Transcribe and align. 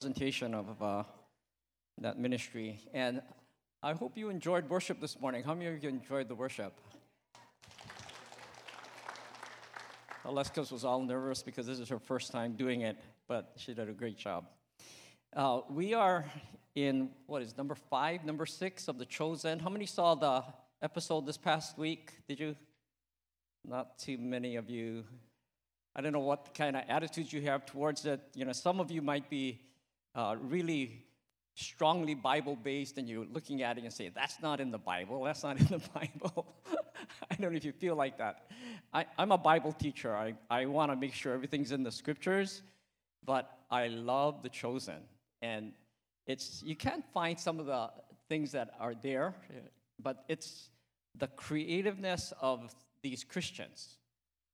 presentation 0.00 0.54
of 0.54 0.82
uh, 0.82 1.02
that 1.98 2.18
ministry. 2.18 2.80
And 2.94 3.20
I 3.82 3.92
hope 3.92 4.16
you 4.16 4.30
enjoyed 4.30 4.66
worship 4.70 4.98
this 4.98 5.20
morning. 5.20 5.44
How 5.44 5.52
many 5.52 5.66
of 5.66 5.82
you 5.82 5.90
enjoyed 5.90 6.26
the 6.26 6.34
worship? 6.34 6.72
Aleskas 10.24 10.72
was 10.72 10.86
all 10.86 11.02
nervous 11.02 11.42
because 11.42 11.66
this 11.66 11.78
is 11.78 11.90
her 11.90 11.98
first 11.98 12.32
time 12.32 12.54
doing 12.54 12.80
it, 12.80 12.96
but 13.28 13.52
she 13.56 13.74
did 13.74 13.90
a 13.90 13.92
great 13.92 14.16
job. 14.16 14.46
Uh, 15.36 15.60
we 15.68 15.92
are 15.92 16.24
in 16.74 17.10
what 17.26 17.42
is 17.42 17.58
number 17.58 17.74
five, 17.74 18.24
number 18.24 18.46
six 18.46 18.88
of 18.88 18.96
The 18.96 19.04
Chosen. 19.04 19.58
How 19.58 19.68
many 19.68 19.84
saw 19.84 20.14
the 20.14 20.42
episode 20.80 21.26
this 21.26 21.36
past 21.36 21.76
week? 21.76 22.12
Did 22.26 22.40
you? 22.40 22.56
Not 23.68 23.98
too 23.98 24.16
many 24.16 24.56
of 24.56 24.70
you. 24.70 25.04
I 25.94 26.00
don't 26.00 26.14
know 26.14 26.20
what 26.20 26.54
kind 26.54 26.74
of 26.74 26.84
attitudes 26.88 27.34
you 27.34 27.42
have 27.42 27.66
towards 27.66 28.06
it. 28.06 28.22
You 28.34 28.46
know, 28.46 28.52
some 28.52 28.80
of 28.80 28.90
you 28.90 29.02
might 29.02 29.28
be 29.28 29.60
uh, 30.14 30.36
really 30.40 31.04
strongly 31.54 32.14
Bible 32.14 32.56
based 32.56 32.98
and 32.98 33.08
you're 33.08 33.26
looking 33.32 33.62
at 33.62 33.78
it 33.78 33.84
and 33.84 33.92
say, 33.92 34.10
that's 34.14 34.40
not 34.40 34.60
in 34.60 34.70
the 34.70 34.78
Bible, 34.78 35.22
that's 35.24 35.42
not 35.42 35.58
in 35.58 35.66
the 35.66 35.82
Bible. 35.94 36.54
I 37.30 37.34
don't 37.34 37.52
know 37.52 37.56
if 37.56 37.64
you 37.64 37.72
feel 37.72 37.96
like 37.96 38.18
that. 38.18 38.50
I, 38.92 39.06
am 39.18 39.32
a 39.32 39.38
Bible 39.38 39.72
teacher. 39.72 40.14
I, 40.14 40.34
I 40.50 40.66
want 40.66 40.90
to 40.90 40.96
make 40.96 41.14
sure 41.14 41.32
everything's 41.32 41.72
in 41.72 41.82
the 41.82 41.92
scriptures, 41.92 42.62
but 43.24 43.50
I 43.70 43.88
love 43.88 44.42
the 44.42 44.48
chosen. 44.48 45.00
And 45.42 45.72
it's 46.26 46.62
you 46.64 46.76
can't 46.76 47.04
find 47.12 47.38
some 47.38 47.60
of 47.60 47.66
the 47.66 47.90
things 48.28 48.52
that 48.52 48.70
are 48.78 48.94
there, 48.94 49.34
but 50.02 50.24
it's 50.28 50.68
the 51.16 51.26
creativeness 51.28 52.32
of 52.40 52.74
these 53.02 53.24
Christians 53.24 53.96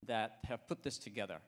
that 0.06 0.38
have 0.44 0.66
put 0.66 0.82
this 0.82 0.98
together. 0.98 1.38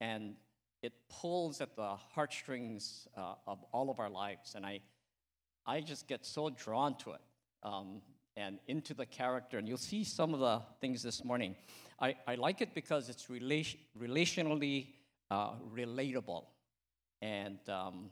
And 0.00 0.34
it 0.82 0.92
pulls 1.08 1.60
at 1.60 1.76
the 1.76 1.94
heartstrings 2.14 3.06
uh, 3.16 3.34
of 3.46 3.58
all 3.72 3.90
of 3.90 4.00
our 4.00 4.10
lives. 4.10 4.54
And 4.54 4.64
I, 4.64 4.80
I 5.66 5.80
just 5.80 6.08
get 6.08 6.24
so 6.24 6.50
drawn 6.50 6.96
to 6.98 7.12
it 7.12 7.20
um, 7.62 8.00
and 8.36 8.58
into 8.66 8.94
the 8.94 9.06
character. 9.06 9.58
And 9.58 9.68
you'll 9.68 9.76
see 9.78 10.04
some 10.04 10.32
of 10.32 10.40
the 10.40 10.62
things 10.80 11.02
this 11.02 11.24
morning. 11.24 11.54
I, 12.00 12.14
I 12.26 12.36
like 12.36 12.62
it 12.62 12.74
because 12.74 13.08
it's 13.08 13.28
relation, 13.28 13.78
relationally 13.98 14.88
uh, 15.30 15.52
relatable. 15.74 16.44
And, 17.20 17.58
um, 17.68 18.10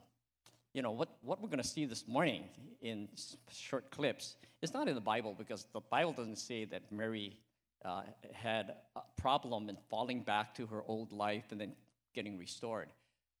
you 0.73 0.83
know, 0.83 0.91
what, 0.91 1.09
what 1.23 1.41
we're 1.41 1.49
going 1.49 1.63
to 1.63 1.67
see 1.67 1.85
this 1.85 2.07
morning 2.07 2.43
in 2.81 3.09
short 3.51 3.89
clips 3.89 4.35
is 4.61 4.73
not 4.73 4.87
in 4.87 4.93
the 4.93 5.01
Bible 5.01 5.35
because 5.35 5.65
the 5.73 5.81
Bible 5.81 6.13
doesn't 6.13 6.37
say 6.37 6.65
that 6.65 6.83
Mary 6.91 7.37
uh, 7.83 8.01
had 8.33 8.75
a 8.95 9.01
problem 9.19 9.69
in 9.69 9.77
falling 9.89 10.21
back 10.21 10.53
to 10.53 10.67
her 10.67 10.83
old 10.87 11.11
life 11.11 11.45
and 11.51 11.59
then 11.59 11.73
getting 12.13 12.37
restored. 12.37 12.89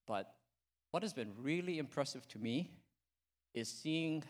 But 0.07 0.33
what 0.91 1.03
has 1.03 1.13
been 1.13 1.31
really 1.37 1.77
impressive 1.77 2.27
to 2.29 2.39
me 2.39 2.71
is 3.53 3.69
seeing 3.69 4.23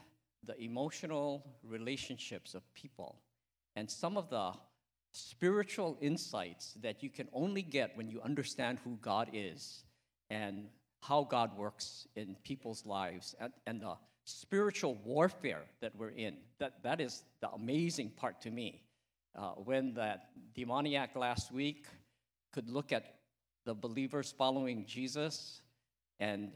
the 0.46 0.60
emotional 0.62 1.46
relationships 1.64 2.54
of 2.54 2.74
people 2.74 3.18
and 3.76 3.90
some 3.90 4.18
of 4.18 4.30
the 4.30 4.52
spiritual 5.12 5.98
insights 6.02 6.74
that 6.82 7.02
you 7.02 7.10
can 7.10 7.28
only 7.34 7.62
get 7.62 7.96
when 7.98 8.08
you 8.08 8.22
understand 8.22 8.80
who 8.84 8.98
God 9.02 9.30
is 9.34 9.84
and 10.30 10.68
how 11.02 11.24
God 11.24 11.58
works 11.58 12.08
in 12.16 12.36
people's 12.44 12.86
lives 12.86 13.36
and, 13.40 13.54
and 13.66 13.82
the 13.82 13.96
spiritual 14.26 14.96
warfare 15.04 15.64
that 15.82 15.96
we're 15.96 16.10
in. 16.10 16.38
That, 16.60 16.84
that 16.84 17.02
is 17.02 17.24
the 17.42 17.50
amazing 17.50 18.12
part 18.12 18.42
to 18.42 18.52
me. 18.52 18.84
Uh, 19.36 19.52
when 19.52 19.94
that 19.94 20.30
demoniac 20.54 21.16
last 21.16 21.52
week 21.52 21.88
could 22.52 22.70
look 22.70 22.92
at 22.92 23.19
the 23.70 23.76
believers 23.76 24.34
following 24.36 24.84
Jesus 24.88 25.62
and 26.20 26.52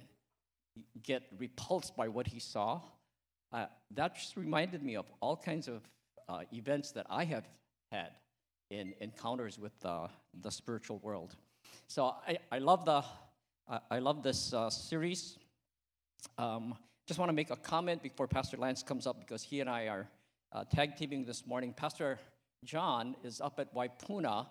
get 1.03 1.22
repulsed 1.38 1.95
by 1.95 2.08
what 2.08 2.25
he 2.25 2.39
saw, 2.39 2.81
uh, 3.52 3.67
that 3.92 4.16
just 4.16 4.36
reminded 4.36 4.81
me 4.81 4.95
of 4.95 5.06
all 5.22 5.38
kinds 5.38 5.67
of 5.67 5.88
uh, 6.28 6.39
events 6.52 6.91
that 6.91 7.06
I 7.11 7.23
have 7.25 7.47
had 7.91 8.14
in 8.72 8.95
encounters 9.00 9.59
with 9.59 9.73
uh, 9.85 10.07
the 10.41 10.50
spiritual 10.50 10.97
world. 11.03 11.35
So 11.88 12.16
I, 12.28 12.40
I 12.52 12.57
love 12.57 12.84
the 12.84 13.03
I 13.91 14.00
love 14.00 14.23
this 14.23 14.53
uh, 14.53 14.72
series. 14.72 15.38
Um, 16.40 16.75
just 17.07 17.19
want 17.19 17.29
to 17.29 17.34
make 17.34 17.52
a 17.52 17.56
comment 17.56 18.02
before 18.02 18.28
Pastor 18.28 18.57
Lance 18.57 18.81
comes 18.81 19.06
up 19.06 19.19
because 19.19 19.44
he 19.44 19.62
and 19.62 19.69
I 19.69 19.88
are 19.88 20.07
uh, 20.52 20.63
tag 20.63 20.97
teaming 20.97 21.25
this 21.25 21.46
morning. 21.46 21.73
Pastor 21.73 22.18
John 22.66 23.16
is 23.23 23.40
up 23.40 23.59
at 23.59 23.73
Waipuna 23.75 24.47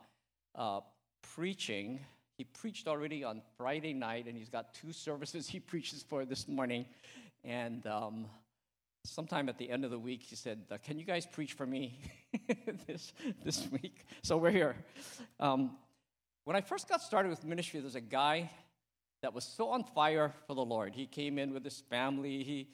uh, 0.54 0.80
preaching 1.34 1.98
he 2.42 2.48
preached 2.60 2.88
already 2.88 3.22
on 3.22 3.40
Friday 3.56 3.94
night, 3.94 4.26
and 4.26 4.36
he's 4.36 4.48
got 4.48 4.74
two 4.74 4.92
services 4.92 5.46
he 5.54 5.60
preaches 5.60 6.02
for 6.02 6.24
this 6.24 6.48
morning. 6.48 6.84
And 7.44 7.86
um, 7.86 8.26
sometime 9.04 9.48
at 9.48 9.58
the 9.58 9.70
end 9.70 9.84
of 9.84 9.92
the 9.92 9.98
week, 9.98 10.24
he 10.24 10.34
said, 10.34 10.62
uh, 10.72 10.78
Can 10.78 10.98
you 10.98 11.04
guys 11.04 11.24
preach 11.24 11.52
for 11.52 11.64
me 11.64 12.00
this, 12.88 13.12
this 13.44 13.68
week? 13.70 14.06
So 14.24 14.38
we're 14.38 14.50
here. 14.50 14.74
Um, 15.38 15.76
when 16.42 16.56
I 16.56 16.62
first 16.62 16.88
got 16.88 17.00
started 17.00 17.28
with 17.28 17.44
ministry, 17.44 17.78
there's 17.78 17.94
a 17.94 18.00
guy 18.00 18.50
that 19.22 19.32
was 19.32 19.44
so 19.44 19.68
on 19.68 19.84
fire 19.84 20.34
for 20.48 20.54
the 20.54 20.64
Lord. 20.64 20.92
He 20.96 21.06
came 21.06 21.38
in 21.38 21.54
with 21.54 21.62
his 21.62 21.80
family, 21.88 22.42
he 22.42 22.70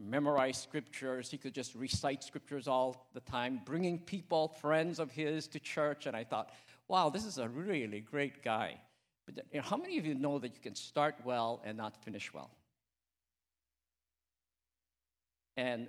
memorized 0.00 0.62
scriptures, 0.62 1.30
he 1.30 1.36
could 1.36 1.52
just 1.52 1.74
recite 1.74 2.24
scriptures 2.24 2.66
all 2.66 3.08
the 3.12 3.20
time, 3.20 3.60
bringing 3.66 3.98
people, 3.98 4.48
friends 4.62 4.98
of 4.98 5.10
his, 5.10 5.48
to 5.48 5.60
church. 5.60 6.06
And 6.06 6.16
I 6.16 6.24
thought, 6.24 6.48
wow, 6.88 7.10
this 7.10 7.26
is 7.26 7.36
a 7.36 7.46
really 7.46 8.00
great 8.00 8.42
guy. 8.42 8.80
But 9.26 9.44
you 9.52 9.60
know, 9.60 9.62
how 9.62 9.76
many 9.76 9.98
of 9.98 10.06
you 10.06 10.14
know 10.14 10.38
that 10.38 10.54
you 10.54 10.60
can 10.60 10.74
start 10.74 11.16
well 11.24 11.60
and 11.64 11.76
not 11.76 12.02
finish 12.04 12.32
well? 12.32 12.50
And 15.56 15.88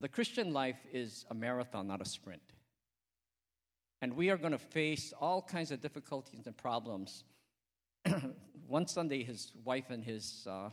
the 0.00 0.08
Christian 0.08 0.52
life 0.52 0.78
is 0.92 1.24
a 1.30 1.34
marathon, 1.34 1.86
not 1.86 2.00
a 2.00 2.04
sprint. 2.04 2.42
And 4.02 4.16
we 4.16 4.30
are 4.30 4.36
going 4.36 4.52
to 4.52 4.58
face 4.58 5.12
all 5.20 5.40
kinds 5.40 5.70
of 5.70 5.80
difficulties 5.80 6.46
and 6.46 6.56
problems. 6.56 7.24
One 8.66 8.86
Sunday, 8.86 9.22
his 9.22 9.52
wife 9.64 9.90
and 9.90 10.02
his 10.02 10.46
uh, 10.50 10.70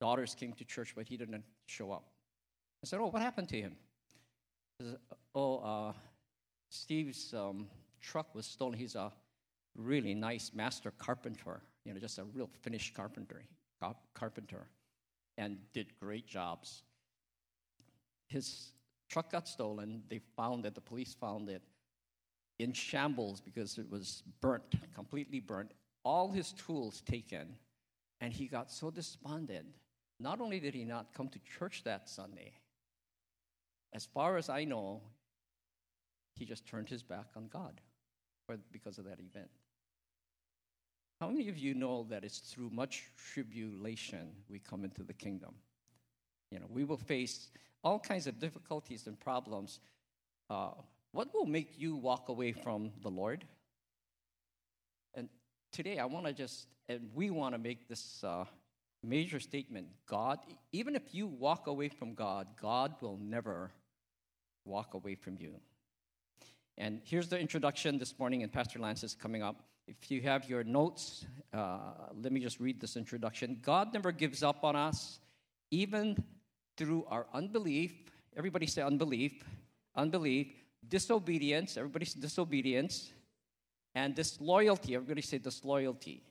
daughters 0.00 0.34
came 0.34 0.52
to 0.54 0.64
church, 0.64 0.94
but 0.94 1.06
he 1.06 1.16
didn't 1.16 1.44
show 1.66 1.90
up. 1.90 2.04
I 2.82 2.86
said, 2.86 3.00
Oh, 3.00 3.06
what 3.06 3.22
happened 3.22 3.48
to 3.50 3.60
him? 3.60 3.76
Said, 4.80 4.96
oh, 5.34 5.58
uh, 5.58 5.92
Steve's 6.70 7.34
um, 7.34 7.66
truck 8.00 8.34
was 8.34 8.46
stolen. 8.46 8.78
He's 8.78 8.94
a 8.94 9.12
really 9.80 10.14
nice 10.14 10.52
master 10.54 10.92
carpenter, 10.98 11.62
you 11.84 11.92
know, 11.92 12.00
just 12.00 12.18
a 12.18 12.24
real 12.24 12.50
finished 12.62 12.94
carpenter, 12.94 13.42
carpenter, 14.14 14.66
and 15.38 15.58
did 15.72 15.86
great 15.98 16.26
jobs. 16.26 16.82
His 18.28 18.72
truck 19.08 19.32
got 19.32 19.48
stolen. 19.48 20.02
They 20.08 20.20
found 20.36 20.66
it, 20.66 20.74
the 20.74 20.80
police 20.80 21.14
found 21.14 21.48
it 21.48 21.62
in 22.58 22.72
shambles 22.72 23.40
because 23.40 23.78
it 23.78 23.90
was 23.90 24.22
burnt, 24.40 24.74
completely 24.94 25.40
burnt. 25.40 25.72
All 26.04 26.30
his 26.30 26.52
tools 26.52 27.00
taken, 27.00 27.56
and 28.20 28.32
he 28.32 28.46
got 28.46 28.70
so 28.70 28.90
despondent. 28.90 29.66
Not 30.18 30.40
only 30.40 30.60
did 30.60 30.74
he 30.74 30.84
not 30.84 31.14
come 31.14 31.28
to 31.28 31.38
church 31.58 31.82
that 31.84 32.08
Sunday, 32.08 32.52
as 33.92 34.04
far 34.04 34.36
as 34.36 34.48
I 34.48 34.64
know, 34.64 35.00
he 36.36 36.44
just 36.44 36.66
turned 36.66 36.88
his 36.88 37.02
back 37.02 37.26
on 37.36 37.48
God 37.48 37.80
because 38.72 38.98
of 38.98 39.04
that 39.04 39.20
event. 39.20 39.50
How 41.20 41.28
many 41.28 41.50
of 41.50 41.58
you 41.58 41.74
know 41.74 42.06
that 42.08 42.24
it's 42.24 42.38
through 42.38 42.70
much 42.70 43.04
tribulation 43.34 44.30
we 44.48 44.58
come 44.58 44.84
into 44.84 45.02
the 45.02 45.12
kingdom? 45.12 45.54
You 46.50 46.60
know, 46.60 46.66
we 46.70 46.84
will 46.84 46.96
face 46.96 47.50
all 47.84 47.98
kinds 47.98 48.26
of 48.26 48.38
difficulties 48.38 49.06
and 49.06 49.20
problems. 49.20 49.80
Uh, 50.48 50.70
what 51.12 51.28
will 51.34 51.44
make 51.44 51.78
you 51.78 51.94
walk 51.94 52.30
away 52.30 52.52
from 52.52 52.90
the 53.02 53.10
Lord? 53.10 53.44
And 55.14 55.28
today 55.72 55.98
I 55.98 56.06
want 56.06 56.24
to 56.24 56.32
just, 56.32 56.66
and 56.88 57.10
we 57.14 57.28
want 57.28 57.54
to 57.54 57.58
make 57.58 57.86
this 57.86 58.24
uh, 58.24 58.46
major 59.04 59.40
statement 59.40 59.88
God, 60.06 60.38
even 60.72 60.96
if 60.96 61.14
you 61.14 61.26
walk 61.26 61.66
away 61.66 61.90
from 61.90 62.14
God, 62.14 62.46
God 62.60 62.94
will 63.02 63.18
never 63.20 63.70
walk 64.64 64.94
away 64.94 65.16
from 65.16 65.36
you. 65.38 65.56
And 66.78 67.02
here's 67.04 67.28
the 67.28 67.38
introduction 67.38 67.98
this 67.98 68.18
morning, 68.18 68.42
and 68.42 68.50
Pastor 68.50 68.78
Lance 68.78 69.04
is 69.04 69.14
coming 69.14 69.42
up. 69.42 69.64
If 69.86 70.10
you 70.10 70.20
have 70.22 70.48
your 70.48 70.64
notes, 70.64 71.26
uh, 71.52 71.78
let 72.20 72.32
me 72.32 72.40
just 72.40 72.60
read 72.60 72.80
this 72.80 72.96
introduction. 72.96 73.58
God 73.62 73.92
never 73.92 74.12
gives 74.12 74.42
up 74.42 74.64
on 74.64 74.76
us, 74.76 75.18
even 75.70 76.22
through 76.76 77.04
our 77.08 77.26
unbelief. 77.34 77.92
Everybody 78.36 78.66
say 78.66 78.82
unbelief, 78.82 79.42
unbelief, 79.96 80.48
disobedience. 80.88 81.76
Everybody 81.76 82.04
say 82.04 82.20
disobedience, 82.20 83.12
and 83.94 84.14
disloyalty. 84.14 84.94
Everybody 84.94 85.22
say 85.22 85.38
disloyalty. 85.38 86.22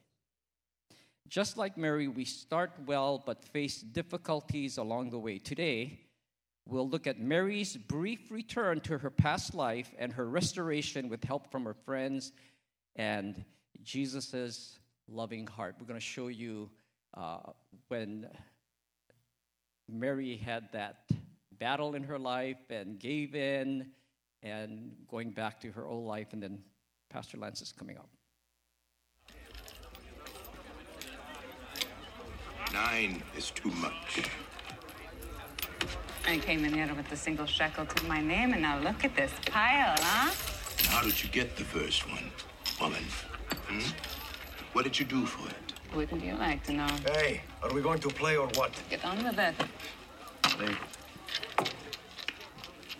Just 1.27 1.57
like 1.57 1.77
Mary, 1.77 2.07
we 2.07 2.25
start 2.25 2.71
well 2.85 3.21
but 3.23 3.43
face 3.43 3.81
difficulties 3.81 4.77
along 4.77 5.09
the 5.09 5.19
way. 5.19 5.37
Today, 5.37 5.99
We'll 6.69 6.87
look 6.87 7.07
at 7.07 7.19
Mary's 7.19 7.75
brief 7.75 8.29
return 8.29 8.79
to 8.81 8.99
her 8.99 9.09
past 9.09 9.55
life 9.55 9.91
and 9.97 10.13
her 10.13 10.29
restoration 10.29 11.09
with 11.09 11.23
help 11.23 11.51
from 11.51 11.65
her 11.65 11.73
friends 11.73 12.31
and 12.99 13.45
Jesus' 13.81 14.77
loving 15.07 15.47
heart. 15.47 15.75
We're 15.79 15.87
going 15.87 15.99
to 15.99 16.05
show 16.05 16.27
you 16.27 16.69
uh, 17.15 17.37
when 17.87 18.27
Mary 19.89 20.35
had 20.35 20.67
that 20.73 21.09
battle 21.57 21.95
in 21.95 22.03
her 22.03 22.19
life 22.19 22.57
and 22.69 22.99
gave 22.99 23.35
in 23.35 23.87
and 24.43 24.91
going 25.07 25.31
back 25.31 25.61
to 25.61 25.71
her 25.71 25.87
old 25.87 26.05
life, 26.05 26.33
and 26.33 26.43
then 26.43 26.59
Pastor 27.09 27.37
Lance 27.37 27.61
is 27.61 27.71
coming 27.71 27.97
up. 27.97 28.09
Nine 32.73 33.23
is 33.37 33.51
too 33.51 33.71
much. 33.71 34.29
I 36.27 36.37
came 36.37 36.65
in 36.65 36.73
here 36.73 36.93
with 36.95 37.11
a 37.13 37.15
single 37.15 37.45
shekel 37.45 37.85
to 37.85 38.05
my 38.05 38.21
name, 38.21 38.51
and 38.51 38.61
now 38.61 38.77
look 38.79 39.05
at 39.05 39.15
this 39.15 39.31
pile, 39.45 39.95
huh? 39.99 40.33
How 40.89 41.01
did 41.01 41.23
you 41.23 41.29
get 41.29 41.55
the 41.55 41.63
first 41.63 42.07
one, 42.07 42.31
woman? 42.79 43.03
Hmm? 43.67 43.91
What 44.73 44.83
did 44.83 44.97
you 44.99 45.05
do 45.05 45.25
for 45.25 45.47
it? 45.49 45.95
Wouldn't 45.95 46.23
you 46.23 46.35
like 46.35 46.63
to 46.65 46.73
know? 46.73 46.87
Hey, 47.13 47.41
are 47.63 47.73
we 47.73 47.81
going 47.81 47.99
to 47.99 48.09
play 48.09 48.37
or 48.37 48.47
what? 48.55 48.71
Get 48.89 49.03
on 49.03 49.23
with 49.23 49.37
it. 49.37 49.55
Hey. 50.57 50.75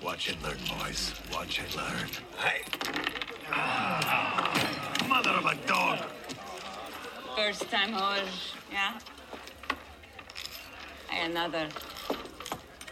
Watch 0.04 0.30
and 0.30 0.42
learn, 0.42 0.58
boys. 0.80 1.14
Watch 1.32 1.60
and 1.60 1.76
learn. 1.76 2.10
Hey. 2.38 2.62
Ah, 3.52 5.06
mother 5.08 5.32
of 5.32 5.46
a 5.46 5.56
dog. 5.68 6.00
First 7.36 7.70
time 7.70 7.94
hoj, 7.94 8.28
yeah? 8.72 9.00
Hey, 11.10 11.26
another. 11.26 11.68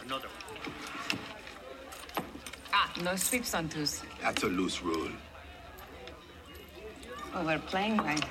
Another. 0.04 0.28
Ah, 2.72 2.92
no 3.02 3.16
sweeps 3.16 3.54
on 3.54 3.68
twos. 3.68 4.02
That's 4.22 4.42
a 4.42 4.46
loose 4.46 4.82
rule. 4.82 5.10
Well, 7.34 7.44
we're 7.44 7.58
playing 7.58 7.98
right. 7.98 8.24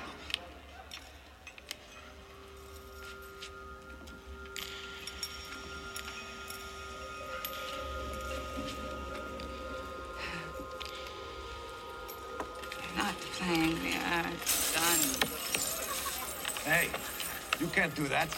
Not 12.96 13.14
playing, 13.38 13.82
we 13.82 13.94
are 13.94 14.22
done. 14.74 15.00
Hey, 16.64 16.88
you 17.60 17.66
can't 17.68 17.94
do 17.94 18.08
that. 18.08 18.28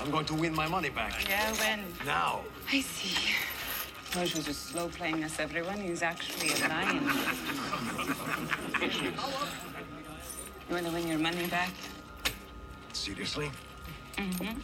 I'm 0.00 0.10
going 0.10 0.24
to 0.26 0.34
win 0.34 0.54
my 0.54 0.66
money 0.66 0.88
back. 0.88 1.28
Yeah, 1.28 1.52
when? 1.54 1.84
Now. 2.06 2.40
I 2.72 2.80
see. 2.80 3.34
Hoj 4.12 4.34
was 4.34 4.46
just 4.46 4.68
slow 4.70 4.88
playing 4.88 5.22
us, 5.22 5.38
everyone. 5.38 5.80
He's 5.80 6.02
actually 6.02 6.50
a 6.52 6.68
lion. 6.68 7.10
you 10.70 10.76
want 10.76 10.86
to 10.86 10.92
win 10.92 11.08
your 11.08 11.18
money 11.18 11.48
back? 11.48 11.70
Seriously? 12.92 13.50
Mm-hmm. 14.16 14.60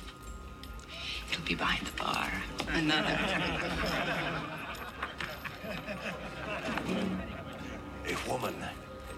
It'll 1.32 1.44
be 1.44 1.56
behind 1.56 1.84
the 1.84 1.92
bar. 2.00 2.30
Another. 2.68 3.18
A 8.06 8.30
woman 8.30 8.54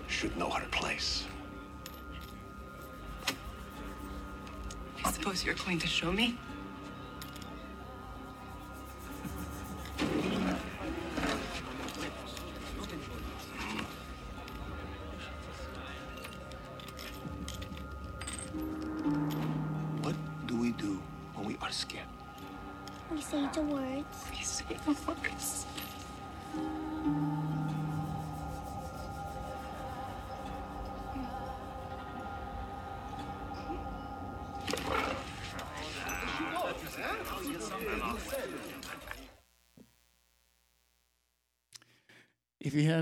should 0.07 0.35
know 0.39 0.49
her 0.49 0.67
place. 0.71 1.27
I 5.05 5.13
suppose 5.13 5.45
you're 5.45 5.55
going 5.57 5.79
to 5.81 5.87
show 5.87 6.11
me? 6.11 6.39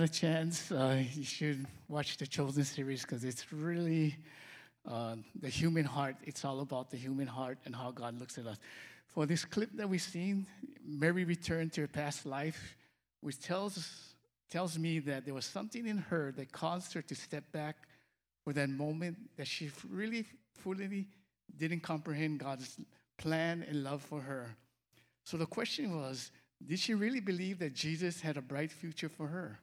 A 0.06 0.08
chance, 0.08 0.70
uh, 0.70 1.02
you 1.14 1.24
should 1.24 1.66
watch 1.88 2.16
the 2.16 2.28
Chosen 2.28 2.62
series 2.62 3.02
because 3.02 3.24
it's 3.24 3.52
really 3.52 4.16
uh, 4.88 5.16
the 5.40 5.48
human 5.48 5.84
heart. 5.84 6.14
It's 6.22 6.44
all 6.44 6.60
about 6.60 6.90
the 6.92 6.96
human 6.96 7.26
heart 7.26 7.58
and 7.64 7.74
how 7.74 7.90
God 7.90 8.16
looks 8.20 8.38
at 8.38 8.46
us. 8.46 8.56
For 9.08 9.26
this 9.26 9.44
clip 9.44 9.70
that 9.74 9.88
we've 9.88 10.00
seen, 10.00 10.46
Mary 10.86 11.24
returned 11.24 11.72
to 11.72 11.80
her 11.80 11.88
past 11.88 12.24
life, 12.24 12.76
which 13.20 13.40
tells, 13.40 14.14
tells 14.48 14.78
me 14.78 15.00
that 15.00 15.24
there 15.24 15.34
was 15.34 15.44
something 15.44 15.88
in 15.88 15.98
her 15.98 16.32
that 16.36 16.52
caused 16.52 16.92
her 16.92 17.02
to 17.02 17.14
step 17.16 17.50
back 17.50 17.74
for 18.44 18.52
that 18.52 18.70
moment 18.70 19.16
that 19.36 19.48
she 19.48 19.72
really 19.90 20.24
fully 20.52 21.08
didn't 21.56 21.80
comprehend 21.80 22.38
God's 22.38 22.78
plan 23.18 23.66
and 23.68 23.82
love 23.82 24.02
for 24.02 24.20
her. 24.20 24.54
So 25.24 25.36
the 25.36 25.46
question 25.46 26.00
was 26.00 26.30
did 26.64 26.78
she 26.78 26.94
really 26.94 27.20
believe 27.20 27.58
that 27.58 27.74
Jesus 27.74 28.20
had 28.20 28.36
a 28.36 28.40
bright 28.40 28.70
future 28.70 29.08
for 29.08 29.26
her? 29.26 29.58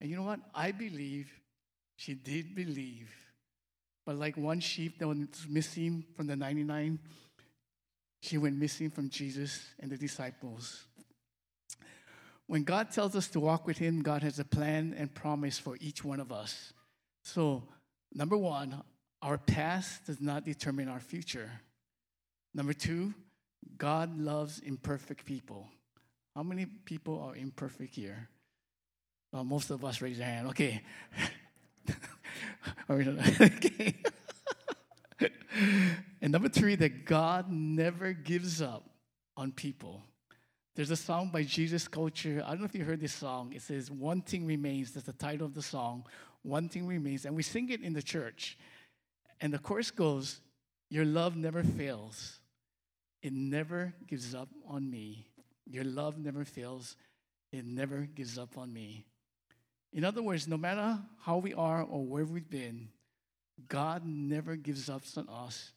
And 0.00 0.10
you 0.10 0.16
know 0.16 0.22
what? 0.22 0.40
I 0.54 0.72
believe 0.72 1.30
she 1.96 2.14
did 2.14 2.54
believe. 2.54 3.10
But 4.04 4.16
like 4.16 4.36
one 4.36 4.60
sheep 4.60 4.98
that 4.98 5.08
was 5.08 5.46
missing 5.48 6.04
from 6.14 6.26
the 6.26 6.36
99, 6.36 6.98
she 8.20 8.38
went 8.38 8.56
missing 8.56 8.90
from 8.90 9.08
Jesus 9.08 9.64
and 9.80 9.90
the 9.90 9.96
disciples. 9.96 10.84
When 12.46 12.62
God 12.62 12.92
tells 12.92 13.16
us 13.16 13.26
to 13.28 13.40
walk 13.40 13.66
with 13.66 13.78
Him, 13.78 14.02
God 14.02 14.22
has 14.22 14.38
a 14.38 14.44
plan 14.44 14.94
and 14.96 15.12
promise 15.12 15.58
for 15.58 15.76
each 15.80 16.04
one 16.04 16.20
of 16.20 16.30
us. 16.30 16.72
So, 17.24 17.64
number 18.14 18.36
one, 18.36 18.82
our 19.20 19.38
past 19.38 20.06
does 20.06 20.20
not 20.20 20.44
determine 20.44 20.88
our 20.88 21.00
future. 21.00 21.50
Number 22.54 22.72
two, 22.72 23.12
God 23.76 24.16
loves 24.16 24.60
imperfect 24.60 25.24
people. 25.24 25.66
How 26.36 26.44
many 26.44 26.66
people 26.66 27.20
are 27.20 27.34
imperfect 27.34 27.96
here? 27.96 28.28
Well, 29.36 29.44
most 29.44 29.68
of 29.68 29.84
us 29.84 30.00
raise 30.00 30.18
our 30.18 30.24
hand. 30.24 30.48
Okay. 30.48 30.80
Okay. 32.90 33.94
and 36.22 36.32
number 36.32 36.48
three, 36.48 36.74
that 36.76 37.04
God 37.04 37.50
never 37.50 38.14
gives 38.14 38.62
up 38.62 38.88
on 39.36 39.52
people. 39.52 40.02
There's 40.74 40.90
a 40.90 40.96
song 40.96 41.30
by 41.30 41.42
Jesus 41.42 41.86
Culture. 41.86 42.42
I 42.46 42.50
don't 42.50 42.60
know 42.60 42.64
if 42.64 42.74
you 42.74 42.84
heard 42.84 43.00
this 43.00 43.12
song. 43.12 43.52
It 43.54 43.60
says, 43.60 43.90
One 43.90 44.22
Thing 44.22 44.46
Remains. 44.46 44.92
That's 44.92 45.04
the 45.04 45.12
title 45.12 45.46
of 45.46 45.52
the 45.54 45.62
song. 45.62 46.06
One 46.42 46.70
Thing 46.70 46.86
Remains. 46.86 47.26
And 47.26 47.36
we 47.36 47.42
sing 47.42 47.68
it 47.68 47.82
in 47.82 47.92
the 47.92 48.02
church. 48.02 48.56
And 49.42 49.52
the 49.52 49.58
chorus 49.58 49.90
goes, 49.90 50.40
Your 50.88 51.04
love 51.04 51.36
never 51.36 51.62
fails. 51.62 52.40
It 53.22 53.34
never 53.34 53.92
gives 54.06 54.34
up 54.34 54.48
on 54.66 54.90
me. 54.90 55.26
Your 55.66 55.84
love 55.84 56.16
never 56.18 56.44
fails. 56.44 56.96
It 57.52 57.66
never 57.66 58.08
gives 58.14 58.38
up 58.38 58.56
on 58.56 58.72
me. 58.72 59.04
In 59.96 60.04
other 60.04 60.22
words, 60.22 60.46
no 60.46 60.58
matter 60.58 60.98
how 61.22 61.38
we 61.38 61.54
are 61.54 61.82
or 61.82 62.04
where 62.04 62.26
we've 62.26 62.50
been, 62.50 62.88
God 63.66 64.02
never 64.04 64.54
gives 64.54 64.90
up 64.90 65.00
on 65.16 65.26
us, 65.26 65.72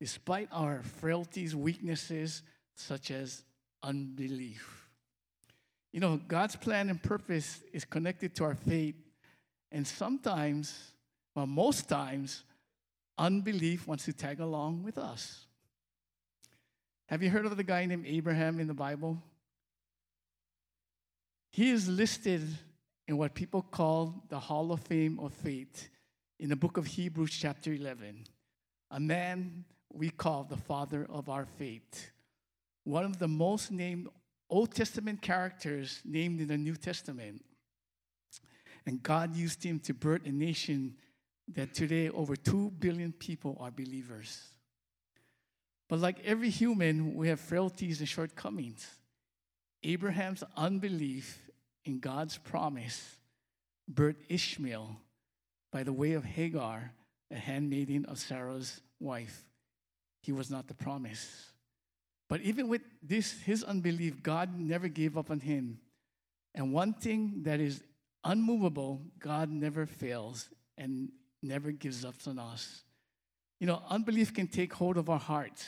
despite 0.00 0.48
our 0.50 0.82
frailties, 0.82 1.54
weaknesses, 1.54 2.42
such 2.74 3.10
as 3.10 3.42
unbelief. 3.82 4.88
You 5.92 6.00
know, 6.00 6.18
God's 6.28 6.56
plan 6.56 6.88
and 6.88 7.02
purpose 7.02 7.60
is 7.70 7.84
connected 7.84 8.34
to 8.36 8.44
our 8.44 8.54
faith, 8.54 8.94
and 9.70 9.86
sometimes, 9.86 10.92
well, 11.34 11.46
most 11.46 11.90
times, 11.90 12.44
unbelief 13.18 13.86
wants 13.86 14.06
to 14.06 14.14
tag 14.14 14.40
along 14.40 14.82
with 14.82 14.96
us. 14.96 15.44
Have 17.10 17.22
you 17.22 17.28
heard 17.28 17.44
of 17.44 17.54
the 17.54 17.64
guy 17.64 17.84
named 17.84 18.06
Abraham 18.06 18.60
in 18.60 18.66
the 18.66 18.72
Bible? 18.72 19.22
He 21.50 21.68
is 21.68 21.86
listed 21.86 22.48
in 23.08 23.16
what 23.16 23.34
people 23.34 23.62
call 23.62 24.22
the 24.28 24.38
Hall 24.38 24.70
of 24.70 24.80
Fame 24.80 25.18
of 25.18 25.32
Faith 25.32 25.88
in 26.38 26.50
the 26.50 26.56
book 26.56 26.76
of 26.76 26.86
Hebrews, 26.86 27.30
chapter 27.32 27.72
11. 27.72 28.26
A 28.90 29.00
man 29.00 29.64
we 29.90 30.10
call 30.10 30.44
the 30.44 30.58
father 30.58 31.06
of 31.10 31.30
our 31.30 31.46
faith. 31.46 32.10
One 32.84 33.06
of 33.06 33.18
the 33.18 33.26
most 33.26 33.72
named 33.72 34.08
Old 34.50 34.74
Testament 34.74 35.22
characters 35.22 36.00
named 36.04 36.40
in 36.42 36.48
the 36.48 36.58
New 36.58 36.76
Testament. 36.76 37.42
And 38.84 39.02
God 39.02 39.34
used 39.34 39.64
him 39.64 39.80
to 39.80 39.94
birth 39.94 40.26
a 40.26 40.32
nation 40.32 40.94
that 41.54 41.72
today 41.72 42.10
over 42.10 42.36
2 42.36 42.72
billion 42.78 43.12
people 43.12 43.56
are 43.58 43.70
believers. 43.70 44.48
But 45.88 46.00
like 46.00 46.18
every 46.26 46.50
human, 46.50 47.14
we 47.14 47.28
have 47.28 47.40
frailties 47.40 48.00
and 48.00 48.08
shortcomings. 48.08 48.86
Abraham's 49.82 50.44
unbelief 50.56 51.47
in 51.88 52.00
God's 52.00 52.36
promise 52.36 53.16
birthed 53.92 54.22
Ishmael 54.28 55.00
by 55.72 55.82
the 55.82 55.92
way 55.92 56.12
of 56.12 56.22
Hagar, 56.22 56.92
a 57.30 57.36
handmaiden 57.36 58.04
of 58.04 58.18
Sarah's 58.18 58.82
wife. 59.00 59.44
He 60.22 60.30
was 60.30 60.50
not 60.50 60.68
the 60.68 60.74
promise. 60.74 61.50
But 62.28 62.42
even 62.42 62.68
with 62.68 62.82
this, 63.02 63.40
his 63.40 63.64
unbelief, 63.64 64.22
God 64.22 64.58
never 64.58 64.88
gave 64.88 65.16
up 65.16 65.30
on 65.30 65.40
him. 65.40 65.78
And 66.54 66.74
one 66.74 66.92
thing 66.92 67.44
that 67.44 67.58
is 67.58 67.82
unmovable, 68.22 69.00
God 69.18 69.50
never 69.50 69.86
fails 69.86 70.50
and 70.76 71.08
never 71.42 71.72
gives 71.72 72.04
up 72.04 72.16
on 72.26 72.38
us. 72.38 72.82
You 73.60 73.66
know, 73.66 73.82
unbelief 73.88 74.34
can 74.34 74.46
take 74.46 74.74
hold 74.74 74.98
of 74.98 75.08
our 75.08 75.18
hearts 75.18 75.66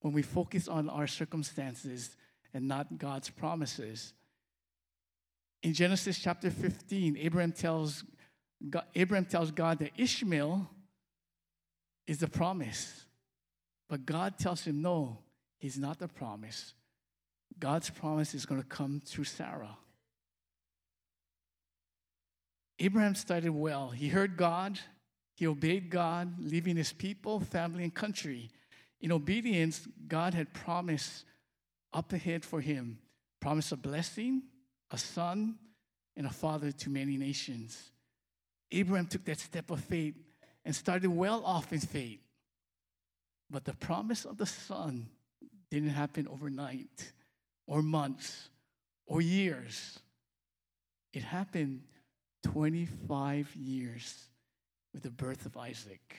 when 0.00 0.12
we 0.12 0.22
focus 0.22 0.68
on 0.68 0.88
our 0.88 1.08
circumstances 1.08 2.16
and 2.54 2.68
not 2.68 2.98
God's 2.98 3.30
promises. 3.30 4.12
In 5.62 5.72
Genesis 5.74 6.18
chapter 6.18 6.50
15, 6.50 7.16
Abraham 7.18 7.52
tells 7.52 8.04
God, 8.70 8.84
Abraham 8.94 9.24
tells 9.24 9.50
God 9.50 9.78
that 9.80 9.92
Ishmael 9.96 10.68
is 12.06 12.18
the 12.18 12.28
promise. 12.28 13.04
But 13.88 14.06
God 14.06 14.38
tells 14.38 14.64
him, 14.64 14.82
no, 14.82 15.18
he's 15.58 15.78
not 15.78 15.98
the 15.98 16.08
promise. 16.08 16.74
God's 17.58 17.90
promise 17.90 18.34
is 18.34 18.46
going 18.46 18.60
to 18.60 18.66
come 18.66 19.00
through 19.04 19.24
Sarah. 19.24 19.76
Abraham 22.78 23.14
started 23.14 23.50
well. 23.50 23.88
He 23.90 24.08
heard 24.08 24.36
God, 24.36 24.78
he 25.34 25.46
obeyed 25.46 25.90
God, 25.90 26.34
leaving 26.38 26.76
his 26.76 26.92
people, 26.92 27.40
family, 27.40 27.84
and 27.84 27.94
country. 27.94 28.50
In 29.00 29.12
obedience, 29.12 29.86
God 30.08 30.34
had 30.34 30.52
promised 30.52 31.24
up 31.92 32.12
ahead 32.12 32.44
for 32.44 32.60
him 32.60 32.98
promise 33.40 33.70
a 33.70 33.76
blessing, 33.76 34.42
a 34.90 34.98
son, 34.98 35.56
and 36.16 36.26
a 36.26 36.32
father 36.32 36.72
to 36.72 36.90
many 36.90 37.16
nations. 37.16 37.90
Abraham 38.72 39.06
took 39.06 39.24
that 39.26 39.38
step 39.38 39.70
of 39.70 39.80
faith 39.80 40.14
and 40.64 40.74
started 40.74 41.08
well 41.08 41.44
off 41.44 41.72
in 41.72 41.80
faith. 41.80 42.20
But 43.50 43.64
the 43.64 43.74
promise 43.74 44.24
of 44.24 44.38
the 44.38 44.46
son 44.46 45.08
didn't 45.70 45.90
happen 45.90 46.26
overnight 46.26 47.12
or 47.66 47.82
months 47.82 48.48
or 49.06 49.20
years. 49.20 49.98
It 51.12 51.22
happened 51.22 51.82
25 52.44 53.54
years 53.54 54.26
with 54.92 55.02
the 55.02 55.10
birth 55.10 55.46
of 55.46 55.56
Isaac. 55.56 56.16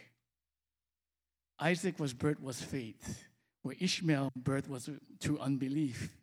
Isaac 1.59 2.00
was 2.00 2.13
birth 2.13 2.39
was 2.39 2.62
faith, 2.62 3.24
where 3.63 3.75
Ishmael 3.79 4.31
birth 4.36 4.69
was 4.69 4.89
through 5.19 5.39
unbelief. 5.39 6.15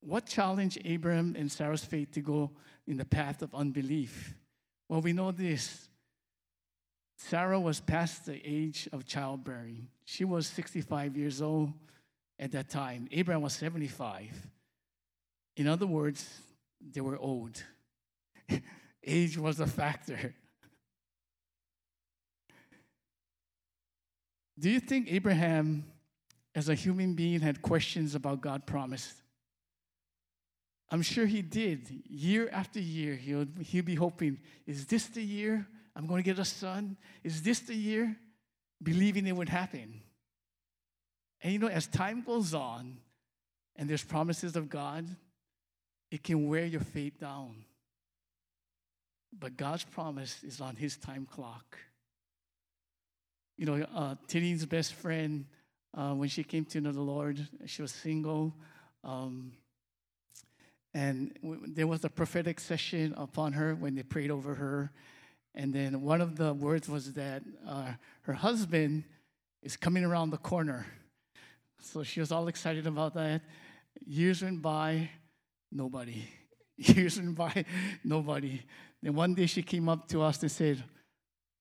What 0.00 0.26
challenged 0.26 0.78
Abraham 0.84 1.36
and 1.38 1.50
Sarah's 1.50 1.84
faith 1.84 2.12
to 2.12 2.20
go 2.20 2.50
in 2.86 2.96
the 2.96 3.04
path 3.04 3.42
of 3.42 3.54
unbelief? 3.54 4.34
Well, 4.88 5.00
we 5.00 5.12
know 5.12 5.30
this. 5.30 5.88
Sarah 7.16 7.60
was 7.60 7.80
past 7.80 8.24
the 8.24 8.40
age 8.44 8.88
of 8.92 9.04
childbearing. 9.04 9.88
She 10.06 10.24
was 10.24 10.46
65 10.46 11.16
years 11.16 11.42
old 11.42 11.72
at 12.38 12.52
that 12.52 12.70
time. 12.70 13.08
Abraham 13.12 13.42
was 13.42 13.52
75. 13.52 14.30
In 15.56 15.68
other 15.68 15.86
words, 15.86 16.26
they 16.80 17.02
were 17.02 17.18
old. 17.18 17.62
age 19.06 19.36
was 19.36 19.60
a 19.60 19.66
factor. 19.66 20.34
Do 24.58 24.70
you 24.70 24.80
think 24.80 25.12
Abraham, 25.12 25.84
as 26.54 26.68
a 26.68 26.74
human 26.74 27.14
being, 27.14 27.40
had 27.40 27.60
questions 27.62 28.14
about 28.14 28.40
God 28.40 28.66
promised? 28.66 29.19
I'm 30.90 31.02
sure 31.02 31.26
he 31.26 31.42
did. 31.42 31.88
Year 32.08 32.48
after 32.52 32.80
year, 32.80 33.14
he'll, 33.14 33.46
he'll 33.60 33.84
be 33.84 33.94
hoping, 33.94 34.38
is 34.66 34.86
this 34.86 35.06
the 35.06 35.22
year 35.22 35.66
I'm 35.94 36.06
going 36.06 36.22
to 36.22 36.28
get 36.28 36.38
a 36.38 36.44
son? 36.44 36.96
Is 37.22 37.42
this 37.42 37.60
the 37.60 37.74
year? 37.74 38.16
Believing 38.82 39.26
it 39.26 39.36
would 39.36 39.48
happen. 39.48 40.00
And 41.42 41.52
you 41.52 41.58
know, 41.58 41.68
as 41.68 41.86
time 41.86 42.22
goes 42.22 42.54
on 42.54 42.98
and 43.76 43.88
there's 43.88 44.02
promises 44.02 44.56
of 44.56 44.68
God, 44.68 45.06
it 46.10 46.24
can 46.24 46.48
wear 46.48 46.64
your 46.64 46.80
faith 46.80 47.20
down. 47.20 47.64
But 49.38 49.56
God's 49.56 49.84
promise 49.84 50.42
is 50.42 50.60
on 50.60 50.76
his 50.76 50.96
time 50.96 51.26
clock. 51.30 51.78
You 53.56 53.66
know, 53.66 53.86
uh, 53.94 54.16
best 54.68 54.94
friend, 54.94 55.44
uh, 55.94 56.14
when 56.14 56.28
she 56.28 56.42
came 56.42 56.64
to 56.64 56.80
know 56.80 56.92
the 56.92 57.00
Lord, 57.00 57.46
she 57.66 57.82
was 57.82 57.92
single. 57.92 58.54
Um, 59.04 59.52
and 60.92 61.36
there 61.68 61.86
was 61.86 62.04
a 62.04 62.08
prophetic 62.08 62.58
session 62.58 63.14
upon 63.16 63.52
her 63.52 63.74
when 63.74 63.94
they 63.94 64.02
prayed 64.02 64.30
over 64.30 64.54
her. 64.54 64.90
And 65.54 65.72
then 65.72 66.02
one 66.02 66.20
of 66.20 66.36
the 66.36 66.52
words 66.52 66.88
was 66.88 67.12
that 67.14 67.42
uh, 67.66 67.92
her 68.22 68.32
husband 68.32 69.04
is 69.62 69.76
coming 69.76 70.04
around 70.04 70.30
the 70.30 70.38
corner. 70.38 70.86
So 71.80 72.02
she 72.02 72.20
was 72.20 72.32
all 72.32 72.48
excited 72.48 72.86
about 72.86 73.14
that. 73.14 73.42
Years 74.04 74.42
went 74.42 74.62
by, 74.62 75.10
nobody. 75.70 76.24
Years 76.76 77.18
went 77.18 77.36
by, 77.36 77.64
nobody. 78.04 78.62
Then 79.02 79.14
one 79.14 79.34
day 79.34 79.46
she 79.46 79.62
came 79.62 79.88
up 79.88 80.08
to 80.08 80.22
us 80.22 80.42
and 80.42 80.50
said, 80.50 80.82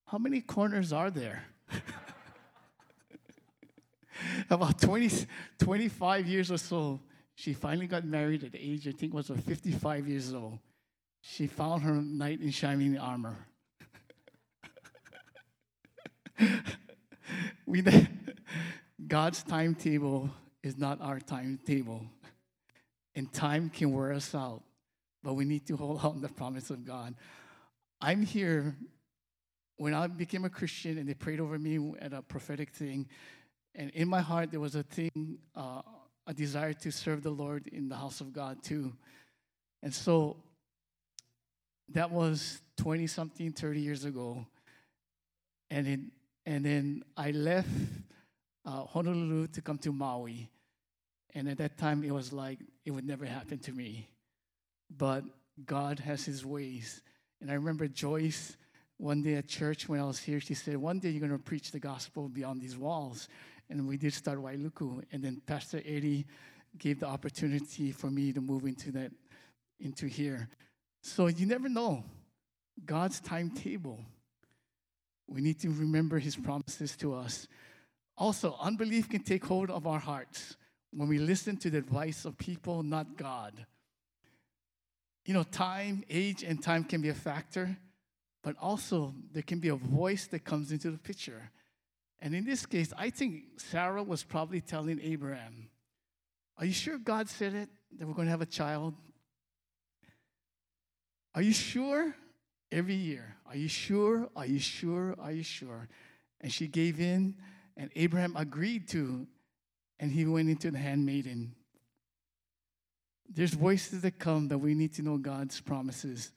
How 0.05 0.17
many 0.17 0.41
corners 0.41 0.91
are 0.91 1.11
there? 1.11 1.43
About 4.49 4.81
20, 4.81 5.25
25 5.59 6.27
years 6.27 6.51
or 6.51 6.57
so, 6.57 6.99
she 7.39 7.53
finally 7.53 7.87
got 7.87 8.03
married 8.03 8.43
at 8.43 8.51
the 8.51 8.59
age, 8.59 8.85
I 8.85 8.91
think, 8.91 9.13
was 9.13 9.27
55 9.27 10.09
years 10.09 10.33
old. 10.33 10.59
She 11.21 11.47
found 11.47 11.83
her 11.83 11.93
knight 11.93 12.41
in 12.41 12.51
shining 12.51 12.97
armor. 12.97 13.37
we, 17.65 17.81
God's 19.07 19.41
timetable 19.43 20.29
is 20.61 20.77
not 20.77 20.99
our 20.99 21.21
timetable. 21.21 22.05
And 23.15 23.31
time 23.31 23.69
can 23.69 23.93
wear 23.93 24.11
us 24.11 24.35
out, 24.35 24.61
but 25.23 25.35
we 25.35 25.45
need 25.45 25.65
to 25.67 25.77
hold 25.77 26.03
on 26.03 26.15
to 26.15 26.19
the 26.19 26.33
promise 26.33 26.69
of 26.69 26.83
God. 26.83 27.15
I'm 28.01 28.21
here 28.21 28.75
when 29.77 29.93
I 29.93 30.07
became 30.07 30.43
a 30.43 30.49
Christian 30.49 30.97
and 30.97 31.07
they 31.07 31.13
prayed 31.13 31.39
over 31.39 31.57
me 31.57 31.93
at 32.01 32.11
a 32.11 32.21
prophetic 32.21 32.71
thing, 32.71 33.07
and 33.75 33.91
in 33.91 34.09
my 34.09 34.19
heart 34.19 34.51
there 34.51 34.59
was 34.59 34.75
a 34.75 34.83
thing, 34.83 35.37
uh, 35.55 35.83
a 36.29 36.33
desire 36.33 36.73
to 36.73 36.91
serve 36.91 37.23
the 37.23 37.31
Lord 37.31 37.67
in 37.73 37.89
the 37.89 37.95
house 37.95 38.21
of 38.21 38.31
God 38.31 38.61
too. 38.61 38.93
And 39.81 39.91
so 39.91 40.37
that 41.89 42.11
was 42.11 42.61
20 42.77 43.07
something, 43.07 43.51
30 43.51 43.79
years 43.79 44.05
ago. 44.05 44.45
And, 45.71 45.87
it, 45.87 45.99
and 46.45 46.63
then 46.63 47.03
I 47.17 47.31
left 47.31 47.67
uh, 48.63 48.83
Honolulu 48.83 49.47
to 49.47 49.61
come 49.61 49.79
to 49.79 49.91
Maui. 49.91 50.51
And 51.33 51.49
at 51.49 51.57
that 51.57 51.79
time, 51.79 52.03
it 52.03 52.11
was 52.11 52.31
like 52.31 52.59
it 52.85 52.91
would 52.91 53.07
never 53.07 53.25
happen 53.25 53.57
to 53.59 53.71
me. 53.71 54.07
But 54.95 55.23
God 55.65 55.97
has 55.97 56.25
His 56.25 56.45
ways. 56.45 57.01
And 57.41 57.49
I 57.49 57.55
remember 57.55 57.87
Joyce 57.87 58.55
one 58.97 59.23
day 59.23 59.33
at 59.33 59.47
church 59.47 59.89
when 59.89 59.99
I 59.99 60.03
was 60.03 60.19
here, 60.19 60.39
she 60.39 60.53
said, 60.53 60.77
One 60.77 60.99
day 60.99 61.09
you're 61.09 61.27
going 61.27 61.31
to 61.31 61.43
preach 61.43 61.71
the 61.71 61.79
gospel 61.79 62.29
beyond 62.29 62.61
these 62.61 62.77
walls. 62.77 63.29
And 63.69 63.87
we 63.87 63.97
did 63.97 64.13
start 64.13 64.39
Wailuku. 64.39 65.03
And 65.11 65.23
then 65.23 65.41
Pastor 65.45 65.81
Eddie 65.85 66.25
gave 66.77 66.99
the 66.99 67.07
opportunity 67.07 67.91
for 67.91 68.09
me 68.09 68.33
to 68.33 68.41
move 68.41 68.65
into 68.65 68.91
that, 68.91 69.11
into 69.79 70.07
here. 70.07 70.49
So 71.01 71.27
you 71.27 71.45
never 71.45 71.69
know 71.69 72.03
God's 72.85 73.19
timetable. 73.19 73.99
We 75.27 75.41
need 75.41 75.59
to 75.61 75.69
remember 75.69 76.19
his 76.19 76.35
promises 76.35 76.95
to 76.97 77.13
us. 77.13 77.47
Also, 78.17 78.55
unbelief 78.59 79.09
can 79.09 79.23
take 79.23 79.45
hold 79.45 79.69
of 79.69 79.87
our 79.87 79.99
hearts 79.99 80.57
when 80.91 81.07
we 81.07 81.19
listen 81.19 81.55
to 81.57 81.69
the 81.69 81.77
advice 81.77 82.25
of 82.25 82.37
people, 82.37 82.83
not 82.83 83.15
God. 83.15 83.65
You 85.25 85.33
know, 85.33 85.43
time, 85.43 86.03
age, 86.09 86.43
and 86.43 86.61
time 86.61 86.83
can 86.83 87.01
be 87.01 87.09
a 87.09 87.13
factor, 87.13 87.77
but 88.43 88.55
also 88.59 89.13
there 89.31 89.43
can 89.43 89.59
be 89.59 89.69
a 89.69 89.75
voice 89.75 90.25
that 90.27 90.43
comes 90.43 90.71
into 90.71 90.89
the 90.89 90.97
picture. 90.97 91.51
And 92.21 92.35
in 92.35 92.43
this 92.43 92.65
case, 92.65 92.93
I 92.97 93.09
think 93.09 93.43
Sarah 93.57 94.03
was 94.03 94.23
probably 94.23 94.61
telling 94.61 94.99
Abraham, 95.01 95.69
Are 96.57 96.65
you 96.65 96.73
sure 96.73 96.97
God 96.97 97.29
said 97.29 97.53
it, 97.53 97.69
that 97.97 98.07
we're 98.07 98.13
going 98.13 98.27
to 98.27 98.31
have 98.31 98.41
a 98.41 98.45
child? 98.45 98.93
Are 101.33 101.41
you 101.41 101.53
sure? 101.53 102.13
Every 102.71 102.95
year. 102.95 103.35
Are 103.47 103.55
you 103.55 103.67
sure? 103.67 104.29
Are 104.35 104.45
you 104.45 104.59
sure? 104.59 105.15
Are 105.19 105.31
you 105.31 105.43
sure? 105.43 105.87
And 106.41 106.51
she 106.51 106.67
gave 106.67 106.99
in, 106.99 107.35
and 107.75 107.89
Abraham 107.95 108.35
agreed 108.35 108.87
to, 108.89 109.25
and 109.99 110.11
he 110.11 110.25
went 110.25 110.49
into 110.49 110.71
the 110.71 110.77
handmaiden. 110.77 111.55
There's 113.27 113.53
voices 113.53 114.01
that 114.01 114.19
come 114.19 114.47
that 114.49 114.57
we 114.57 114.73
need 114.73 114.93
to 114.95 115.01
know 115.01 115.17
God's 115.17 115.59
promises. 115.59 116.31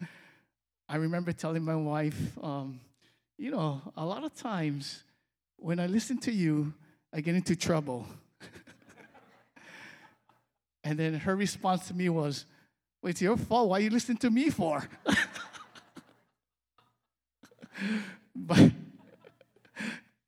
I 0.89 0.97
remember 0.97 1.33
telling 1.33 1.65
my 1.65 1.77
wife, 1.77 2.39
um, 2.43 2.81
you 3.39 3.51
know, 3.51 3.81
a 3.97 4.05
lot 4.05 4.25
of 4.25 4.35
times 4.35 5.03
when 5.62 5.78
I 5.78 5.87
listen 5.87 6.19
to 6.19 6.33
you, 6.33 6.75
I 7.14 7.21
get 7.21 7.37
into 7.37 7.54
trouble. 7.54 8.07
and 10.85 10.99
then 10.99 11.14
her 11.14 11.37
response 11.37 11.87
to 11.88 11.95
me 11.95 12.09
was, 12.09 12.47
well, 13.00 13.11
it's 13.11 13.23
your 13.23 13.37
fault. 13.37 13.69
Why 13.69 13.78
you 13.78 13.90
listening 13.90 14.19
to 14.19 14.31
me 14.31 14.50
for? 14.50 14.83
but 18.35 18.73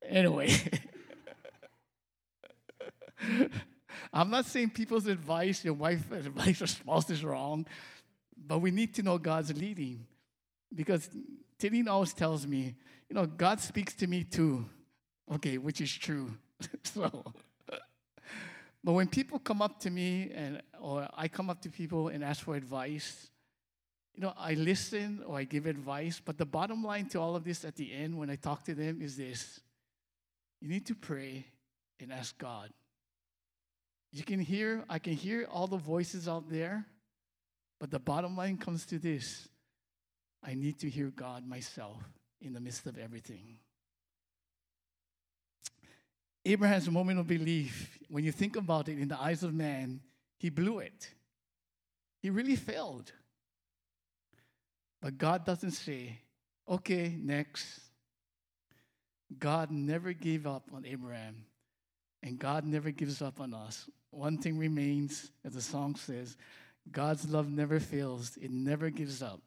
anyway, 0.07 0.55
I'm 4.13 4.29
not 4.29 4.45
saying 4.45 4.69
people's 4.69 5.07
advice, 5.07 5.65
your 5.65 5.73
wife 5.73 6.11
advice 6.11 6.61
or 6.61 6.67
spouse 6.67 7.09
is 7.09 7.23
wrong, 7.23 7.65
but 8.37 8.59
we 8.59 8.71
need 8.71 8.93
to 8.95 9.03
know 9.03 9.17
God's 9.17 9.53
leading. 9.53 10.05
Because 10.73 11.09
Tidine 11.59 11.87
always 11.87 12.13
tells 12.13 12.47
me, 12.47 12.75
you 13.09 13.15
know, 13.15 13.25
God 13.25 13.59
speaks 13.59 13.93
to 13.95 14.07
me 14.07 14.23
too. 14.23 14.65
Okay, 15.33 15.57
which 15.57 15.81
is 15.81 15.91
true. 15.91 16.31
so, 16.83 17.23
but 18.83 18.93
when 18.93 19.07
people 19.07 19.39
come 19.39 19.61
up 19.61 19.79
to 19.81 19.89
me 19.89 20.31
and 20.33 20.61
or 20.79 21.07
I 21.15 21.27
come 21.27 21.49
up 21.49 21.61
to 21.63 21.69
people 21.69 22.09
and 22.09 22.23
ask 22.23 22.43
for 22.43 22.55
advice, 22.55 23.29
you 24.13 24.21
know, 24.21 24.33
I 24.37 24.53
listen 24.53 25.23
or 25.25 25.37
I 25.37 25.43
give 25.43 25.65
advice, 25.65 26.21
but 26.23 26.37
the 26.37 26.45
bottom 26.45 26.83
line 26.83 27.07
to 27.09 27.19
all 27.19 27.35
of 27.35 27.43
this 27.43 27.65
at 27.65 27.75
the 27.75 27.91
end 27.91 28.17
when 28.17 28.29
I 28.29 28.35
talk 28.35 28.63
to 28.65 28.75
them 28.75 29.01
is 29.01 29.17
this. 29.17 29.59
You 30.61 30.69
need 30.69 30.85
to 30.85 30.95
pray 30.95 31.45
and 31.99 32.13
ask 32.13 32.37
God. 32.37 32.69
You 34.11 34.23
can 34.23 34.39
hear, 34.39 34.85
I 34.89 34.99
can 34.99 35.13
hear 35.13 35.47
all 35.51 35.67
the 35.67 35.77
voices 35.77 36.27
out 36.27 36.49
there, 36.49 36.85
but 37.79 37.91
the 37.91 37.99
bottom 37.99 38.37
line 38.37 38.57
comes 38.57 38.85
to 38.87 38.99
this 38.99 39.49
I 40.41 40.53
need 40.53 40.79
to 40.79 40.89
hear 40.89 41.07
God 41.07 41.47
myself 41.47 41.97
in 42.39 42.53
the 42.53 42.59
midst 42.59 42.85
of 42.85 42.99
everything. 42.99 43.57
Abraham's 46.45 46.89
moment 46.89 47.19
of 47.19 47.27
belief, 47.27 47.97
when 48.07 48.23
you 48.23 48.31
think 48.31 48.55
about 48.55 48.87
it 48.87 48.99
in 48.99 49.07
the 49.07 49.19
eyes 49.19 49.43
of 49.43 49.53
man, 49.53 49.99
he 50.37 50.49
blew 50.49 50.79
it. 50.79 51.09
He 52.21 52.29
really 52.29 52.55
failed. 52.55 53.11
But 55.01 55.17
God 55.17 55.45
doesn't 55.45 55.71
say, 55.71 56.19
okay, 56.67 57.15
next. 57.19 57.81
God 59.39 59.71
never 59.71 60.13
gave 60.13 60.45
up 60.45 60.69
on 60.73 60.85
Abraham, 60.85 61.45
and 62.21 62.37
God 62.37 62.63
never 62.63 62.91
gives 62.91 63.21
up 63.21 63.41
on 63.41 63.53
us. 63.53 63.89
One 64.11 64.37
thing 64.37 64.57
remains, 64.57 65.31
as 65.43 65.53
the 65.53 65.61
song 65.61 65.95
says, 65.95 66.37
God's 66.91 67.27
love 67.27 67.49
never 67.49 67.79
fails, 67.79 68.37
it 68.39 68.51
never 68.51 68.91
gives 68.91 69.23
up. 69.23 69.41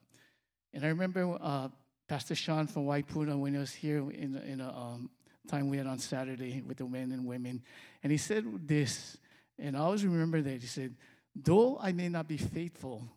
And 0.73 0.83
I 0.83 0.89
remember 0.89 1.37
uh, 1.41 1.69
Pastor 2.07 2.35
Sean 2.35 2.67
from 2.67 2.85
Waipuna 2.85 3.39
when 3.39 3.53
he 3.53 3.59
was 3.59 3.73
here 3.73 3.99
in, 4.11 4.35
in 4.35 4.61
a 4.61 4.69
um, 4.69 5.09
time 5.49 5.69
we 5.69 5.77
had 5.77 5.87
on 5.87 5.99
Saturday 5.99 6.61
with 6.65 6.77
the 6.77 6.85
men 6.85 7.11
and 7.11 7.25
women, 7.25 7.61
and 8.03 8.11
he 8.11 8.17
said 8.17 8.45
this, 8.67 9.17
and 9.57 9.75
I 9.75 9.81
always 9.81 10.05
remember 10.05 10.41
that. 10.41 10.61
He 10.61 10.67
said, 10.67 10.95
Though 11.35 11.77
I 11.81 11.91
may 11.91 12.09
not 12.09 12.27
be 12.27 12.37
faithful, 12.37 13.07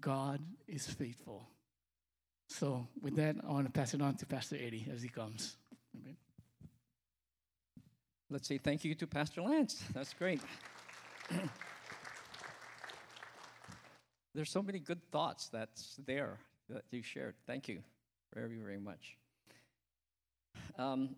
God 0.00 0.40
is 0.66 0.86
faithful. 0.86 1.46
So, 2.48 2.86
with 3.00 3.16
that, 3.16 3.36
I 3.46 3.52
want 3.52 3.66
to 3.66 3.72
pass 3.72 3.94
it 3.94 4.02
on 4.02 4.16
to 4.16 4.26
Pastor 4.26 4.56
Eddie 4.56 4.86
as 4.92 5.02
he 5.02 5.08
comes. 5.08 5.56
Amen. 5.96 6.16
Let's 8.28 8.48
say 8.48 8.58
thank 8.58 8.84
you 8.84 8.94
to 8.96 9.06
Pastor 9.06 9.42
Lance. 9.42 9.82
That's 9.92 10.12
great. 10.14 10.40
There's 14.34 14.50
so 14.50 14.62
many 14.62 14.78
good 14.78 15.00
thoughts 15.10 15.48
that's 15.48 15.96
there 16.06 16.38
that 16.68 16.84
you 16.90 17.02
shared. 17.02 17.34
Thank 17.46 17.68
you 17.68 17.82
very, 18.34 18.56
very 18.56 18.78
much. 18.78 19.16
Um, 20.78 21.16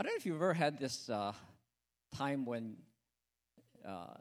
I 0.00 0.02
don't 0.02 0.12
know 0.12 0.16
if 0.16 0.24
you've 0.24 0.36
ever 0.36 0.54
had 0.54 0.78
this 0.78 1.10
uh, 1.10 1.32
time 2.16 2.46
when 2.46 2.76
uh, 3.86 4.14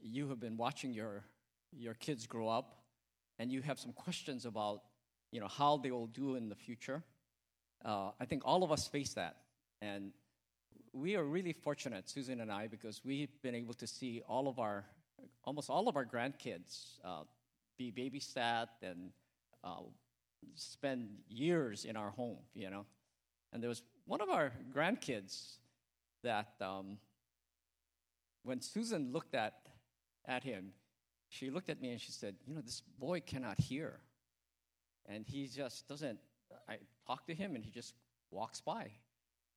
you 0.00 0.28
have 0.28 0.38
been 0.38 0.56
watching 0.56 0.92
your, 0.92 1.24
your 1.72 1.94
kids 1.94 2.28
grow 2.28 2.46
up 2.46 2.76
and 3.40 3.50
you 3.50 3.60
have 3.62 3.80
some 3.80 3.92
questions 3.92 4.46
about 4.46 4.82
you 5.32 5.40
know, 5.40 5.48
how 5.48 5.78
they 5.78 5.90
will 5.90 6.06
do 6.06 6.36
in 6.36 6.48
the 6.48 6.54
future. 6.54 7.02
Uh, 7.84 8.10
I 8.20 8.26
think 8.26 8.42
all 8.44 8.62
of 8.62 8.70
us 8.70 8.86
face 8.86 9.14
that. 9.14 9.38
And 9.82 10.12
we 10.92 11.16
are 11.16 11.24
really 11.24 11.52
fortunate, 11.52 12.08
Susan 12.08 12.40
and 12.40 12.52
I, 12.52 12.68
because 12.68 13.00
we've 13.04 13.42
been 13.42 13.56
able 13.56 13.74
to 13.74 13.88
see 13.88 14.22
all 14.28 14.46
of 14.46 14.60
our, 14.60 14.84
almost 15.42 15.68
all 15.68 15.88
of 15.88 15.96
our 15.96 16.04
grandkids 16.04 17.00
uh, 17.04 17.24
be 17.76 17.90
babysat 17.90 18.68
and 18.84 19.10
uh, 19.64 19.80
spend 20.54 21.08
years 21.28 21.86
in 21.86 21.96
our 21.96 22.10
home, 22.10 22.38
you 22.54 22.70
know. 22.70 22.86
And 23.52 23.60
there 23.60 23.68
was 23.68 23.82
one 24.06 24.20
of 24.20 24.28
our 24.28 24.52
grandkids 24.74 25.56
that, 26.22 26.52
um, 26.60 26.98
when 28.42 28.60
Susan 28.60 29.12
looked 29.12 29.34
at, 29.34 29.54
at 30.26 30.42
him, 30.44 30.72
she 31.28 31.50
looked 31.50 31.70
at 31.70 31.80
me 31.80 31.90
and 31.90 32.00
she 32.00 32.12
said, 32.12 32.36
You 32.46 32.54
know, 32.54 32.60
this 32.60 32.82
boy 32.98 33.20
cannot 33.20 33.58
hear. 33.58 34.00
And 35.06 35.26
he 35.26 35.46
just 35.48 35.88
doesn't, 35.88 36.18
I 36.68 36.78
talk 37.06 37.26
to 37.26 37.34
him 37.34 37.54
and 37.54 37.64
he 37.64 37.70
just 37.70 37.94
walks 38.30 38.60
by. 38.60 38.90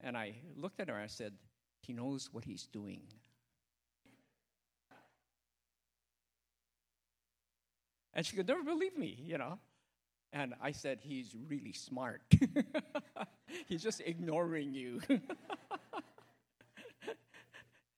And 0.02 0.18
I 0.18 0.36
looked 0.56 0.80
at 0.80 0.88
her 0.88 0.96
and 0.96 1.04
I 1.04 1.08
said, 1.08 1.34
He 1.82 1.94
knows 1.94 2.30
what 2.32 2.46
he's 2.46 2.66
doing. 2.68 3.02
And 8.14 8.26
she 8.26 8.36
could 8.36 8.48
never 8.48 8.64
believe 8.64 8.98
me, 8.98 9.16
you 9.26 9.38
know. 9.38 9.60
And 10.34 10.54
I 10.62 10.72
said, 10.72 11.00
He's 11.02 11.36
really 11.48 11.74
smart. 11.74 12.22
he's 13.68 13.82
just 13.82 14.02
ignoring 14.02 14.74
you. 14.74 15.02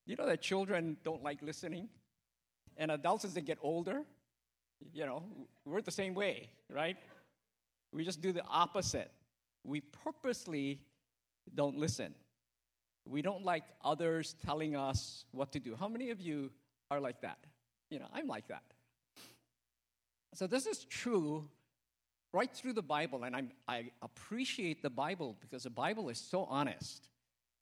you 0.05 0.15
know 0.15 0.25
that 0.25 0.41
children 0.41 0.97
don't 1.03 1.23
like 1.23 1.41
listening? 1.41 1.89
And 2.77 2.91
adults, 2.91 3.25
as 3.25 3.33
they 3.33 3.41
get 3.41 3.57
older, 3.61 4.03
you 4.93 5.05
know, 5.05 5.23
we're 5.65 5.81
the 5.81 5.91
same 5.91 6.13
way, 6.13 6.49
right? 6.73 6.97
We 7.91 8.05
just 8.05 8.21
do 8.21 8.31
the 8.31 8.43
opposite. 8.43 9.11
We 9.63 9.81
purposely 9.81 10.79
don't 11.53 11.77
listen. 11.77 12.13
We 13.05 13.21
don't 13.21 13.43
like 13.43 13.63
others 13.83 14.35
telling 14.45 14.75
us 14.75 15.25
what 15.31 15.51
to 15.53 15.59
do. 15.59 15.75
How 15.75 15.87
many 15.87 16.11
of 16.11 16.21
you 16.21 16.51
are 16.91 16.99
like 16.99 17.21
that? 17.21 17.39
You 17.89 17.99
know, 17.99 18.07
I'm 18.13 18.27
like 18.27 18.47
that. 18.47 18.63
So 20.35 20.45
this 20.47 20.67
is 20.67 20.85
true 20.85 21.49
right 22.33 22.53
through 22.53 22.73
the 22.73 22.81
Bible, 22.81 23.23
and 23.23 23.35
I'm, 23.35 23.51
I 23.67 23.91
appreciate 24.01 24.81
the 24.81 24.89
Bible 24.89 25.35
because 25.41 25.63
the 25.63 25.69
Bible 25.69 26.09
is 26.09 26.17
so 26.19 26.45
honest 26.45 27.09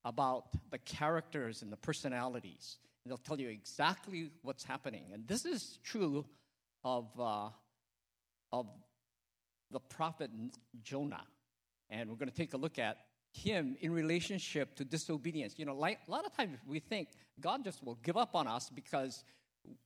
about 0.04 0.46
the 0.72 0.78
characters 0.78 1.62
and 1.62 1.72
the 1.72 1.78
personalities. 1.78 2.78
And 3.04 3.12
they'll 3.12 3.18
tell 3.18 3.40
you 3.40 3.50
exactly 3.50 4.32
what's 4.42 4.64
happening. 4.64 5.06
And 5.14 5.28
this 5.28 5.46
is 5.46 5.80
true 5.84 6.26
of, 6.84 7.08
uh, 7.20 7.50
of 8.52 8.68
the 9.72 9.80
prophet 9.80 10.30
Jonah. 10.82 11.24
And 11.90 12.10
we're 12.10 12.16
going 12.16 12.30
to 12.30 12.36
take 12.36 12.54
a 12.54 12.58
look 12.58 12.80
at 12.80 12.98
him 13.32 13.78
in 13.82 13.92
relationship 13.92 14.76
to 14.76 14.86
disobedience. 14.86 15.56
You 15.58 15.66
know, 15.66 15.76
like, 15.76 16.00
a 16.08 16.12
lot 16.12 16.26
of 16.26 16.36
times 16.36 16.58
we 16.66 16.80
think 16.80 17.10
God 17.40 17.64
just 17.64 17.84
will 17.84 17.98
give 18.04 18.18
up 18.18 18.36
on 18.36 18.48
us 18.48 18.70
because 18.74 19.24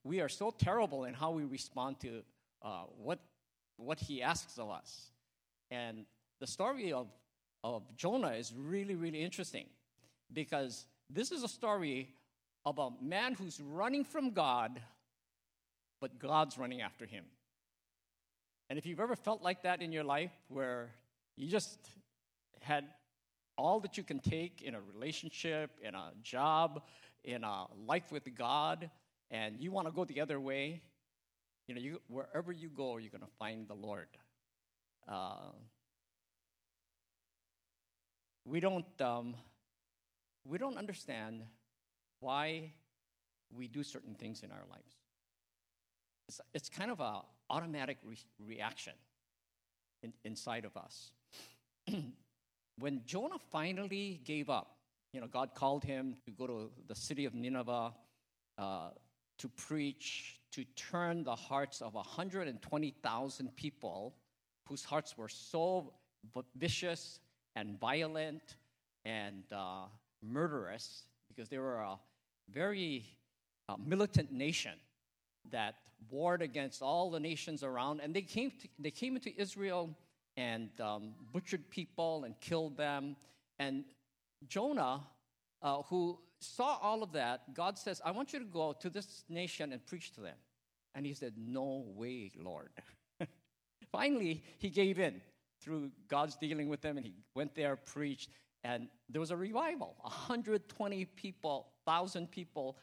we 0.04 0.22
are 0.22 0.30
so 0.30 0.52
terrible 0.52 1.06
in 1.06 1.14
how 1.14 1.32
we 1.32 1.44
respond 1.44 2.00
to 2.02 2.22
uh, 2.62 2.84
what, 2.98 3.20
what 3.82 4.00
he 4.00 4.22
asks 4.22 4.58
of 4.58 4.70
us. 4.70 5.12
And 5.70 6.06
the 6.40 6.48
story 6.48 6.94
of, 6.94 7.08
of 7.64 7.84
Jonah 7.96 8.32
is 8.32 8.54
really, 8.56 8.96
really 8.96 9.22
interesting 9.22 9.66
because 10.34 10.86
this 11.10 11.32
is 11.32 11.44
a 11.44 11.48
story 11.48 12.10
of 12.66 12.78
a 12.78 12.90
man 13.02 13.34
who's 13.34 13.60
running 13.60 14.04
from 14.04 14.32
God, 14.32 14.82
but 16.00 16.20
God's 16.20 16.58
running 16.58 16.82
after 16.82 17.06
him. 17.06 17.26
And 18.70 18.78
if 18.80 18.86
you've 18.86 19.00
ever 19.00 19.16
felt 19.16 19.42
like 19.42 19.64
that 19.64 19.82
in 19.82 19.92
your 19.92 20.04
life, 20.04 20.32
where 20.48 20.92
you 21.36 21.48
just 21.48 21.78
had 22.62 22.86
all 23.58 23.80
that 23.82 23.98
you 23.98 24.04
can 24.04 24.20
take 24.20 24.62
in 24.62 24.76
a 24.76 24.82
relationship, 24.94 25.72
in 25.84 25.94
a 25.96 26.12
job, 26.22 26.82
in 27.24 27.44
a 27.44 27.66
life 27.86 28.12
with 28.12 28.34
God, 28.36 28.90
and 29.30 29.60
you 29.60 29.72
want 29.72 29.88
to 29.88 29.94
go 29.94 30.06
the 30.06 30.22
other 30.22 30.40
way, 30.40 30.82
you 31.72 31.76
know, 31.76 31.82
you, 31.82 32.02
wherever 32.10 32.52
you 32.52 32.68
go, 32.68 32.98
you're 32.98 33.10
going 33.10 33.22
to 33.22 33.38
find 33.40 33.66
the 33.66 33.74
Lord. 33.74 34.08
Uh, 35.08 35.52
we 38.44 38.60
don't 38.60 38.86
um, 39.00 39.36
we 40.44 40.58
don't 40.58 40.78
understand 40.78 41.44
why 42.20 42.74
we 43.56 43.70
do 43.70 43.84
certain 43.84 44.16
things 44.16 44.44
in 44.44 44.52
our 44.52 44.66
lives. 44.70 44.96
It's, 46.28 46.42
it's 46.54 46.68
kind 46.68 46.92
of 46.92 47.00
a 47.00 47.22
automatic 47.50 48.00
re- 48.04 48.18
reaction 48.46 48.94
in, 50.04 50.12
inside 50.26 50.66
of 50.66 50.76
us. 50.76 51.12
when 52.80 53.02
Jonah 53.06 53.40
finally 53.50 54.20
gave 54.26 54.50
up, 54.50 54.76
you 55.14 55.22
know, 55.22 55.28
God 55.28 55.56
called 55.56 55.86
him 55.86 56.18
to 56.26 56.32
go 56.32 56.48
to 56.48 56.70
the 56.90 56.96
city 56.96 57.24
of 57.24 57.34
Nineveh 57.34 57.94
uh, 58.58 58.90
to 59.42 59.50
preach, 59.50 60.40
to 60.52 60.64
turn 60.76 61.24
the 61.24 61.36
hearts 61.36 61.82
of 61.82 61.96
120,000 61.96 63.56
people 63.56 64.14
whose 64.68 64.84
hearts 64.84 65.18
were 65.18 65.30
so 65.30 65.94
vicious 66.56 67.20
and 67.56 67.80
violent 67.80 68.56
and 69.04 69.44
uh, 69.52 69.86
murderous 70.22 71.04
because 71.28 71.50
they 71.50 71.58
were 71.58 71.80
a 71.80 71.98
very 72.54 73.04
uh, 73.68 73.76
militant 73.84 74.32
nation 74.32 74.74
that 75.50 75.76
warred 76.12 76.44
against 76.44 76.84
all 76.84 77.10
the 77.10 77.20
nations 77.20 77.64
around. 77.64 78.00
And 78.00 78.14
they 78.14 78.22
came, 78.22 78.52
to, 78.52 78.68
they 78.78 78.92
came 78.92 79.16
into 79.16 79.32
Israel 79.42 79.90
and 80.38 80.70
um, 80.80 81.14
butchered 81.34 81.68
people 81.72 82.26
and 82.26 82.40
killed 82.40 82.78
them. 82.78 83.16
And 83.58 83.86
Jonah, 84.48 85.02
uh, 85.64 85.82
who 85.84 86.20
saw 86.44 86.78
all 86.82 87.04
of 87.04 87.14
that, 87.14 87.54
God 87.54 87.78
says, 87.78 88.02
I 88.04 88.12
want 88.12 88.34
you 88.34 88.40
to 88.40 88.46
go 88.46 88.74
to 88.74 88.90
this 88.90 89.24
nation 89.30 89.72
and 89.72 89.86
preach 89.86 90.12
to 90.14 90.22
them. 90.22 90.36
And 90.94 91.06
he 91.06 91.14
said, 91.14 91.34
No 91.38 91.86
way, 91.96 92.32
Lord. 92.38 92.72
Finally, 93.92 94.44
he 94.58 94.70
gave 94.70 95.00
in 95.00 95.22
through 95.62 95.92
God's 96.08 96.36
dealing 96.36 96.68
with 96.68 96.82
them, 96.82 96.98
and 96.98 97.06
he 97.06 97.14
went 97.36 97.56
there, 97.56 97.76
preached, 97.76 98.30
and 98.64 98.88
there 99.10 99.20
was 99.20 99.32
a 99.32 99.38
revival. 99.38 99.96
120 100.02 101.06
people, 101.06 101.68
1,000 101.86 102.30
people 102.30 102.78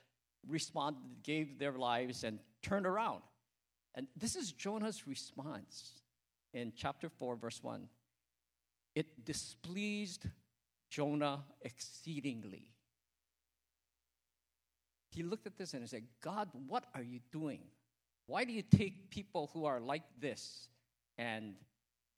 responded, 0.46 1.02
gave 1.22 1.58
their 1.58 1.72
lives, 1.72 2.24
and 2.24 2.38
turned 2.62 2.86
around. 2.86 3.22
And 3.94 4.06
this 4.16 4.36
is 4.36 4.52
Jonah's 4.52 5.06
response 5.06 5.94
in 6.54 6.72
chapter 6.76 7.08
4, 7.08 7.36
verse 7.36 7.62
1. 7.62 7.88
It 8.94 9.24
displeased 9.24 10.26
Jonah 10.90 11.44
exceedingly. 11.62 12.68
He 15.10 15.22
looked 15.22 15.46
at 15.46 15.56
this 15.56 15.72
and 15.72 15.82
he 15.82 15.88
said, 15.88 16.04
God, 16.20 16.48
what 16.66 16.84
are 16.94 17.02
you 17.02 17.20
doing? 17.32 17.60
Why 18.26 18.44
do 18.44 18.52
you 18.52 18.62
take 18.62 19.10
people 19.10 19.50
who 19.52 19.64
are 19.64 19.80
like 19.80 20.02
this 20.20 20.68
and 21.16 21.54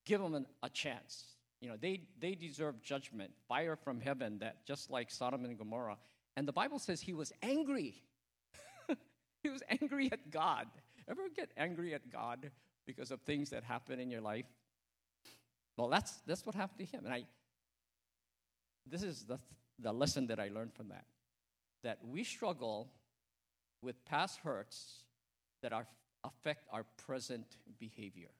give 0.04 0.20
them 0.20 0.34
an, 0.34 0.46
a 0.62 0.68
chance? 0.68 1.24
You 1.60 1.68
know, 1.68 1.76
they, 1.80 2.02
they 2.18 2.34
deserve 2.34 2.82
judgment, 2.82 3.32
fire 3.48 3.76
from 3.76 4.00
heaven, 4.00 4.38
that 4.38 4.66
just 4.66 4.90
like 4.90 5.10
Sodom 5.10 5.44
and 5.44 5.56
Gomorrah. 5.56 5.98
And 6.36 6.48
the 6.48 6.52
Bible 6.52 6.78
says 6.78 7.00
he 7.00 7.12
was 7.12 7.32
angry. 7.42 8.02
he 9.42 9.50
was 9.50 9.62
angry 9.68 10.10
at 10.10 10.30
God. 10.30 10.66
Ever 11.08 11.28
get 11.34 11.50
angry 11.56 11.94
at 11.94 12.10
God 12.10 12.50
because 12.86 13.10
of 13.10 13.20
things 13.20 13.50
that 13.50 13.62
happen 13.62 14.00
in 14.00 14.10
your 14.10 14.20
life? 14.20 14.46
Well, 15.76 15.88
that's, 15.88 16.12
that's 16.26 16.44
what 16.44 16.54
happened 16.54 16.86
to 16.88 16.96
him. 16.96 17.04
And 17.04 17.14
I, 17.14 17.24
this 18.86 19.02
is 19.02 19.24
the, 19.24 19.38
the 19.78 19.92
lesson 19.92 20.26
that 20.28 20.40
I 20.40 20.48
learned 20.48 20.74
from 20.74 20.88
that. 20.88 21.04
That 21.82 21.98
we 22.04 22.24
struggle 22.24 22.90
with 23.82 24.04
past 24.04 24.40
hurts 24.40 25.04
that 25.62 25.72
are, 25.72 25.86
affect 26.24 26.66
our 26.72 26.84
present 27.06 27.46
behavior. 27.78 28.30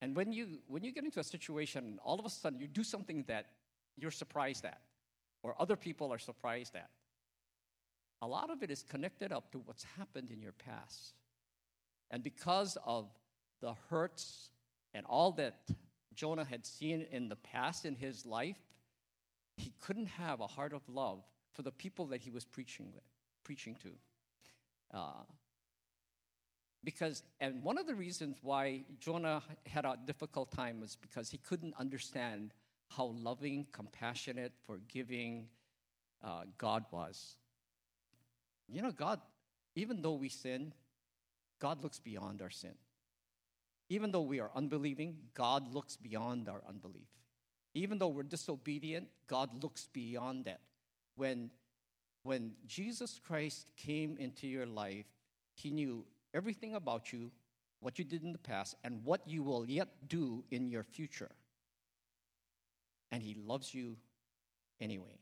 And 0.00 0.14
when 0.14 0.32
you, 0.32 0.60
when 0.68 0.84
you 0.84 0.92
get 0.92 1.04
into 1.04 1.20
a 1.20 1.24
situation, 1.24 1.98
all 2.04 2.18
of 2.18 2.24
a 2.24 2.30
sudden 2.30 2.60
you 2.60 2.68
do 2.68 2.84
something 2.84 3.24
that 3.26 3.46
you're 3.96 4.10
surprised 4.10 4.64
at, 4.64 4.80
or 5.42 5.54
other 5.60 5.76
people 5.76 6.12
are 6.12 6.18
surprised 6.18 6.76
at, 6.76 6.88
a 8.22 8.26
lot 8.26 8.50
of 8.50 8.62
it 8.62 8.70
is 8.70 8.82
connected 8.82 9.32
up 9.32 9.50
to 9.52 9.58
what's 9.58 9.84
happened 9.96 10.30
in 10.30 10.40
your 10.40 10.52
past. 10.52 11.14
And 12.10 12.22
because 12.22 12.76
of 12.84 13.08
the 13.60 13.74
hurts 13.90 14.50
and 14.94 15.04
all 15.06 15.32
that 15.32 15.56
Jonah 16.14 16.44
had 16.44 16.64
seen 16.66 17.06
in 17.10 17.28
the 17.28 17.36
past 17.36 17.84
in 17.84 17.94
his 17.94 18.24
life, 18.24 18.58
he 19.56 19.72
couldn't 19.80 20.06
have 20.06 20.40
a 20.40 20.46
heart 20.46 20.72
of 20.72 20.82
love 20.88 21.22
for 21.58 21.62
the 21.62 21.72
people 21.72 22.06
that 22.06 22.20
he 22.20 22.30
was 22.30 22.44
preaching 22.44 22.92
preaching 23.42 23.74
to. 23.82 23.88
Uh, 24.96 25.24
because, 26.84 27.24
and 27.40 27.64
one 27.64 27.78
of 27.78 27.86
the 27.88 27.96
reasons 27.96 28.36
why 28.42 28.84
Jonah 29.00 29.42
had 29.66 29.84
a 29.84 29.96
difficult 30.06 30.52
time 30.52 30.78
was 30.78 30.94
because 30.94 31.30
he 31.30 31.38
couldn't 31.38 31.74
understand 31.76 32.54
how 32.96 33.06
loving, 33.06 33.66
compassionate, 33.72 34.52
forgiving 34.68 35.48
uh, 36.22 36.42
God 36.58 36.84
was. 36.92 37.34
You 38.68 38.82
know, 38.82 38.92
God, 38.92 39.20
even 39.74 40.00
though 40.00 40.14
we 40.14 40.28
sin, 40.28 40.72
God 41.58 41.82
looks 41.82 41.98
beyond 41.98 42.40
our 42.40 42.50
sin. 42.50 42.74
Even 43.88 44.12
though 44.12 44.22
we 44.22 44.38
are 44.38 44.52
unbelieving, 44.54 45.16
God 45.34 45.74
looks 45.74 45.96
beyond 45.96 46.48
our 46.48 46.62
unbelief. 46.68 47.08
Even 47.74 47.98
though 47.98 48.08
we're 48.08 48.22
disobedient, 48.22 49.08
God 49.26 49.60
looks 49.60 49.88
beyond 49.92 50.44
that. 50.44 50.60
When, 51.18 51.50
when 52.22 52.52
Jesus 52.66 53.20
Christ 53.22 53.66
came 53.76 54.16
into 54.16 54.46
your 54.46 54.64
life, 54.64 55.04
He 55.54 55.70
knew 55.70 56.06
everything 56.32 56.74
about 56.74 57.12
you, 57.12 57.30
what 57.80 57.98
you 57.98 58.04
did 58.04 58.22
in 58.22 58.32
the 58.32 58.38
past, 58.38 58.76
and 58.82 59.04
what 59.04 59.20
you 59.26 59.42
will 59.42 59.66
yet 59.66 59.88
do 60.08 60.42
in 60.50 60.68
your 60.68 60.84
future. 60.84 61.30
And 63.12 63.22
He 63.22 63.34
loves 63.34 63.74
you 63.74 63.96
anyway. 64.80 65.18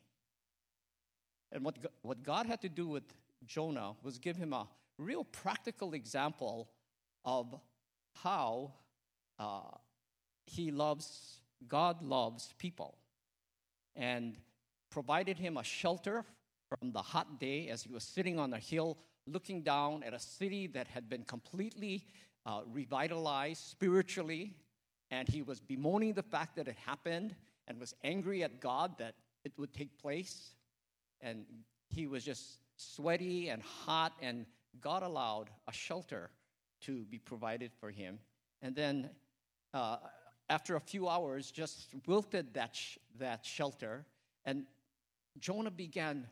And 1.52 1.64
what, 1.64 1.78
what 2.02 2.22
God 2.22 2.46
had 2.46 2.60
to 2.62 2.68
do 2.68 2.86
with 2.86 3.04
Jonah 3.46 3.92
was 4.02 4.18
give 4.18 4.36
him 4.36 4.52
a 4.52 4.66
real 4.98 5.24
practical 5.24 5.94
example 5.94 6.68
of 7.24 7.54
how 8.22 8.72
uh, 9.38 9.60
he 10.46 10.70
loves, 10.70 11.40
God 11.68 12.02
loves 12.02 12.54
people, 12.58 12.96
and 13.94 14.36
provided 14.90 15.38
him 15.38 15.56
a 15.56 15.64
shelter 15.64 16.24
from 16.68 16.92
the 16.92 17.02
hot 17.02 17.38
day 17.38 17.68
as 17.68 17.82
he 17.82 17.92
was 17.92 18.04
sitting 18.04 18.38
on 18.38 18.52
a 18.52 18.58
hill 18.58 18.98
looking 19.26 19.62
down 19.62 20.02
at 20.02 20.14
a 20.14 20.18
city 20.18 20.66
that 20.68 20.86
had 20.86 21.08
been 21.08 21.24
completely 21.24 22.04
uh, 22.44 22.60
revitalized 22.72 23.62
spiritually, 23.62 24.54
and 25.10 25.28
he 25.28 25.42
was 25.42 25.60
bemoaning 25.60 26.12
the 26.14 26.22
fact 26.22 26.56
that 26.56 26.68
it 26.68 26.76
happened 26.76 27.34
and 27.66 27.78
was 27.80 27.94
angry 28.04 28.44
at 28.44 28.60
God 28.60 28.96
that 28.98 29.14
it 29.44 29.52
would 29.58 29.74
take 29.74 29.98
place. 29.98 30.54
And 31.20 31.44
he 31.88 32.06
was 32.06 32.24
just 32.24 32.58
sweaty 32.76 33.48
and 33.48 33.62
hot, 33.62 34.12
and 34.22 34.46
God 34.80 35.02
allowed 35.02 35.50
a 35.66 35.72
shelter 35.72 36.30
to 36.82 37.04
be 37.06 37.18
provided 37.18 37.72
for 37.80 37.90
him. 37.90 38.18
And 38.62 38.74
then, 38.74 39.10
uh, 39.74 39.96
after 40.48 40.76
a 40.76 40.80
few 40.80 41.08
hours, 41.08 41.50
just 41.50 41.88
wilted 42.06 42.54
that, 42.54 42.76
sh- 42.76 42.98
that 43.18 43.44
shelter, 43.44 44.04
and 44.44 44.64
Jonah 45.40 45.70
began 45.70 46.26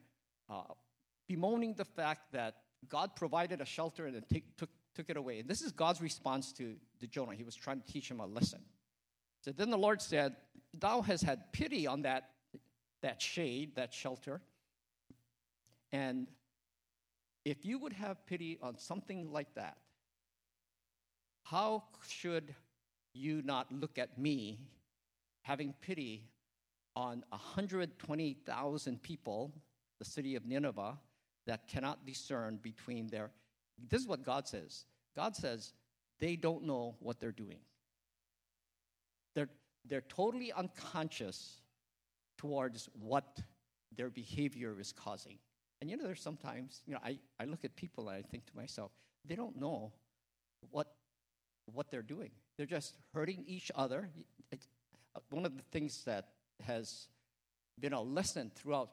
uh, 0.49 0.63
bemoaning 1.29 1.75
the 1.75 1.85
fact 1.85 2.33
that 2.33 2.57
God 2.89 3.17
provided 3.17 3.61
a 3.61 3.65
shelter 3.65 4.07
and 4.07 4.15
then 4.15 4.25
take, 4.31 4.57
took, 4.57 4.71
took 4.95 5.11
it 5.11 5.17
away. 5.17 5.41
And 5.41 5.49
this 5.49 5.63
is 5.63 5.73
God's 5.73 6.01
response 6.01 6.53
to, 6.55 6.75
to 7.01 7.07
Jonah. 7.07 7.35
He 7.35 7.45
was 7.45 7.55
trying 7.55 7.81
to 7.81 7.93
teach 7.93 8.11
him 8.11 8.21
a 8.21 8.27
lesson. 8.27 8.61
So 9.45 9.53
then 9.53 9.71
the 9.71 9.79
Lord 9.79 10.01
said, 10.01 10.37
Thou 10.73 11.03
hast 11.03 11.23
had 11.23 11.53
pity 11.53 11.87
on 11.87 12.03
that, 12.03 12.31
that 13.03 13.21
shade, 13.21 13.77
that 13.77 13.93
shelter. 13.93 14.41
And 15.93 16.29
if 17.45 17.65
you 17.65 17.79
would 17.79 17.93
have 17.93 18.27
pity 18.27 18.59
on 18.63 18.79
something 18.79 19.31
like 19.31 19.55
that, 19.55 19.77
how 21.45 21.85
should 22.09 22.55
you 23.13 23.43
not 23.43 23.71
look 23.71 23.99
at 23.99 24.19
me 24.19 24.59
having 25.43 25.75
pity 25.83 26.25
on 26.97 27.25
120,000 27.31 29.03
people, 29.03 29.53
the 29.99 30.05
city 30.05 30.37
of 30.37 30.47
Nineveh, 30.47 30.99
that 31.47 31.67
cannot 31.67 32.07
discern 32.07 32.59
between 32.63 33.09
their. 33.09 33.31
This 33.91 34.01
is 34.01 34.09
what 34.09 34.23
God 34.23 34.47
says 34.47 34.85
God 35.17 35.37
says 35.37 35.73
they 36.19 36.37
don't 36.37 36.65
know 36.65 36.97
what 37.01 37.21
they're 37.21 37.33
doing. 37.33 37.59
They're, 39.35 39.51
they're 39.85 40.03
totally 40.03 40.53
unconscious 40.53 41.61
towards 42.39 42.89
what 42.93 43.41
their 43.97 44.11
behavior 44.11 44.77
is 44.81 44.93
causing. 44.93 45.39
And 45.81 45.91
you 45.91 45.97
know, 45.97 46.05
there's 46.05 46.23
sometimes, 46.23 46.83
you 46.87 46.95
know, 46.95 47.01
I, 47.05 47.19
I 47.39 47.45
look 47.45 47.65
at 47.65 47.77
people 47.77 48.09
and 48.09 48.19
I 48.19 48.23
think 48.23 48.47
to 48.47 48.57
myself, 48.57 48.93
they 49.25 49.35
don't 49.35 49.57
know 49.61 49.93
what, 50.71 50.95
what 51.67 51.91
they're 51.91 52.03
doing. 52.03 52.31
They're 52.57 52.67
just 52.67 52.97
hurting 53.13 53.45
each 53.47 53.71
other. 53.75 54.09
One 55.31 55.45
of 55.45 55.57
the 55.57 55.63
things 55.73 56.05
that 56.05 56.29
has 56.63 57.09
been 57.81 57.93
a 57.93 58.01
lesson 58.01 58.51
throughout 58.55 58.91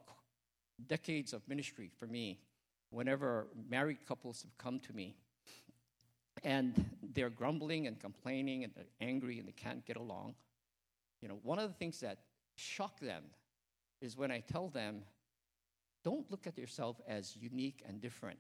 decades 0.88 1.34
of 1.34 1.47
ministry 1.47 1.89
for 2.00 2.08
me 2.08 2.39
whenever 2.89 3.47
married 3.69 4.06
couples 4.08 4.41
have 4.41 4.58
come 4.58 4.80
to 4.80 4.93
me 4.93 5.15
and 6.43 6.89
they're 7.13 7.30
grumbling 7.30 7.88
and 7.88 8.00
complaining 8.00 8.63
and 8.63 8.74
they're 8.76 8.86
angry 9.00 9.39
and 9.39 9.47
they 9.47 9.54
can't 9.54 9.86
get 9.86 9.97
along. 9.97 10.36
You 11.21 11.28
know, 11.28 11.39
one 11.43 11.60
of 11.60 11.69
the 11.69 11.76
things 11.76 12.00
that 12.00 12.19
shock 12.56 13.00
them 13.00 13.24
is 14.02 14.17
when 14.17 14.32
I 14.32 14.39
tell 14.39 14.67
them, 14.67 15.04
don't 16.04 16.30
look 16.32 16.47
at 16.47 16.58
yourself 16.58 17.00
as 17.08 17.36
unique 17.39 17.84
and 17.88 18.02
different 18.02 18.39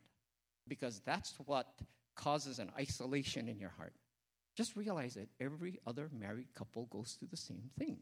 because 0.67 1.01
that's 1.05 1.35
what 1.45 1.67
causes 2.15 2.59
an 2.59 2.71
isolation 2.77 3.47
in 3.47 3.59
your 3.59 3.69
heart. 3.69 3.93
Just 4.55 4.75
realize 4.75 5.13
that 5.13 5.29
every 5.39 5.79
other 5.85 6.09
married 6.17 6.53
couple 6.55 6.85
goes 6.85 7.15
through 7.17 7.29
the 7.29 7.37
same 7.37 7.69
thing. 7.77 7.99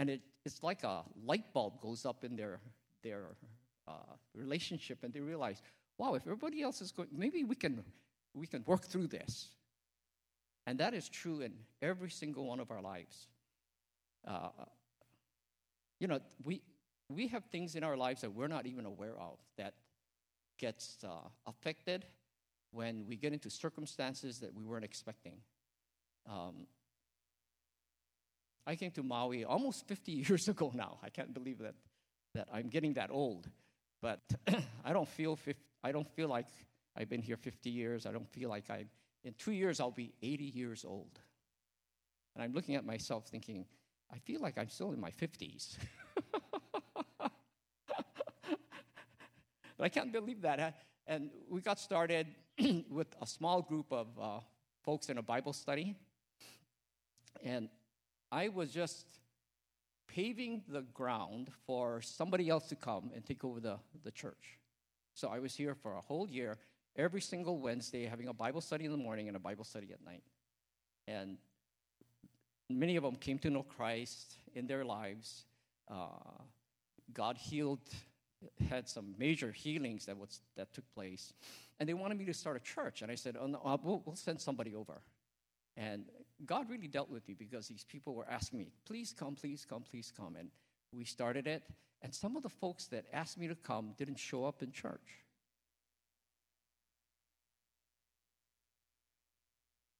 And 0.00 0.08
it, 0.08 0.22
it's 0.46 0.62
like 0.62 0.82
a 0.82 1.02
light 1.26 1.52
bulb 1.52 1.80
goes 1.80 2.06
up 2.06 2.24
in 2.24 2.34
their 2.34 2.58
their 3.02 3.36
uh, 3.86 4.14
relationship 4.34 4.98
and 5.02 5.12
they 5.12 5.20
realize, 5.20 5.62
wow, 5.98 6.14
if 6.14 6.22
everybody 6.22 6.62
else 6.62 6.80
is 6.80 6.92
going, 6.92 7.08
maybe 7.12 7.44
we 7.44 7.54
can, 7.54 7.84
we 8.34 8.46
can 8.46 8.62
work 8.66 8.84
through 8.84 9.08
this. 9.08 9.48
And 10.66 10.78
that 10.78 10.94
is 10.94 11.08
true 11.08 11.40
in 11.40 11.52
every 11.82 12.10
single 12.10 12.46
one 12.46 12.60
of 12.60 12.70
our 12.70 12.80
lives. 12.80 13.28
Uh, 14.26 14.48
you 15.98 16.06
know, 16.06 16.20
we, 16.44 16.62
we 17.08 17.26
have 17.28 17.44
things 17.46 17.74
in 17.74 17.84
our 17.84 17.96
lives 17.96 18.20
that 18.22 18.32
we're 18.32 18.48
not 18.48 18.66
even 18.66 18.86
aware 18.86 19.18
of 19.18 19.38
that 19.56 19.74
gets 20.58 20.98
uh, 21.04 21.28
affected 21.46 22.04
when 22.70 23.04
we 23.08 23.16
get 23.16 23.32
into 23.32 23.50
circumstances 23.50 24.38
that 24.40 24.54
we 24.54 24.64
weren't 24.64 24.84
expecting. 24.84 25.34
Um, 26.28 26.66
I 28.66 28.76
came 28.76 28.90
to 28.92 29.02
Maui 29.02 29.44
almost 29.44 29.86
50 29.86 30.12
years 30.28 30.48
ago 30.48 30.72
now. 30.74 30.98
I 31.02 31.08
can't 31.08 31.32
believe 31.32 31.58
that 31.58 31.74
that 32.34 32.48
I'm 32.52 32.68
getting 32.68 32.94
that 32.94 33.10
old, 33.10 33.48
but 34.00 34.20
I 34.84 34.92
don't 34.92 35.08
feel 35.08 35.36
50, 35.36 35.60
I 35.82 35.92
don't 35.92 36.08
feel 36.08 36.28
like 36.28 36.46
I've 36.96 37.08
been 37.08 37.22
here 37.22 37.36
50 37.36 37.70
years. 37.70 38.06
I 38.06 38.12
don't 38.12 38.28
feel 38.28 38.48
like 38.48 38.70
I'm, 38.70 38.88
in 39.24 39.34
2 39.34 39.52
years 39.52 39.80
I'll 39.80 39.90
be 39.90 40.12
80 40.22 40.44
years 40.44 40.84
old. 40.84 41.18
And 42.34 42.44
I'm 42.44 42.52
looking 42.52 42.76
at 42.76 42.84
myself 42.84 43.26
thinking, 43.26 43.66
I 44.12 44.18
feel 44.18 44.40
like 44.40 44.58
I'm 44.58 44.68
still 44.68 44.92
in 44.92 45.00
my 45.00 45.10
50s. 45.10 45.76
but 47.18 47.32
I 49.80 49.88
can't 49.88 50.12
believe 50.12 50.42
that. 50.42 50.84
And 51.06 51.30
we 51.48 51.60
got 51.60 51.80
started 51.80 52.26
with 52.90 53.08
a 53.20 53.26
small 53.26 53.62
group 53.62 53.92
of 53.92 54.06
uh, 54.20 54.40
folks 54.84 55.08
in 55.08 55.18
a 55.18 55.22
Bible 55.22 55.52
study. 55.52 55.96
And 57.42 57.68
I 58.32 58.48
was 58.48 58.70
just 58.70 59.06
paving 60.06 60.62
the 60.68 60.82
ground 60.82 61.50
for 61.66 62.00
somebody 62.00 62.48
else 62.48 62.68
to 62.68 62.76
come 62.76 63.10
and 63.14 63.24
take 63.24 63.44
over 63.44 63.60
the, 63.60 63.78
the 64.04 64.10
church. 64.10 64.58
So 65.14 65.28
I 65.28 65.38
was 65.38 65.54
here 65.54 65.74
for 65.74 65.94
a 65.94 66.00
whole 66.00 66.28
year, 66.28 66.58
every 66.96 67.20
single 67.20 67.58
Wednesday, 67.58 68.06
having 68.06 68.28
a 68.28 68.32
Bible 68.32 68.60
study 68.60 68.84
in 68.84 68.90
the 68.90 68.96
morning 68.96 69.28
and 69.28 69.36
a 69.36 69.40
Bible 69.40 69.64
study 69.64 69.92
at 69.92 70.04
night. 70.04 70.22
And 71.06 71.38
many 72.68 72.96
of 72.96 73.02
them 73.02 73.16
came 73.16 73.38
to 73.40 73.50
know 73.50 73.62
Christ 73.62 74.34
in 74.54 74.66
their 74.66 74.84
lives. 74.84 75.44
Uh, 75.90 76.06
God 77.12 77.36
healed, 77.36 77.80
had 78.68 78.88
some 78.88 79.14
major 79.18 79.50
healings 79.50 80.06
that, 80.06 80.16
was, 80.16 80.40
that 80.56 80.72
took 80.72 80.84
place. 80.94 81.32
And 81.78 81.88
they 81.88 81.94
wanted 81.94 82.18
me 82.18 82.24
to 82.26 82.34
start 82.34 82.56
a 82.56 82.60
church. 82.60 83.02
And 83.02 83.10
I 83.10 83.16
said, 83.16 83.36
oh, 83.40 83.46
no, 83.46 83.60
uh, 83.64 83.76
we'll, 83.82 84.02
we'll 84.04 84.16
send 84.16 84.40
somebody 84.40 84.74
over. 84.74 85.02
And 85.76 86.04
God 86.46 86.68
really 86.70 86.88
dealt 86.88 87.10
with 87.10 87.26
me 87.28 87.34
because 87.34 87.68
these 87.68 87.84
people 87.84 88.14
were 88.14 88.28
asking 88.28 88.58
me, 88.58 88.66
please 88.86 89.14
come, 89.16 89.34
please 89.34 89.66
come, 89.68 89.82
please 89.82 90.12
come. 90.16 90.36
And 90.36 90.48
we 90.92 91.04
started 91.04 91.46
it. 91.46 91.62
And 92.02 92.14
some 92.14 92.36
of 92.36 92.42
the 92.42 92.48
folks 92.48 92.86
that 92.88 93.04
asked 93.12 93.38
me 93.38 93.48
to 93.48 93.54
come 93.54 93.92
didn't 93.96 94.18
show 94.18 94.44
up 94.44 94.62
in 94.62 94.72
church. 94.72 95.24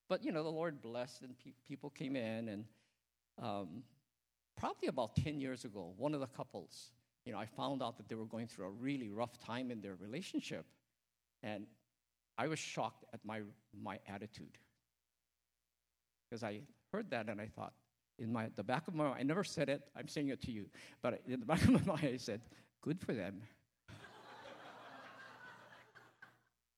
But, 0.08 0.24
you 0.24 0.32
know, 0.32 0.42
the 0.42 0.50
Lord 0.50 0.80
blessed 0.82 1.22
and 1.22 1.38
pe- 1.38 1.52
people 1.68 1.90
came 1.90 2.16
in. 2.16 2.48
And 2.48 2.64
um, 3.40 3.84
probably 4.56 4.88
about 4.88 5.14
10 5.16 5.40
years 5.40 5.64
ago, 5.64 5.92
one 5.96 6.14
of 6.14 6.20
the 6.20 6.26
couples, 6.26 6.90
you 7.24 7.32
know, 7.32 7.38
I 7.38 7.46
found 7.46 7.82
out 7.82 7.96
that 7.98 8.08
they 8.08 8.14
were 8.14 8.24
going 8.24 8.48
through 8.48 8.66
a 8.66 8.70
really 8.70 9.08
rough 9.08 9.38
time 9.38 9.70
in 9.70 9.80
their 9.80 9.94
relationship. 9.94 10.64
And 11.42 11.66
I 12.36 12.48
was 12.48 12.58
shocked 12.58 13.04
at 13.12 13.24
my, 13.24 13.42
my 13.80 13.98
attitude 14.08 14.58
because 16.30 16.44
I 16.44 16.60
heard 16.92 17.10
that 17.10 17.28
and 17.28 17.40
I 17.40 17.46
thought, 17.46 17.72
in 18.18 18.32
my 18.32 18.48
the 18.54 18.62
back 18.62 18.86
of 18.86 18.94
my 18.94 19.04
mind, 19.04 19.16
I 19.18 19.22
never 19.22 19.42
said 19.42 19.68
it. 19.68 19.82
I'm 19.96 20.08
saying 20.08 20.28
it 20.28 20.40
to 20.42 20.52
you, 20.52 20.66
but 21.02 21.20
in 21.26 21.40
the 21.40 21.46
back 21.46 21.62
of 21.62 21.70
my 21.70 21.80
mind, 21.94 22.08
I 22.14 22.16
said, 22.16 22.40
"Good 22.82 23.00
for 23.00 23.12
them." 23.12 23.42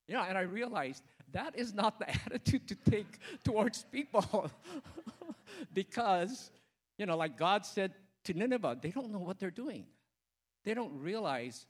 you 0.08 0.14
know, 0.14 0.22
and 0.22 0.38
I 0.38 0.42
realized 0.42 1.02
that 1.32 1.58
is 1.58 1.74
not 1.74 1.98
the 1.98 2.08
attitude 2.26 2.68
to 2.68 2.74
take 2.90 3.18
towards 3.44 3.84
people, 3.84 4.50
because 5.74 6.50
you 6.96 7.06
know, 7.06 7.16
like 7.16 7.36
God 7.36 7.66
said 7.66 7.92
to 8.24 8.34
Nineveh, 8.34 8.78
they 8.80 8.90
don't 8.90 9.10
know 9.10 9.18
what 9.18 9.38
they're 9.38 9.50
doing. 9.50 9.84
They 10.64 10.74
don't 10.74 10.96
realize 10.96 11.66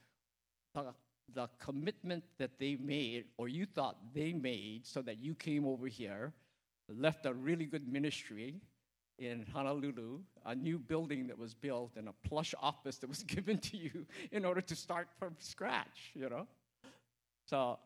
the, 0.75 0.93
the 1.33 1.49
commitment 1.59 2.25
that 2.37 2.59
they 2.59 2.77
made, 2.77 3.25
or 3.39 3.49
you 3.49 3.65
thought 3.65 3.97
they 4.13 4.35
made, 4.35 4.87
so 4.87 5.01
that 5.01 5.19
you 5.19 5.35
came 5.35 5.67
over 5.67 5.87
here 5.87 6.35
left 6.99 7.27
a 7.27 7.33
really 7.33 7.67
good 7.67 7.87
ministry 7.89 8.61
in 9.19 9.47
Honolulu, 9.53 10.21
a 10.45 10.55
new 10.55 10.79
building 10.79 11.27
that 11.29 11.39
was 11.39 11.55
built, 11.55 11.93
and 11.97 12.09
a 12.09 12.29
plush 12.29 12.55
office 12.61 12.99
that 12.99 13.09
was 13.09 13.23
given 13.35 13.59
to 13.59 13.77
you 13.77 14.07
in 14.31 14.45
order 14.45 14.61
to 14.61 14.75
start 14.75 15.09
from 15.19 15.37
scratch, 15.39 16.11
you 16.15 16.29
know? 16.29 16.47
So 17.47 17.79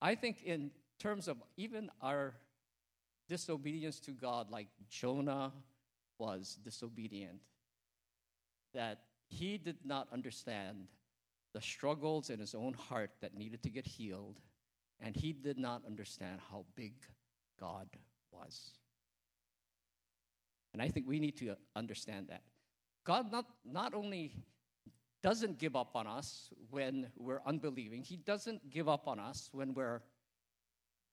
I 0.00 0.14
think, 0.14 0.42
in 0.44 0.70
terms 0.98 1.28
of 1.28 1.38
even 1.56 1.90
our 2.02 2.34
disobedience 3.28 3.98
to 4.00 4.10
God, 4.12 4.50
like 4.50 4.68
Jonah 4.88 5.52
was 6.18 6.58
disobedient, 6.62 7.40
that 8.74 9.00
he 9.28 9.58
did 9.58 9.78
not 9.84 10.08
understand 10.12 10.86
the 11.52 11.60
struggles 11.60 12.30
in 12.30 12.38
his 12.38 12.54
own 12.54 12.74
heart 12.74 13.10
that 13.22 13.34
needed 13.34 13.62
to 13.62 13.70
get 13.70 13.86
healed, 13.86 14.38
and 15.00 15.16
he 15.16 15.32
did 15.32 15.58
not 15.58 15.82
understand 15.86 16.40
how 16.50 16.64
big 16.76 16.92
God 17.58 17.88
was. 18.38 18.72
And 20.72 20.82
I 20.82 20.88
think 20.88 21.06
we 21.08 21.20
need 21.20 21.36
to 21.38 21.56
understand 21.74 22.28
that. 22.28 22.42
God 23.04 23.32
not, 23.32 23.46
not 23.64 23.94
only 23.94 24.32
doesn't 25.22 25.58
give 25.58 25.74
up 25.74 25.96
on 25.96 26.06
us 26.06 26.50
when 26.70 27.08
we're 27.16 27.40
unbelieving, 27.46 28.02
He 28.02 28.16
doesn't 28.16 28.70
give 28.70 28.88
up 28.88 29.08
on 29.08 29.18
us 29.18 29.48
when 29.52 29.74
we're 29.74 30.02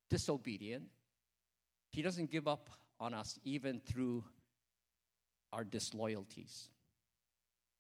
disobedient. 0.10 0.84
He 1.92 2.02
doesn't 2.02 2.32
give 2.32 2.48
up 2.48 2.70
on 3.00 3.14
us 3.14 3.40
even 3.44 3.80
through 3.80 4.24
our 5.52 5.64
disloyalties. 5.64 6.70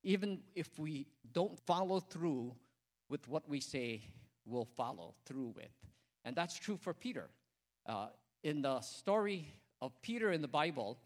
Even 0.03 0.39
if 0.55 0.77
we 0.77 1.07
don't 1.31 1.59
follow 1.65 1.99
through 1.99 2.55
with 3.09 3.27
what 3.27 3.47
we 3.47 3.59
say 3.59 4.03
we'll 4.45 4.67
follow 4.77 5.15
through 5.25 5.53
with. 5.55 5.71
And 6.25 6.35
that's 6.35 6.57
true 6.57 6.77
for 6.77 6.93
Peter. 6.93 7.29
Uh, 7.85 8.07
in 8.43 8.61
the 8.61 8.81
story 8.81 9.53
of 9.81 9.91
Peter 10.01 10.31
in 10.31 10.41
the 10.41 10.47
Bible, 10.47 10.97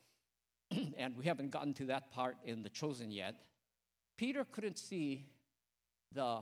and 0.98 1.16
we 1.16 1.26
haven't 1.26 1.52
gotten 1.52 1.74
to 1.76 1.86
that 1.86 2.12
part 2.12 2.38
in 2.44 2.64
The 2.64 2.70
Chosen 2.70 3.12
yet, 3.12 3.36
Peter 4.18 4.46
couldn't 4.52 4.78
see 4.78 5.26
the. 6.14 6.40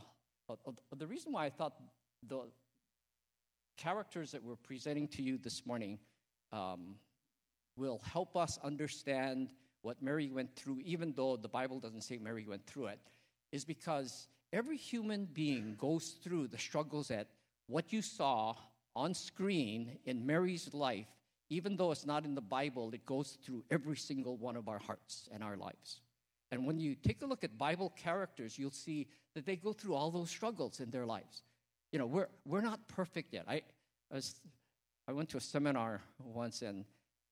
Uh, 0.47 0.55
the 0.95 1.07
reason 1.07 1.31
why 1.31 1.45
I 1.45 1.49
thought 1.49 1.73
the 2.27 2.41
characters 3.77 4.31
that 4.31 4.43
we're 4.43 4.55
presenting 4.55 5.07
to 5.09 5.23
you 5.23 5.37
this 5.39 5.65
morning 5.65 5.97
um, 6.53 6.95
will 7.75 7.99
help 8.11 8.37
us 8.37 8.59
understand 8.63 9.49
what 9.81 10.01
Mary 10.01 10.29
went 10.29 10.55
through, 10.55 10.79
even 10.83 11.13
though 11.15 11.35
the 11.35 11.47
Bible 11.47 11.79
doesn't 11.79 12.01
say 12.01 12.17
Mary 12.17 12.45
went 12.47 12.65
through 12.65 12.87
it, 12.87 12.99
is 13.51 13.65
because 13.65 14.27
every 14.53 14.77
human 14.77 15.25
being 15.25 15.75
goes 15.77 16.15
through 16.23 16.47
the 16.47 16.57
struggles 16.57 17.07
that 17.07 17.27
what 17.67 17.91
you 17.91 18.01
saw 18.01 18.55
on 18.95 19.13
screen 19.13 19.97
in 20.05 20.25
Mary's 20.25 20.73
life, 20.73 21.07
even 21.49 21.75
though 21.75 21.91
it's 21.91 22.05
not 22.05 22.25
in 22.25 22.33
the 22.33 22.41
Bible, 22.41 22.91
it 22.93 23.05
goes 23.05 23.37
through 23.43 23.63
every 23.69 23.97
single 23.97 24.37
one 24.37 24.55
of 24.55 24.67
our 24.67 24.79
hearts 24.79 25.29
and 25.31 25.43
our 25.43 25.57
lives. 25.57 26.01
And 26.51 26.65
when 26.65 26.79
you 26.79 26.95
take 26.95 27.21
a 27.21 27.25
look 27.25 27.43
at 27.43 27.57
Bible 27.57 27.93
characters, 27.95 28.57
you'll 28.57 28.71
see 28.71 29.07
that 29.33 29.45
they 29.45 29.55
go 29.55 29.73
through 29.73 29.95
all 29.95 30.11
those 30.11 30.29
struggles 30.29 30.79
in 30.79 30.89
their 30.89 31.05
lives. 31.05 31.43
You 31.91 31.99
know, 31.99 32.05
we're, 32.05 32.27
we're 32.45 32.61
not 32.61 32.87
perfect 32.87 33.33
yet. 33.33 33.45
I, 33.47 33.61
I, 34.11 34.15
was, 34.15 34.35
I 35.07 35.13
went 35.13 35.29
to 35.29 35.37
a 35.37 35.41
seminar 35.41 36.01
once, 36.19 36.61
and 36.61 36.85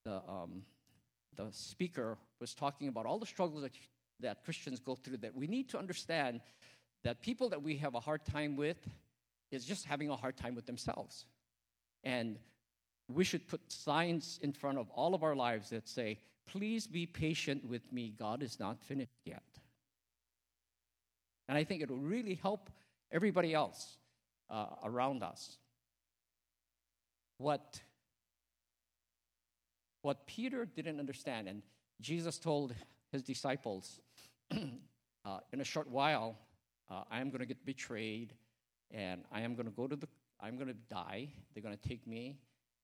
the, 0.06 0.22
um, 0.28 0.64
the 1.36 1.48
speaker 1.52 2.18
was 2.40 2.54
talking 2.54 2.88
about 2.88 3.06
all 3.06 3.20
the 3.20 3.26
struggles 3.26 3.64
that, 3.64 3.72
that 4.20 4.44
Christians 4.44 4.80
go 4.80 4.96
through, 4.96 5.18
that 5.18 5.36
we 5.36 5.48
need 5.48 5.70
to 5.70 5.80
understand 5.80 6.42
that 7.04 7.22
people 7.22 7.50
that 7.50 7.62
we 7.62 7.78
have 7.78 7.96
a 7.96 8.00
hard 8.00 8.26
time 8.26 8.56
with 8.56 8.78
is 9.52 9.66
just 9.66 9.86
having 9.86 10.10
a 10.10 10.16
hard 10.16 10.38
time 10.38 10.56
with 10.56 10.66
themselves. 10.66 11.26
And 12.04 12.38
we 13.08 13.24
should 13.24 13.48
put 13.48 13.62
signs 13.72 14.40
in 14.42 14.54
front 14.54 14.78
of 14.78 14.90
all 14.90 15.14
of 15.14 15.24
our 15.24 15.36
lives 15.36 15.70
that 15.70 15.88
say, 15.88 16.20
Please 16.46 16.88
be 16.88 17.06
patient 17.06 17.64
with 17.66 17.92
me. 17.94 18.14
God 18.18 18.44
is 18.44 18.60
not 18.60 18.82
finished 18.84 19.22
yet. 19.26 19.44
And 21.48 21.58
I 21.58 21.64
think 21.64 21.82
it 21.82 21.90
will 21.90 21.98
really 21.98 22.36
help 22.36 22.70
everybody 23.12 23.54
else 23.54 23.98
uh, 24.50 24.68
around 24.84 25.24
us. 25.24 25.58
What, 27.38 27.80
what 30.02 30.26
Peter 30.28 30.66
didn't 30.66 31.00
understand, 31.00 31.48
and 31.48 31.62
Jesus 32.02 32.38
told 32.38 32.74
his 33.12 33.24
disciples, 33.24 34.00
uh, 34.52 35.40
in 35.52 35.62
a 35.62 35.66
short 35.66 35.90
while, 35.90 36.38
uh, 36.90 37.04
I 37.10 37.20
am 37.20 37.30
going 37.30 37.40
to 37.40 37.46
get 37.46 37.66
betrayed, 37.66 38.34
and 38.92 39.24
I 39.32 39.42
am 39.42 39.56
going 39.56 39.66
to 39.66 39.72
go 39.72 39.88
to 39.88 39.96
the 39.96 40.08
I'm 40.44 40.56
going 40.56 40.68
to 40.68 40.76
die. 40.90 41.30
They're 41.54 41.64
going 41.64 41.78
to 41.78 41.90
take 41.90 42.06
me, 42.06 42.38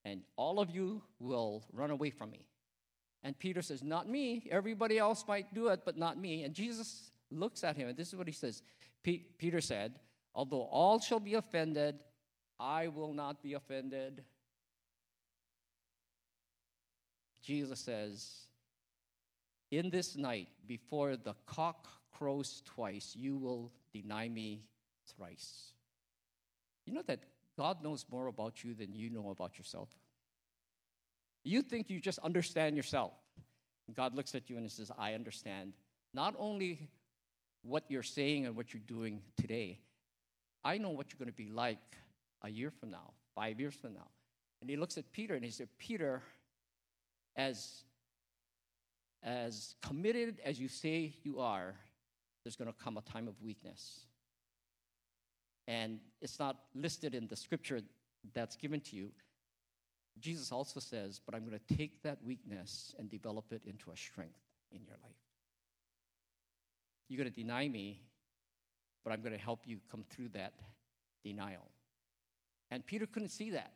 and 0.06 0.22
all 0.36 0.60
of 0.60 0.70
you 0.70 1.02
will 1.18 1.64
run 1.72 1.90
away 1.90 2.08
from 2.10 2.30
me. 2.30 2.46
And 3.22 3.38
Peter 3.38 3.60
says, 3.60 3.82
Not 3.82 4.08
me. 4.08 4.48
Everybody 4.50 4.98
else 4.98 5.24
might 5.28 5.52
do 5.52 5.68
it, 5.68 5.82
but 5.84 5.98
not 5.98 6.18
me. 6.18 6.44
And 6.44 6.54
Jesus 6.54 7.10
looks 7.30 7.62
at 7.62 7.76
him, 7.76 7.88
and 7.88 7.96
this 7.96 8.08
is 8.08 8.16
what 8.16 8.26
he 8.26 8.32
says 8.32 8.62
P- 9.02 9.26
Peter 9.36 9.60
said, 9.60 9.98
Although 10.34 10.62
all 10.62 11.00
shall 11.00 11.20
be 11.20 11.34
offended, 11.34 11.96
I 12.58 12.88
will 12.88 13.12
not 13.12 13.42
be 13.42 13.54
offended. 13.54 14.24
Jesus 17.42 17.80
says, 17.80 18.46
In 19.70 19.90
this 19.90 20.16
night, 20.16 20.48
before 20.66 21.16
the 21.16 21.34
cock 21.46 21.88
crows 22.10 22.62
twice, 22.64 23.14
you 23.14 23.36
will 23.36 23.70
deny 23.92 24.28
me 24.28 24.62
thrice. 25.16 25.72
You 26.86 26.94
know 26.94 27.02
that 27.06 27.20
God 27.58 27.82
knows 27.82 28.04
more 28.10 28.26
about 28.26 28.64
you 28.64 28.74
than 28.74 28.94
you 28.94 29.10
know 29.10 29.30
about 29.30 29.58
yourself. 29.58 29.90
You 31.44 31.62
think 31.62 31.90
you 31.90 32.00
just 32.00 32.18
understand 32.20 32.76
yourself. 32.76 33.12
God 33.94 34.14
looks 34.14 34.34
at 34.34 34.48
you 34.48 34.56
and 34.56 34.64
He 34.64 34.70
says, 34.70 34.90
I 34.98 35.14
understand 35.14 35.72
not 36.14 36.34
only 36.38 36.90
what 37.62 37.84
you're 37.88 38.02
saying 38.02 38.46
and 38.46 38.56
what 38.56 38.72
you're 38.72 38.82
doing 38.86 39.20
today. 39.36 39.78
I 40.64 40.78
know 40.78 40.90
what 40.90 41.12
you're 41.12 41.18
going 41.18 41.32
to 41.32 41.36
be 41.36 41.50
like 41.50 41.78
a 42.42 42.48
year 42.48 42.70
from 42.70 42.90
now, 42.90 43.12
five 43.34 43.60
years 43.60 43.74
from 43.74 43.94
now. 43.94 44.08
And 44.60 44.68
he 44.68 44.76
looks 44.76 44.98
at 44.98 45.10
Peter 45.12 45.34
and 45.34 45.44
he 45.44 45.50
said, 45.50 45.68
Peter, 45.78 46.22
as, 47.36 47.84
as 49.22 49.74
committed 49.82 50.40
as 50.44 50.60
you 50.60 50.68
say 50.68 51.14
you 51.22 51.40
are, 51.40 51.74
there's 52.44 52.56
going 52.56 52.72
to 52.72 52.78
come 52.82 52.96
a 52.96 53.02
time 53.02 53.28
of 53.28 53.40
weakness. 53.42 54.00
And 55.66 56.00
it's 56.20 56.38
not 56.38 56.56
listed 56.74 57.14
in 57.14 57.26
the 57.28 57.36
scripture 57.36 57.80
that's 58.34 58.56
given 58.56 58.80
to 58.80 58.96
you. 58.96 59.10
Jesus 60.18 60.52
also 60.52 60.80
says, 60.80 61.20
But 61.24 61.34
I'm 61.34 61.46
going 61.46 61.58
to 61.58 61.76
take 61.76 62.02
that 62.02 62.18
weakness 62.24 62.94
and 62.98 63.10
develop 63.10 63.52
it 63.52 63.62
into 63.66 63.90
a 63.90 63.96
strength 63.96 64.40
in 64.72 64.82
your 64.84 64.96
life. 65.02 65.12
You're 67.08 67.18
going 67.18 67.32
to 67.32 67.40
deny 67.40 67.68
me, 67.68 68.02
but 69.04 69.12
I'm 69.12 69.20
going 69.20 69.36
to 69.36 69.42
help 69.42 69.60
you 69.64 69.78
come 69.90 70.04
through 70.10 70.28
that 70.30 70.54
denial. 71.24 71.70
And 72.70 72.84
Peter 72.86 73.06
couldn't 73.06 73.30
see 73.30 73.50
that. 73.50 73.72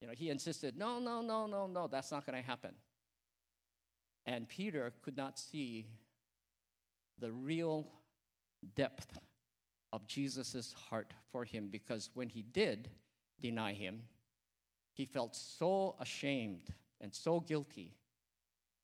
You 0.00 0.08
know, 0.08 0.14
he 0.16 0.30
insisted, 0.30 0.76
No, 0.76 0.98
no, 0.98 1.22
no, 1.22 1.46
no, 1.46 1.66
no, 1.66 1.86
that's 1.86 2.12
not 2.12 2.26
going 2.26 2.40
to 2.40 2.46
happen. 2.46 2.72
And 4.26 4.48
Peter 4.48 4.92
could 5.02 5.16
not 5.16 5.38
see 5.38 5.86
the 7.18 7.30
real 7.32 7.86
depth 8.74 9.18
of 9.96 10.06
Jesus' 10.06 10.74
heart 10.90 11.14
for 11.32 11.44
him 11.44 11.68
because 11.72 12.10
when 12.12 12.28
he 12.28 12.42
did 12.42 12.90
deny 13.40 13.72
him, 13.72 14.02
he 14.92 15.06
felt 15.06 15.34
so 15.34 15.96
ashamed 15.98 16.68
and 17.00 17.14
so 17.14 17.40
guilty 17.40 17.94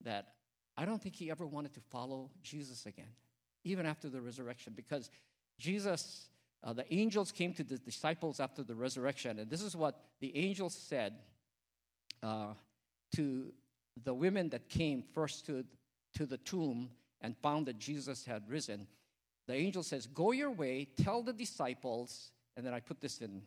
that 0.00 0.32
I 0.74 0.86
don't 0.86 1.02
think 1.02 1.14
he 1.14 1.30
ever 1.30 1.46
wanted 1.46 1.74
to 1.74 1.80
follow 1.80 2.30
Jesus 2.42 2.86
again, 2.86 3.12
even 3.62 3.84
after 3.84 4.08
the 4.08 4.22
resurrection, 4.22 4.72
because 4.74 5.10
Jesus, 5.58 6.30
uh, 6.64 6.72
the 6.72 6.92
angels 6.92 7.30
came 7.30 7.52
to 7.54 7.62
the 7.62 7.76
disciples 7.76 8.40
after 8.40 8.62
the 8.62 8.74
resurrection, 8.74 9.38
and 9.38 9.50
this 9.50 9.62
is 9.62 9.76
what 9.76 10.00
the 10.20 10.34
angels 10.34 10.74
said 10.74 11.12
uh, 12.22 12.54
to 13.16 13.52
the 14.02 14.14
women 14.14 14.48
that 14.48 14.70
came 14.70 15.04
first 15.12 15.44
to, 15.44 15.62
to 16.14 16.24
the 16.24 16.38
tomb 16.38 16.88
and 17.20 17.36
found 17.36 17.66
that 17.66 17.78
Jesus 17.78 18.24
had 18.24 18.48
risen. 18.48 18.86
The 19.46 19.54
angel 19.54 19.82
says, 19.82 20.06
Go 20.06 20.32
your 20.32 20.50
way, 20.50 20.88
tell 21.02 21.22
the 21.22 21.32
disciples, 21.32 22.30
and 22.56 22.64
then 22.64 22.74
I 22.74 22.80
put 22.80 23.00
this 23.00 23.20
in, 23.20 23.42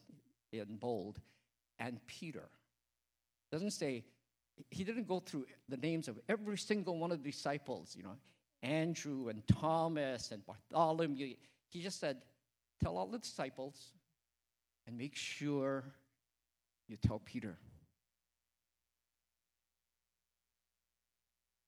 in 0.52 0.78
bold 0.78 1.20
and 1.80 2.00
Peter. 2.08 2.50
Doesn't 3.52 3.72
say, 3.72 4.04
he 4.72 4.84
didn't 4.84 5.08
go 5.08 5.20
through 5.20 5.46
the 5.70 5.78
names 5.78 6.08
of 6.08 6.20
every 6.30 6.58
single 6.58 6.98
one 6.98 7.12
of 7.12 7.22
the 7.24 7.32
disciples, 7.32 7.96
you 7.96 8.04
know, 8.04 8.16
Andrew 8.64 9.28
and 9.30 9.46
Thomas 9.48 10.32
and 10.32 10.46
Bartholomew. 10.46 11.36
He 11.70 11.82
just 11.82 12.00
said, 12.00 12.18
Tell 12.82 12.98
all 12.98 13.08
the 13.08 13.20
disciples 13.20 13.94
and 14.86 14.98
make 14.98 15.16
sure 15.16 15.84
you 16.88 16.98
tell 16.98 17.20
Peter. 17.20 17.58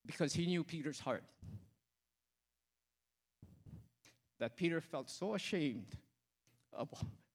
Because 0.05 0.33
he 0.33 0.45
knew 0.45 0.63
Peter's 0.63 0.99
heart. 0.99 1.23
That 4.39 4.55
Peter 4.55 4.81
felt 4.81 5.09
so 5.09 5.33
ashamed 5.33 5.95
of, 6.73 6.89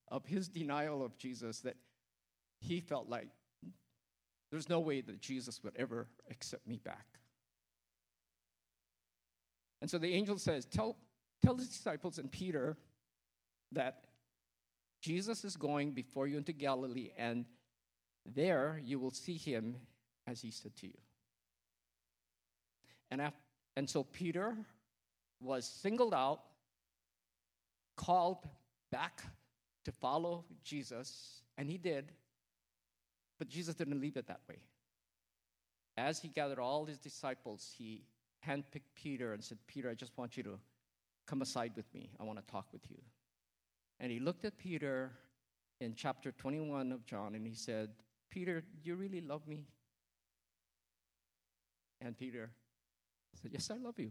of 0.08 0.24
his 0.24 0.48
denial 0.48 1.04
of 1.04 1.16
Jesus 1.18 1.60
that 1.60 1.76
he 2.60 2.80
felt 2.80 3.08
like 3.08 3.28
there's 4.50 4.68
no 4.68 4.80
way 4.80 5.00
that 5.00 5.20
Jesus 5.20 5.64
would 5.64 5.74
ever 5.76 6.08
accept 6.30 6.66
me 6.66 6.78
back. 6.84 7.06
And 9.80 9.90
so 9.90 9.98
the 9.98 10.12
angel 10.14 10.38
says, 10.38 10.64
Tell, 10.64 10.96
tell 11.42 11.54
the 11.54 11.64
disciples 11.64 12.18
and 12.18 12.30
Peter 12.30 12.76
that 13.72 14.04
Jesus 15.00 15.44
is 15.44 15.56
going 15.56 15.90
before 15.92 16.28
you 16.28 16.36
into 16.36 16.52
Galilee, 16.52 17.10
and 17.18 17.44
there 18.24 18.80
you 18.84 19.00
will 19.00 19.10
see 19.10 19.36
him 19.36 19.76
as 20.28 20.40
he 20.40 20.52
said 20.52 20.76
to 20.76 20.86
you. 20.86 20.98
And, 23.10 23.20
after, 23.20 23.40
and 23.76 23.90
so 23.90 24.04
Peter 24.04 24.56
was 25.40 25.66
singled 25.66 26.14
out, 26.14 26.42
called 28.04 28.48
back 28.90 29.22
to 29.84 29.92
follow 29.92 30.44
Jesus, 30.64 31.42
and 31.58 31.68
he 31.68 31.78
did. 31.78 32.12
But 33.38 33.48
Jesus 33.48 33.74
didn't 33.74 34.00
leave 34.00 34.16
it 34.16 34.26
that 34.28 34.40
way. 34.48 34.58
As 35.96 36.20
he 36.20 36.28
gathered 36.28 36.58
all 36.58 36.84
his 36.84 36.98
disciples, 36.98 37.74
he 37.76 38.04
handpicked 38.46 38.90
Peter 38.94 39.32
and 39.32 39.42
said, 39.42 39.58
Peter, 39.66 39.90
I 39.90 39.94
just 39.94 40.16
want 40.16 40.36
you 40.36 40.42
to 40.44 40.58
come 41.26 41.42
aside 41.42 41.72
with 41.76 41.92
me. 41.94 42.10
I 42.18 42.24
want 42.24 42.38
to 42.44 42.52
talk 42.52 42.66
with 42.72 42.82
you. 42.90 42.98
And 44.00 44.10
he 44.10 44.18
looked 44.18 44.44
at 44.44 44.58
Peter 44.58 45.12
in 45.80 45.94
chapter 45.94 46.32
21 46.32 46.92
of 46.92 47.04
John 47.06 47.34
and 47.34 47.46
he 47.46 47.54
said, 47.54 47.90
Peter, 48.30 48.60
do 48.60 48.90
you 48.90 48.96
really 48.96 49.20
love 49.20 49.46
me? 49.46 49.66
And 52.00 52.16
Peter 52.16 52.50
said, 53.40 53.52
Yes, 53.52 53.70
I 53.70 53.76
love 53.76 53.98
you. 53.98 54.10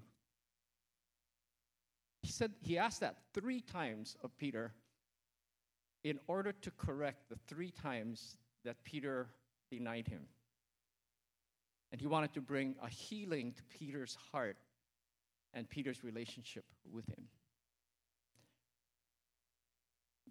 He 2.21 2.31
said, 2.31 2.51
he 2.61 2.77
asked 2.77 2.99
that 2.99 3.17
three 3.33 3.61
times 3.61 4.15
of 4.23 4.37
Peter 4.37 4.73
in 6.03 6.19
order 6.27 6.51
to 6.51 6.71
correct 6.71 7.29
the 7.29 7.37
three 7.47 7.71
times 7.71 8.37
that 8.63 8.83
Peter 8.83 9.27
denied 9.69 10.07
him. 10.07 10.21
And 11.91 11.99
he 11.99 12.07
wanted 12.07 12.33
to 12.33 12.41
bring 12.41 12.75
a 12.81 12.89
healing 12.89 13.53
to 13.53 13.63
Peter's 13.63 14.17
heart 14.31 14.57
and 15.53 15.69
Peter's 15.69 16.03
relationship 16.03 16.65
with 16.91 17.07
him. 17.07 17.25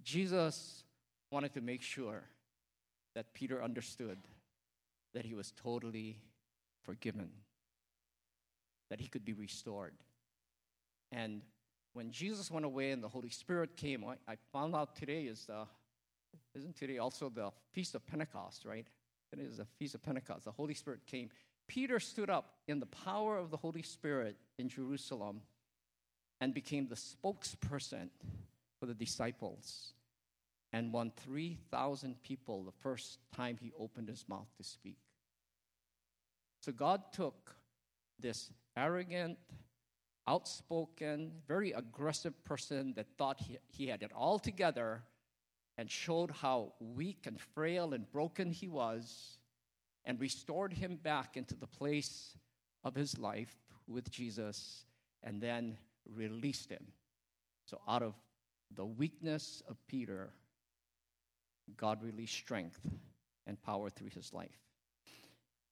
Jesus 0.02 0.84
wanted 1.30 1.52
to 1.54 1.60
make 1.60 1.82
sure 1.82 2.22
that 3.14 3.34
Peter 3.34 3.62
understood 3.62 4.18
that 5.12 5.24
he 5.24 5.34
was 5.34 5.52
totally 5.52 6.16
forgiven, 6.82 7.30
that 8.88 9.00
he 9.00 9.08
could 9.08 9.24
be 9.24 9.32
restored. 9.32 9.94
And 11.12 11.42
when 11.92 12.10
Jesus 12.10 12.50
went 12.50 12.64
away 12.64 12.92
and 12.92 13.02
the 13.02 13.08
Holy 13.08 13.30
Spirit 13.30 13.76
came, 13.76 14.04
I, 14.04 14.36
found 14.52 14.74
out 14.74 14.96
today 14.96 15.22
is 15.24 15.46
the 15.46 15.66
isn't 16.54 16.76
today 16.76 16.98
also 16.98 17.28
the 17.28 17.50
Feast 17.72 17.94
of 17.94 18.06
Pentecost, 18.06 18.64
right? 18.64 18.86
It 19.32 19.38
is 19.38 19.58
the 19.58 19.64
Feast 19.78 19.94
of 19.94 20.02
Pentecost. 20.02 20.44
The 20.44 20.52
Holy 20.52 20.74
Spirit 20.74 21.00
came. 21.06 21.30
Peter 21.68 22.00
stood 22.00 22.30
up 22.30 22.54
in 22.66 22.80
the 22.80 22.86
power 22.86 23.36
of 23.36 23.50
the 23.50 23.56
Holy 23.56 23.82
Spirit 23.82 24.36
in 24.58 24.68
Jerusalem 24.68 25.42
and 26.40 26.52
became 26.52 26.88
the 26.88 26.96
spokesperson 26.96 28.08
for 28.78 28.86
the 28.86 28.94
disciples 28.94 29.92
and 30.72 30.92
won 30.92 31.12
3,000 31.24 32.20
people 32.22 32.64
the 32.64 32.72
first 32.72 33.18
time 33.34 33.58
he 33.60 33.72
opened 33.78 34.08
his 34.08 34.24
mouth 34.28 34.48
to 34.56 34.64
speak. 34.64 34.98
So 36.60 36.72
God 36.72 37.02
took 37.12 37.54
this 38.18 38.50
arrogant, 38.76 39.38
outspoken, 40.26 41.32
very 41.46 41.72
aggressive 41.72 42.44
person 42.44 42.94
that 42.94 43.06
thought 43.18 43.40
he, 43.40 43.58
he 43.68 43.86
had 43.88 44.02
it 44.02 44.12
all 44.14 44.38
together 44.38 45.02
and 45.78 45.90
showed 45.90 46.30
how 46.30 46.72
weak 46.78 47.26
and 47.26 47.40
frail 47.40 47.94
and 47.94 48.10
broken 48.12 48.50
he 48.50 48.68
was 48.68 49.38
and 50.04 50.20
restored 50.20 50.72
him 50.72 50.96
back 50.96 51.36
into 51.36 51.54
the 51.56 51.66
place 51.66 52.36
of 52.84 52.94
his 52.94 53.18
life 53.18 53.54
with 53.86 54.10
Jesus 54.10 54.84
and 55.22 55.40
then 55.40 55.76
released 56.14 56.70
him. 56.70 56.86
So, 57.64 57.80
out 57.88 58.02
of 58.02 58.14
the 58.74 58.86
weakness 58.86 59.62
of 59.68 59.76
Peter, 59.86 60.30
God 61.76 62.02
released 62.02 62.34
strength 62.34 62.80
and 63.46 63.60
power 63.62 63.90
through 63.90 64.10
his 64.14 64.32
life. 64.32 64.58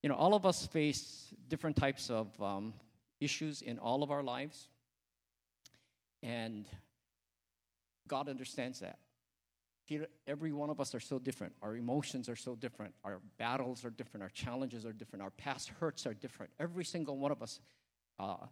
You 0.01 0.09
know, 0.09 0.15
all 0.15 0.33
of 0.33 0.45
us 0.45 0.65
face 0.65 1.33
different 1.49 1.75
types 1.75 2.09
of 2.09 2.41
um, 2.41 2.73
issues 3.19 3.61
in 3.61 3.77
all 3.79 4.03
of 4.03 4.11
our 4.11 4.23
lives, 4.23 4.69
and 6.23 6.65
God 8.07 8.27
understands 8.29 8.79
that 8.79 8.99
Here, 9.85 10.07
every 10.27 10.51
one 10.53 10.69
of 10.69 10.79
us 10.79 10.93
are 10.93 10.99
so 10.99 11.19
different. 11.19 11.53
Our 11.61 11.75
emotions 11.75 12.29
are 12.29 12.35
so 12.35 12.55
different. 12.55 12.93
Our 13.03 13.19
battles 13.37 13.85
are 13.85 13.89
different. 13.89 14.23
Our 14.23 14.29
challenges 14.29 14.85
are 14.85 14.93
different. 14.93 15.23
Our 15.23 15.31
past 15.31 15.69
hurts 15.79 16.05
are 16.05 16.13
different. 16.13 16.51
Every 16.59 16.85
single 16.85 17.17
one 17.17 17.31
of 17.31 17.41
us 17.41 17.59
uh, 18.19 18.47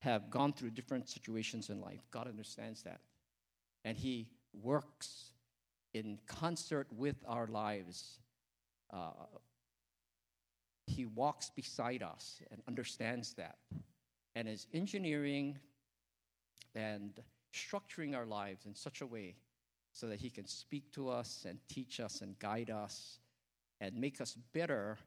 have 0.00 0.30
gone 0.30 0.52
through 0.52 0.70
different 0.70 1.08
situations 1.08 1.68
in 1.70 1.80
life. 1.80 2.00
God 2.10 2.26
understands 2.28 2.82
that. 2.84 3.00
And 3.84 3.96
He 3.96 4.28
works 4.52 5.32
in 5.92 6.18
concert 6.26 6.86
with 6.90 7.16
our 7.26 7.46
lives. 7.46 8.18
Uh, 8.92 9.10
he 10.86 11.06
walks 11.06 11.50
beside 11.50 12.02
us 12.02 12.42
and 12.50 12.60
understands 12.66 13.34
that 13.34 13.58
and 14.34 14.48
is 14.48 14.66
engineering 14.72 15.58
and 16.74 17.20
structuring 17.54 18.16
our 18.16 18.26
lives 18.26 18.66
in 18.66 18.74
such 18.74 19.00
a 19.00 19.06
way 19.06 19.36
so 19.92 20.06
that 20.06 20.20
He 20.20 20.30
can 20.30 20.46
speak 20.46 20.92
to 20.92 21.08
us 21.08 21.46
and 21.48 21.58
teach 21.68 22.00
us 22.00 22.20
and 22.20 22.38
guide 22.38 22.70
us 22.70 23.18
and 23.80 23.94
make 23.94 24.20
us 24.20 24.36
better 24.52 24.98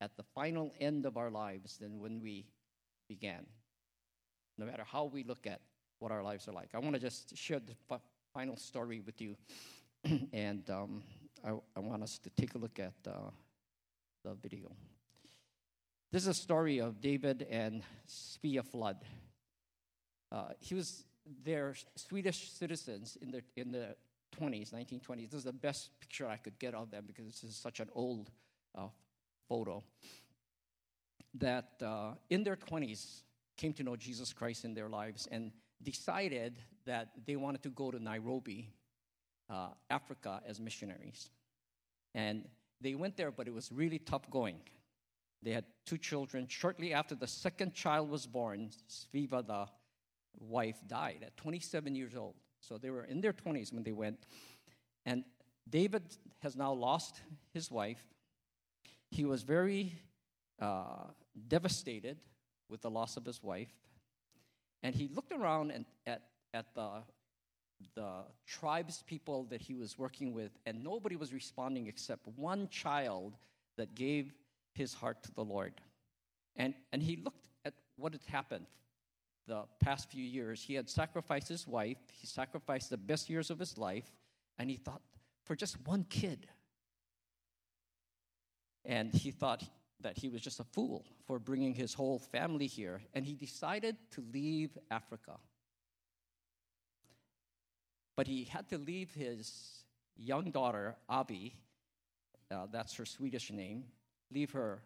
at 0.00 0.16
the 0.16 0.22
final 0.22 0.72
end 0.78 1.06
of 1.06 1.16
our 1.16 1.30
lives 1.30 1.78
than 1.78 1.98
when 2.00 2.20
we 2.20 2.46
began. 3.08 3.46
No 4.58 4.66
matter 4.66 4.84
how 4.84 5.04
we 5.04 5.24
look 5.24 5.46
at 5.46 5.60
what 5.98 6.12
our 6.12 6.22
lives 6.22 6.48
are 6.48 6.52
like. 6.52 6.68
I 6.74 6.78
want 6.78 6.94
to 6.94 7.00
just 7.00 7.36
share 7.36 7.60
the 7.60 7.74
fi- 7.88 8.00
final 8.34 8.56
story 8.56 9.00
with 9.00 9.20
you, 9.20 9.36
and 10.32 10.68
um, 10.70 11.02
I, 11.44 11.50
I, 11.74 11.80
want 11.80 12.02
us 12.02 12.18
to 12.18 12.30
take 12.30 12.54
a 12.54 12.58
look 12.58 12.78
at 12.78 12.94
uh, 13.06 13.30
the 14.24 14.34
video. 14.34 14.70
This 16.16 16.22
is 16.22 16.28
a 16.28 16.42
story 16.48 16.78
of 16.78 17.02
David 17.02 17.46
and 17.50 17.82
Svea 18.08 18.64
Flood. 18.64 19.04
Uh, 20.32 20.48
he 20.58 20.74
was 20.74 21.04
their 21.44 21.74
Swedish 21.94 22.50
citizens 22.52 23.18
in 23.20 23.30
the 23.30 23.42
in 23.54 23.70
the 23.70 23.94
20s, 24.40 24.72
1920s. 24.72 25.28
This 25.28 25.40
is 25.40 25.44
the 25.44 25.52
best 25.52 25.90
picture 26.00 26.26
I 26.26 26.38
could 26.38 26.58
get 26.58 26.72
of 26.72 26.90
them 26.90 27.04
because 27.06 27.26
this 27.26 27.44
is 27.44 27.54
such 27.54 27.80
an 27.80 27.90
old 27.94 28.30
uh, 28.74 28.88
photo. 29.46 29.84
That 31.34 31.82
uh, 31.82 32.12
in 32.30 32.44
their 32.44 32.56
20s 32.56 33.20
came 33.58 33.74
to 33.74 33.82
know 33.82 33.94
Jesus 33.94 34.32
Christ 34.32 34.64
in 34.64 34.72
their 34.72 34.88
lives 34.88 35.28
and 35.30 35.52
decided 35.82 36.56
that 36.86 37.10
they 37.26 37.36
wanted 37.36 37.62
to 37.64 37.68
go 37.68 37.90
to 37.90 38.02
Nairobi, 38.02 38.70
uh, 39.50 39.68
Africa, 39.90 40.40
as 40.48 40.60
missionaries. 40.60 41.28
And 42.14 42.48
they 42.80 42.94
went 42.94 43.18
there, 43.18 43.30
but 43.30 43.46
it 43.46 43.52
was 43.52 43.70
really 43.70 43.98
tough 43.98 44.30
going. 44.30 44.60
They 45.42 45.52
had 45.52 45.64
two 45.84 45.98
children. 45.98 46.46
Shortly 46.48 46.92
after 46.92 47.14
the 47.14 47.26
second 47.26 47.74
child 47.74 48.10
was 48.10 48.26
born, 48.26 48.70
Svea, 48.88 49.28
the 49.28 49.66
wife, 50.38 50.76
died 50.86 51.18
at 51.22 51.36
27 51.36 51.94
years 51.94 52.16
old. 52.16 52.34
So 52.60 52.78
they 52.78 52.90
were 52.90 53.04
in 53.04 53.20
their 53.20 53.32
20s 53.32 53.72
when 53.72 53.82
they 53.82 53.92
went. 53.92 54.26
And 55.04 55.24
David 55.68 56.02
has 56.40 56.56
now 56.56 56.72
lost 56.72 57.20
his 57.52 57.70
wife. 57.70 58.02
He 59.10 59.24
was 59.24 59.42
very 59.42 59.94
uh, 60.60 61.04
devastated 61.48 62.18
with 62.68 62.82
the 62.82 62.90
loss 62.90 63.16
of 63.16 63.24
his 63.24 63.42
wife. 63.42 63.72
And 64.82 64.94
he 64.94 65.08
looked 65.08 65.32
around 65.32 65.70
and, 65.70 65.84
at, 66.06 66.22
at 66.54 66.74
the, 66.74 67.02
the 67.94 68.24
tribes 68.46 69.02
people 69.06 69.44
that 69.44 69.60
he 69.60 69.74
was 69.74 69.98
working 69.98 70.32
with, 70.32 70.50
and 70.66 70.82
nobody 70.82 71.16
was 71.16 71.32
responding 71.32 71.86
except 71.86 72.26
one 72.36 72.68
child 72.68 73.36
that 73.76 73.94
gave 73.94 74.32
his 74.76 74.94
heart 74.94 75.22
to 75.24 75.34
the 75.34 75.44
Lord. 75.44 75.74
And, 76.56 76.74
and 76.92 77.02
he 77.02 77.16
looked 77.16 77.48
at 77.64 77.74
what 77.96 78.12
had 78.12 78.24
happened 78.26 78.66
the 79.46 79.64
past 79.80 80.10
few 80.10 80.24
years. 80.24 80.62
He 80.62 80.74
had 80.74 80.88
sacrificed 80.88 81.48
his 81.48 81.66
wife, 81.66 81.98
he 82.12 82.26
sacrificed 82.26 82.90
the 82.90 82.96
best 82.96 83.28
years 83.30 83.50
of 83.50 83.58
his 83.58 83.78
life, 83.78 84.10
and 84.58 84.70
he 84.70 84.76
thought, 84.76 85.02
for 85.44 85.54
just 85.54 85.76
one 85.86 86.04
kid. 86.08 86.46
And 88.84 89.12
he 89.12 89.30
thought 89.30 89.64
that 90.00 90.18
he 90.18 90.28
was 90.28 90.40
just 90.40 90.60
a 90.60 90.64
fool 90.64 91.04
for 91.26 91.38
bringing 91.38 91.74
his 91.74 91.94
whole 91.94 92.18
family 92.18 92.66
here, 92.66 93.00
and 93.14 93.24
he 93.24 93.34
decided 93.34 93.96
to 94.12 94.24
leave 94.32 94.76
Africa. 94.90 95.38
But 98.16 98.26
he 98.26 98.44
had 98.44 98.68
to 98.70 98.78
leave 98.78 99.12
his 99.14 99.84
young 100.16 100.50
daughter, 100.50 100.96
Abby, 101.08 101.54
uh, 102.50 102.66
that's 102.72 102.94
her 102.94 103.04
Swedish 103.04 103.50
name, 103.50 103.84
leave 104.32 104.52
her, 104.52 104.82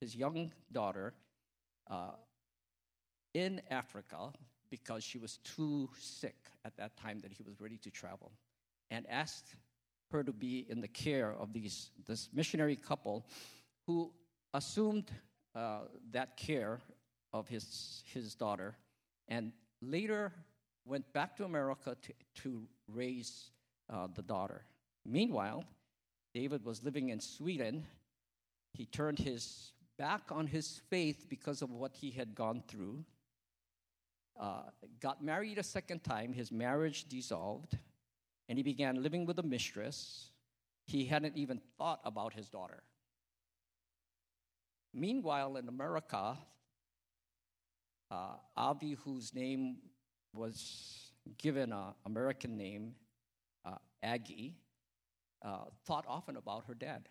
his 0.00 0.14
young 0.14 0.52
daughter, 0.72 1.14
uh, 1.90 2.12
in 3.34 3.60
Africa 3.70 4.32
because 4.70 5.02
she 5.02 5.18
was 5.18 5.38
too 5.38 5.88
sick 5.98 6.36
at 6.64 6.76
that 6.76 6.96
time 6.96 7.20
that 7.20 7.32
he 7.32 7.42
was 7.42 7.60
ready 7.60 7.78
to 7.78 7.90
travel, 7.90 8.32
and 8.90 9.06
asked 9.08 9.56
her 10.10 10.22
to 10.22 10.32
be 10.32 10.66
in 10.68 10.80
the 10.80 10.88
care 10.88 11.32
of 11.32 11.52
these, 11.52 11.90
this 12.06 12.28
missionary 12.32 12.76
couple 12.76 13.26
who 13.86 14.10
assumed 14.54 15.10
uh, 15.54 15.80
that 16.10 16.36
care 16.36 16.80
of 17.32 17.48
his, 17.48 18.02
his 18.12 18.34
daughter 18.34 18.76
and 19.28 19.52
later 19.82 20.32
went 20.84 21.10
back 21.12 21.36
to 21.36 21.44
America 21.44 21.96
to, 22.00 22.12
to 22.34 22.62
raise 22.88 23.50
uh, 23.90 24.08
the 24.14 24.22
daughter. 24.22 24.62
Meanwhile, 25.04 25.64
David 26.34 26.64
was 26.64 26.82
living 26.82 27.10
in 27.10 27.20
Sweden. 27.20 27.86
He 28.72 28.86
turned 28.86 29.18
his 29.18 29.72
back 29.98 30.30
on 30.30 30.46
his 30.46 30.80
faith 30.88 31.26
because 31.28 31.62
of 31.62 31.70
what 31.70 31.94
he 31.94 32.10
had 32.10 32.34
gone 32.34 32.62
through. 32.68 33.04
Uh, 34.38 34.62
got 35.00 35.22
married 35.22 35.58
a 35.58 35.62
second 35.62 36.04
time. 36.04 36.32
His 36.32 36.52
marriage 36.52 37.08
dissolved, 37.08 37.76
and 38.48 38.56
he 38.56 38.62
began 38.62 39.02
living 39.02 39.26
with 39.26 39.38
a 39.40 39.42
mistress. 39.42 40.30
He 40.86 41.04
hadn't 41.04 41.36
even 41.36 41.60
thought 41.76 42.00
about 42.04 42.32
his 42.32 42.48
daughter. 42.48 42.82
Meanwhile, 44.94 45.56
in 45.56 45.68
America, 45.68 46.38
uh, 48.10 48.36
Avi, 48.56 48.94
whose 49.04 49.34
name 49.34 49.78
was 50.32 51.12
given 51.36 51.72
an 51.72 51.94
American 52.06 52.56
name, 52.56 52.94
uh, 53.64 53.76
Aggie, 54.02 54.56
uh, 55.42 55.64
thought 55.84 56.04
often 56.08 56.36
about 56.36 56.64
her 56.66 56.74
dad. 56.74 57.08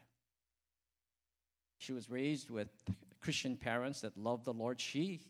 She 1.78 1.94
was 1.94 2.10
raised 2.10 2.50
with 2.50 2.70
Christian 3.22 3.56
parents 3.56 4.02
that 4.02 4.18
loved 4.18 4.46
the 4.46 4.54
Lord. 4.54 4.80
She 4.80 5.22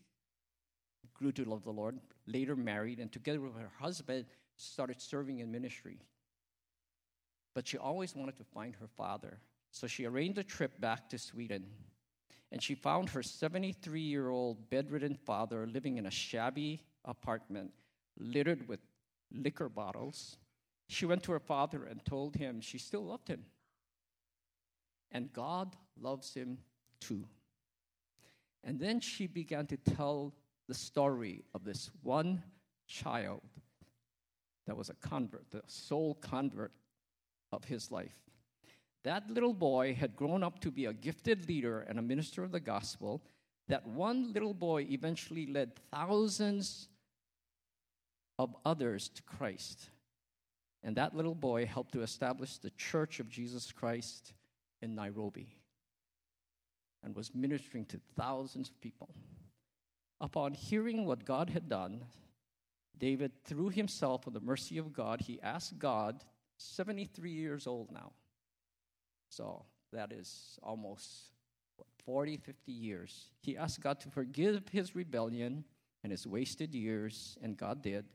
grew 1.14 1.32
to 1.32 1.44
love 1.44 1.64
the 1.64 1.72
Lord, 1.72 1.98
later 2.26 2.56
married, 2.56 3.00
and 3.00 3.10
together 3.10 3.40
with 3.40 3.56
her 3.56 3.72
husband, 3.78 4.26
started 4.56 5.00
serving 5.00 5.40
in 5.40 5.50
ministry. 5.50 6.00
But 7.54 7.66
she 7.66 7.78
always 7.78 8.14
wanted 8.14 8.36
to 8.38 8.44
find 8.44 8.74
her 8.76 8.88
father. 8.96 9.40
So 9.70 9.86
she 9.86 10.04
arranged 10.04 10.38
a 10.38 10.44
trip 10.44 10.80
back 10.80 11.08
to 11.10 11.18
Sweden 11.18 11.66
and 12.50 12.62
she 12.62 12.74
found 12.74 13.10
her 13.10 13.22
73 13.22 14.00
year 14.00 14.30
old 14.30 14.70
bedridden 14.70 15.14
father 15.14 15.66
living 15.66 15.98
in 15.98 16.06
a 16.06 16.10
shabby 16.10 16.80
apartment 17.04 17.72
littered 18.18 18.66
with 18.68 18.80
liquor 19.30 19.68
bottles. 19.68 20.36
She 20.88 21.04
went 21.04 21.22
to 21.24 21.32
her 21.32 21.40
father 21.40 21.84
and 21.84 22.04
told 22.04 22.36
him 22.36 22.60
she 22.60 22.78
still 22.78 23.04
loved 23.04 23.28
him. 23.28 23.44
And 25.12 25.32
God 25.32 25.76
loves 26.00 26.34
him 26.34 26.58
too. 27.00 27.24
And 28.64 28.78
then 28.78 29.00
she 29.00 29.26
began 29.26 29.66
to 29.66 29.76
tell 29.76 30.34
the 30.66 30.74
story 30.74 31.44
of 31.54 31.64
this 31.64 31.90
one 32.02 32.42
child 32.86 33.42
that 34.66 34.76
was 34.76 34.90
a 34.90 34.94
convert, 34.94 35.50
the 35.50 35.62
sole 35.66 36.14
convert 36.16 36.72
of 37.52 37.64
his 37.64 37.90
life. 37.90 38.16
That 39.04 39.30
little 39.30 39.54
boy 39.54 39.94
had 39.94 40.16
grown 40.16 40.42
up 40.42 40.60
to 40.60 40.70
be 40.70 40.84
a 40.84 40.92
gifted 40.92 41.48
leader 41.48 41.80
and 41.80 41.98
a 41.98 42.02
minister 42.02 42.44
of 42.44 42.52
the 42.52 42.60
gospel. 42.60 43.22
That 43.68 43.86
one 43.86 44.32
little 44.32 44.54
boy 44.54 44.86
eventually 44.90 45.46
led 45.46 45.76
thousands 45.90 46.88
of 48.38 48.54
others 48.64 49.08
to 49.10 49.22
Christ. 49.22 49.88
And 50.82 50.96
that 50.96 51.14
little 51.14 51.34
boy 51.34 51.64
helped 51.64 51.92
to 51.92 52.02
establish 52.02 52.58
the 52.58 52.70
Church 52.70 53.20
of 53.20 53.28
Jesus 53.28 53.72
Christ 53.72 54.32
in 54.82 54.94
Nairobi 54.94 55.48
and 57.02 57.14
was 57.14 57.34
ministering 57.34 57.84
to 57.86 58.00
thousands 58.16 58.68
of 58.70 58.80
people. 58.80 59.08
Upon 60.20 60.52
hearing 60.52 61.06
what 61.06 61.24
God 61.24 61.50
had 61.50 61.68
done, 61.68 62.04
David 62.98 63.32
threw 63.44 63.68
himself 63.68 64.26
on 64.26 64.32
the 64.32 64.40
mercy 64.40 64.78
of 64.78 64.92
God. 64.92 65.20
He 65.20 65.40
asked 65.42 65.78
God, 65.78 66.24
73 66.56 67.30
years 67.30 67.66
old 67.66 67.92
now, 67.92 68.12
so 69.28 69.64
that 69.92 70.12
is 70.12 70.58
almost 70.62 71.06
what, 71.76 71.86
40, 72.04 72.36
50 72.36 72.72
years. 72.72 73.26
He 73.40 73.56
asked 73.56 73.80
God 73.80 74.00
to 74.00 74.10
forgive 74.10 74.68
his 74.70 74.96
rebellion 74.96 75.64
and 76.02 76.10
his 76.10 76.26
wasted 76.26 76.74
years, 76.74 77.38
and 77.40 77.56
God 77.56 77.82
did. 77.82 78.06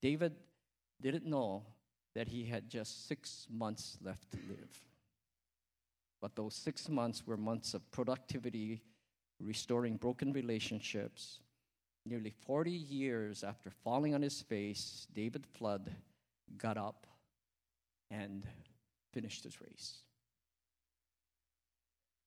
David 0.00 0.34
didn't 1.02 1.26
know 1.26 1.64
that 2.14 2.28
he 2.28 2.44
had 2.44 2.68
just 2.70 3.06
six 3.06 3.46
months 3.50 3.98
left 4.02 4.30
to 4.30 4.38
live. 4.48 4.87
But 6.20 6.34
those 6.34 6.54
six 6.54 6.88
months 6.88 7.26
were 7.26 7.36
months 7.36 7.74
of 7.74 7.88
productivity, 7.90 8.82
restoring 9.40 9.96
broken 9.96 10.32
relationships. 10.32 11.40
Nearly 12.04 12.30
40 12.30 12.70
years 12.70 13.44
after 13.44 13.70
falling 13.70 14.14
on 14.14 14.22
his 14.22 14.40
face, 14.40 15.06
David 15.14 15.46
Flood 15.46 15.92
got 16.56 16.76
up 16.76 17.06
and 18.10 18.46
finished 19.12 19.44
his 19.44 19.60
race. 19.60 19.98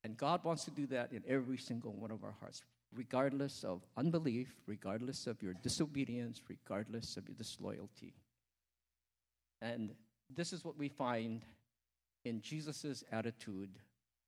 And 0.04 0.18
God 0.18 0.44
wants 0.44 0.64
to 0.66 0.72
do 0.72 0.88
that 0.88 1.12
in 1.12 1.24
every 1.28 1.58
single 1.58 1.94
one 1.94 2.12
of 2.12 2.24
our 2.24 2.36
hearts, 2.40 2.64
regardless 2.96 3.64
of 3.64 3.86
unbelief, 3.98 4.54
regardless 4.66 5.28
of 5.28 5.42
your 5.44 5.54
disobedience, 5.54 6.42
regardless 6.48 7.18
of 7.18 7.28
your 7.28 7.36
disloyalty. 7.36 8.14
And 9.62 9.94
this 10.30 10.54
is 10.54 10.66
what 10.66 10.78
we 10.78 10.90
find 10.90 11.44
in 12.24 12.42
Jesus' 12.42 13.04
attitude 13.12 13.70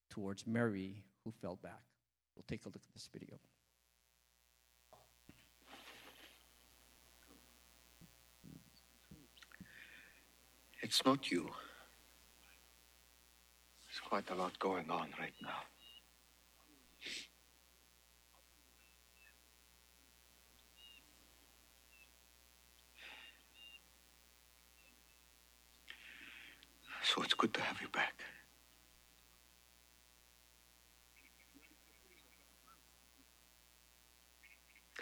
towards 0.09 0.45
Mary, 0.47 1.03
who 1.23 1.31
fell 1.31 1.57
back. 1.61 1.81
We'll 2.35 2.45
take 2.47 2.65
a 2.65 2.69
look 2.69 2.75
at 2.75 2.93
this 2.93 3.09
video. 3.11 3.37
It's 10.81 11.05
not 11.05 11.31
you 11.31 11.43
There's 13.87 14.01
quite 14.07 14.29
a 14.29 14.35
lot 14.35 14.59
going 14.59 14.89
on 14.89 15.09
right 15.19 15.33
now. 15.41 15.61
So 27.13 27.21
it's 27.21 27.35
good 27.35 27.53
to 27.53 27.61
have 27.61 27.79
you 27.79 27.89
back. 27.89 28.15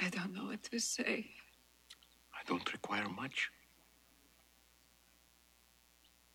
I 0.01 0.09
don't 0.09 0.33
know 0.33 0.47
what 0.47 0.61
to 0.63 0.79
say. 0.79 1.27
I 2.33 2.41
don't 2.47 2.69
require 2.73 3.07
much. 3.07 3.49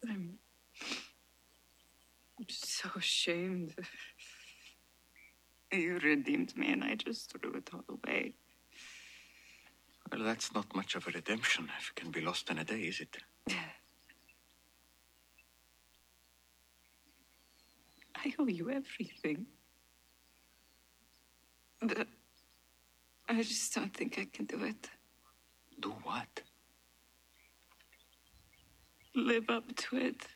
I'm, 0.08 0.38
I'm 2.38 2.46
so 2.48 2.88
ashamed. 2.96 3.74
You 5.70 5.98
redeemed 5.98 6.56
me, 6.56 6.72
and 6.72 6.84
I 6.84 6.94
just 6.94 7.32
threw 7.32 7.52
it 7.52 7.68
all 7.74 7.84
away. 7.90 8.32
Well, 10.10 10.24
that's 10.24 10.54
not 10.54 10.74
much 10.74 10.94
of 10.94 11.06
a 11.06 11.10
redemption 11.10 11.68
if 11.78 11.90
it 11.90 12.00
can 12.00 12.10
be 12.10 12.22
lost 12.22 12.48
in 12.48 12.58
a 12.58 12.64
day, 12.64 12.80
is 12.80 13.00
it? 13.00 13.18
I 18.26 18.34
owe 18.40 18.46
you 18.48 18.70
everything. 18.70 19.46
But 21.80 22.08
I 23.28 23.36
just 23.42 23.72
don't 23.72 23.94
think 23.94 24.18
I 24.18 24.26
can 24.32 24.46
do 24.46 24.64
it. 24.64 24.88
Do 25.78 25.94
what? 26.02 26.42
Live 29.14 29.48
up 29.48 29.64
to 29.76 29.96
it. 29.96 30.26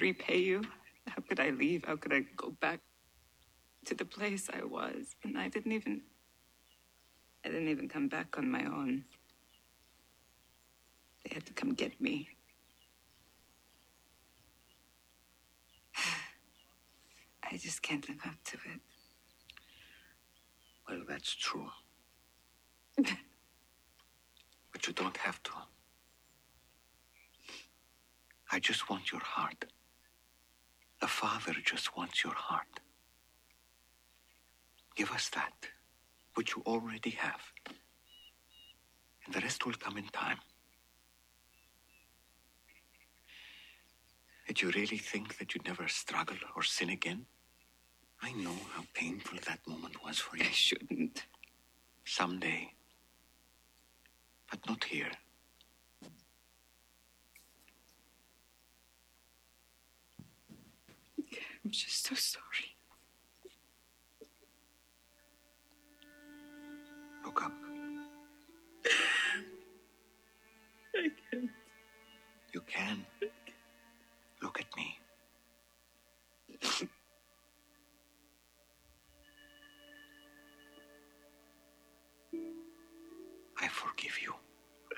Repay 0.00 0.38
you. 0.38 0.62
How 1.08 1.22
could 1.28 1.40
I 1.40 1.50
leave? 1.50 1.84
How 1.84 1.96
could 1.96 2.14
I 2.14 2.20
go 2.36 2.54
back 2.58 2.80
to 3.84 3.94
the 3.94 4.06
place 4.06 4.48
I 4.50 4.64
was? 4.64 5.14
And 5.24 5.36
I 5.36 5.48
didn't 5.48 5.72
even. 5.72 6.00
I 7.44 7.48
didn't 7.48 7.68
even 7.68 7.88
come 7.88 8.08
back 8.08 8.38
on 8.38 8.50
my 8.50 8.64
own. 8.64 9.04
They 11.22 11.34
had 11.34 11.44
to 11.46 11.52
come 11.52 11.74
get 11.74 12.00
me. 12.00 12.28
I 17.56 17.58
just 17.58 17.80
can't 17.80 18.06
live 18.06 18.20
up 18.26 18.34
to 18.44 18.58
it. 18.70 18.80
Well, 20.86 21.00
that's 21.08 21.34
true. 21.34 21.70
but 22.98 24.86
you 24.86 24.92
don't 24.92 25.16
have 25.16 25.42
to. 25.44 25.52
I 28.52 28.58
just 28.60 28.90
want 28.90 29.10
your 29.10 29.22
heart. 29.22 29.64
A 31.00 31.06
father 31.06 31.54
just 31.64 31.96
wants 31.96 32.22
your 32.22 32.34
heart. 32.34 32.80
Give 34.94 35.10
us 35.12 35.30
that, 35.30 35.54
which 36.34 36.56
you 36.56 36.62
already 36.66 37.12
have. 37.12 37.40
And 39.24 39.34
the 39.34 39.40
rest 39.40 39.64
will 39.64 39.72
come 39.80 39.96
in 39.96 40.08
time. 40.08 40.40
Did 44.46 44.60
you 44.60 44.70
really 44.72 44.98
think 44.98 45.38
that 45.38 45.54
you'd 45.54 45.66
never 45.66 45.88
struggle 45.88 46.36
or 46.54 46.62
sin 46.62 46.90
again? 46.90 47.24
I 48.22 48.32
know 48.32 48.54
how 48.74 48.84
painful 48.94 49.38
that 49.46 49.60
moment 49.66 50.02
was 50.04 50.18
for 50.18 50.36
you. 50.36 50.44
I 50.44 50.50
shouldn't. 50.52 51.24
Someday. 52.04 52.72
But 54.50 54.60
not 54.68 54.84
here. 54.84 55.10
I'm 61.64 61.70
just 61.70 62.06
so 62.06 62.14
sorry. 62.14 62.76
Look 67.24 67.42
up. 67.42 67.52
I 70.94 71.10
can't. 71.30 71.50
You 72.54 72.60
can. 72.66 73.04
Look 74.42 74.60
at 74.60 74.76
me. 74.76 74.98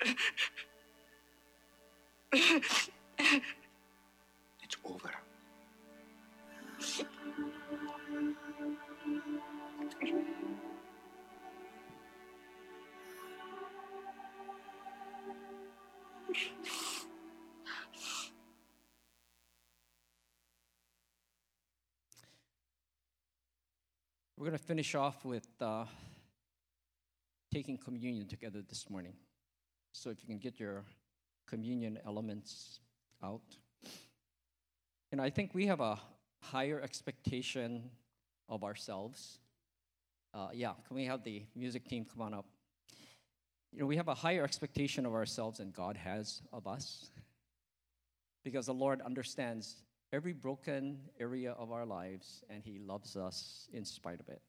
It's 0.00 0.14
over. 4.84 5.10
We're 24.36 24.46
going 24.46 24.52
to 24.52 24.58
finish 24.58 24.94
off 24.94 25.24
with 25.24 25.48
uh, 25.60 25.86
taking 27.52 27.76
communion 27.76 28.28
together 28.28 28.62
this 28.62 28.88
morning. 28.88 29.14
So 29.98 30.10
if 30.10 30.18
you 30.22 30.28
can 30.28 30.38
get 30.38 30.60
your 30.60 30.84
communion 31.48 31.98
elements 32.06 32.78
out. 33.22 33.56
And 35.10 35.20
I 35.20 35.28
think 35.28 35.54
we 35.54 35.66
have 35.66 35.80
a 35.80 35.98
higher 36.40 36.80
expectation 36.80 37.90
of 38.48 38.62
ourselves. 38.62 39.40
Uh, 40.32 40.50
yeah, 40.52 40.74
can 40.86 40.96
we 40.96 41.06
have 41.06 41.24
the 41.24 41.42
music 41.56 41.88
team 41.88 42.04
come 42.04 42.22
on 42.22 42.32
up? 42.32 42.46
You 43.72 43.80
know, 43.80 43.86
we 43.86 43.96
have 43.96 44.06
a 44.06 44.14
higher 44.14 44.44
expectation 44.44 45.04
of 45.04 45.14
ourselves 45.14 45.58
than 45.58 45.72
God 45.72 45.96
has 45.96 46.42
of 46.52 46.68
us 46.68 47.10
because 48.44 48.66
the 48.66 48.74
Lord 48.74 49.00
understands 49.02 49.82
every 50.12 50.32
broken 50.32 50.98
area 51.18 51.52
of 51.58 51.72
our 51.72 51.84
lives 51.84 52.44
and 52.48 52.62
He 52.62 52.78
loves 52.78 53.16
us 53.16 53.68
in 53.72 53.84
spite 53.84 54.20
of 54.20 54.28
it. 54.28 54.40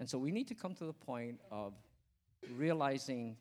And 0.00 0.10
so 0.10 0.18
we 0.18 0.32
need 0.32 0.48
to 0.48 0.54
come 0.54 0.74
to 0.74 0.84
the 0.84 0.92
point 0.92 1.40
of 1.52 1.72
realizing 2.56 3.36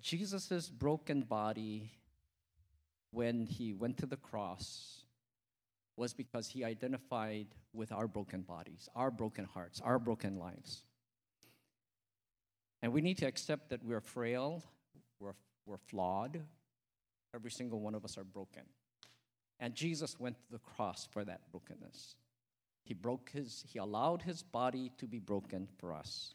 Jesus' 0.00 0.68
broken 0.68 1.22
body 1.22 1.92
when 3.10 3.46
He 3.46 3.72
went 3.72 3.98
to 3.98 4.06
the 4.06 4.16
cross 4.16 5.04
was 5.96 6.14
because 6.14 6.48
He 6.48 6.64
identified 6.64 7.48
with 7.72 7.92
our 7.92 8.08
broken 8.08 8.42
bodies, 8.42 8.88
our 8.94 9.10
broken 9.10 9.44
hearts, 9.44 9.80
our 9.84 9.98
broken 9.98 10.38
lives. 10.38 10.84
And 12.82 12.92
we 12.92 13.00
need 13.00 13.18
to 13.18 13.26
accept 13.26 13.70
that 13.70 13.84
we're 13.84 14.00
frail, 14.00 14.62
we're, 15.20 15.34
we're 15.66 15.76
flawed, 15.76 16.40
every 17.34 17.50
single 17.50 17.80
one 17.80 17.94
of 17.94 18.04
us 18.04 18.18
are 18.18 18.24
broken. 18.24 18.62
And 19.60 19.74
Jesus 19.74 20.18
went 20.18 20.36
to 20.36 20.52
the 20.52 20.58
cross 20.58 21.08
for 21.12 21.24
that 21.24 21.42
brokenness. 21.52 22.16
He 22.82 22.94
broke 22.94 23.30
his, 23.30 23.64
he 23.68 23.78
allowed 23.78 24.22
his 24.22 24.42
body 24.42 24.90
to 24.98 25.06
be 25.06 25.20
broken 25.20 25.68
for 25.78 25.92
us. 25.92 26.34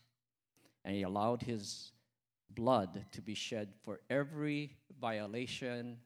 And 0.85 0.95
he 0.95 1.01
allowed 1.01 1.41
his 1.41 1.91
blood 2.49 3.05
to 3.11 3.21
be 3.21 3.33
shed 3.33 3.69
for 3.83 3.99
every 4.09 4.77
violation 4.99 5.97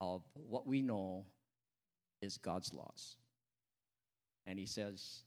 of 0.00 0.22
what 0.34 0.66
we 0.66 0.82
know 0.82 1.24
is 2.20 2.36
God's 2.38 2.72
laws. 2.72 3.16
And 4.46 4.58
he 4.58 4.66
says, 4.66 5.22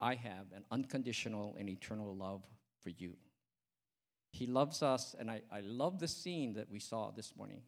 I 0.00 0.14
have 0.16 0.46
an 0.54 0.64
unconditional 0.70 1.56
and 1.58 1.68
eternal 1.68 2.14
love 2.14 2.42
for 2.82 2.90
you. 2.90 3.14
He 4.32 4.46
loves 4.46 4.82
us, 4.82 5.14
and 5.18 5.30
I, 5.30 5.42
I 5.52 5.60
love 5.60 6.00
the 6.00 6.08
scene 6.08 6.54
that 6.54 6.70
we 6.70 6.80
saw 6.80 7.10
this 7.10 7.34
morning. 7.36 7.60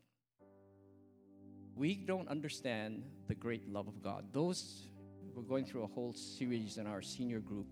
We 1.76 1.94
don't 1.94 2.28
understand 2.28 3.04
the 3.28 3.34
great 3.34 3.68
love 3.68 3.86
of 3.86 4.02
God. 4.02 4.26
Those, 4.32 4.88
we're 5.34 5.42
going 5.42 5.64
through 5.64 5.82
a 5.82 5.88
whole 5.88 6.12
series 6.12 6.78
in 6.78 6.86
our 6.86 7.02
senior 7.02 7.40
group 7.40 7.66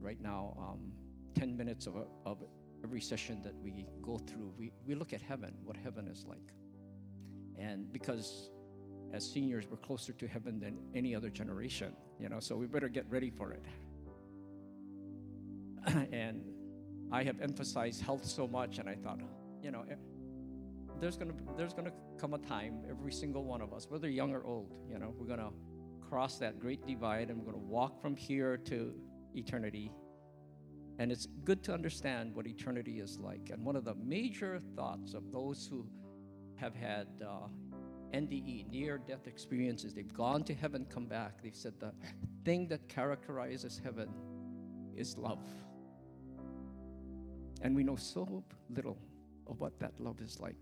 right 0.00 0.20
now, 0.20 0.56
um, 0.58 0.92
10 1.34 1.56
minutes 1.56 1.86
of, 1.86 1.96
a, 1.96 2.04
of 2.26 2.42
every 2.84 3.00
session 3.00 3.40
that 3.42 3.54
we 3.62 3.86
go 4.02 4.18
through. 4.18 4.52
We, 4.58 4.72
we 4.86 4.94
look 4.94 5.12
at 5.12 5.22
heaven, 5.22 5.54
what 5.64 5.76
heaven 5.76 6.06
is 6.08 6.24
like. 6.26 6.52
And 7.58 7.92
because 7.92 8.50
as 9.12 9.28
seniors, 9.28 9.66
we're 9.70 9.78
closer 9.78 10.12
to 10.12 10.26
heaven 10.26 10.60
than 10.60 10.78
any 10.94 11.14
other 11.14 11.30
generation, 11.30 11.94
you 12.20 12.28
know, 12.28 12.40
so 12.40 12.56
we 12.56 12.66
better 12.66 12.88
get 12.88 13.06
ready 13.08 13.30
for 13.30 13.52
it. 13.52 13.64
and 16.12 16.42
I 17.10 17.22
have 17.24 17.40
emphasized 17.40 18.02
health 18.02 18.24
so 18.24 18.46
much, 18.46 18.78
and 18.78 18.88
I 18.88 18.94
thought, 18.94 19.20
you 19.62 19.70
know, 19.70 19.84
eh, 19.90 19.94
there's 21.00 21.16
gonna 21.16 21.32
there's 21.56 21.72
gonna 21.72 21.92
come 22.18 22.34
a 22.34 22.38
time, 22.38 22.82
every 22.88 23.12
single 23.12 23.44
one 23.44 23.62
of 23.62 23.72
us, 23.72 23.86
whether 23.88 24.08
young 24.08 24.32
or 24.34 24.44
old, 24.44 24.72
you 24.90 24.98
know, 24.98 25.14
we're 25.16 25.26
gonna 25.26 25.50
cross 26.06 26.38
that 26.38 26.60
great 26.60 26.86
divide, 26.86 27.30
and 27.30 27.38
we're 27.38 27.50
gonna 27.52 27.64
walk 27.64 28.00
from 28.00 28.14
here 28.14 28.56
to 28.56 28.94
eternity. 29.34 29.90
And 30.98 31.12
it's 31.12 31.26
good 31.44 31.62
to 31.64 31.74
understand 31.74 32.34
what 32.34 32.46
eternity 32.46 33.00
is 33.00 33.18
like. 33.18 33.50
And 33.52 33.64
one 33.64 33.76
of 33.76 33.84
the 33.84 33.94
major 33.94 34.58
thoughts 34.76 35.14
of 35.14 35.30
those 35.32 35.66
who 35.70 35.86
have 36.56 36.74
had 36.74 37.06
uh, 37.22 37.46
NDE, 38.12 38.68
near 38.70 38.98
death 38.98 39.26
experiences, 39.26 39.94
they've 39.94 40.12
gone 40.12 40.42
to 40.44 40.54
heaven, 40.54 40.86
come 40.90 41.06
back. 41.06 41.42
They've 41.42 41.54
said 41.54 41.74
the 41.78 41.92
thing 42.44 42.66
that 42.68 42.88
characterizes 42.88 43.80
heaven 43.82 44.08
is 44.96 45.16
love. 45.16 45.40
And 47.62 47.76
we 47.76 47.84
know 47.84 47.96
so 47.96 48.42
little 48.70 48.98
of 49.46 49.60
what 49.60 49.78
that 49.80 49.92
love 50.00 50.20
is 50.20 50.40
like. 50.40 50.56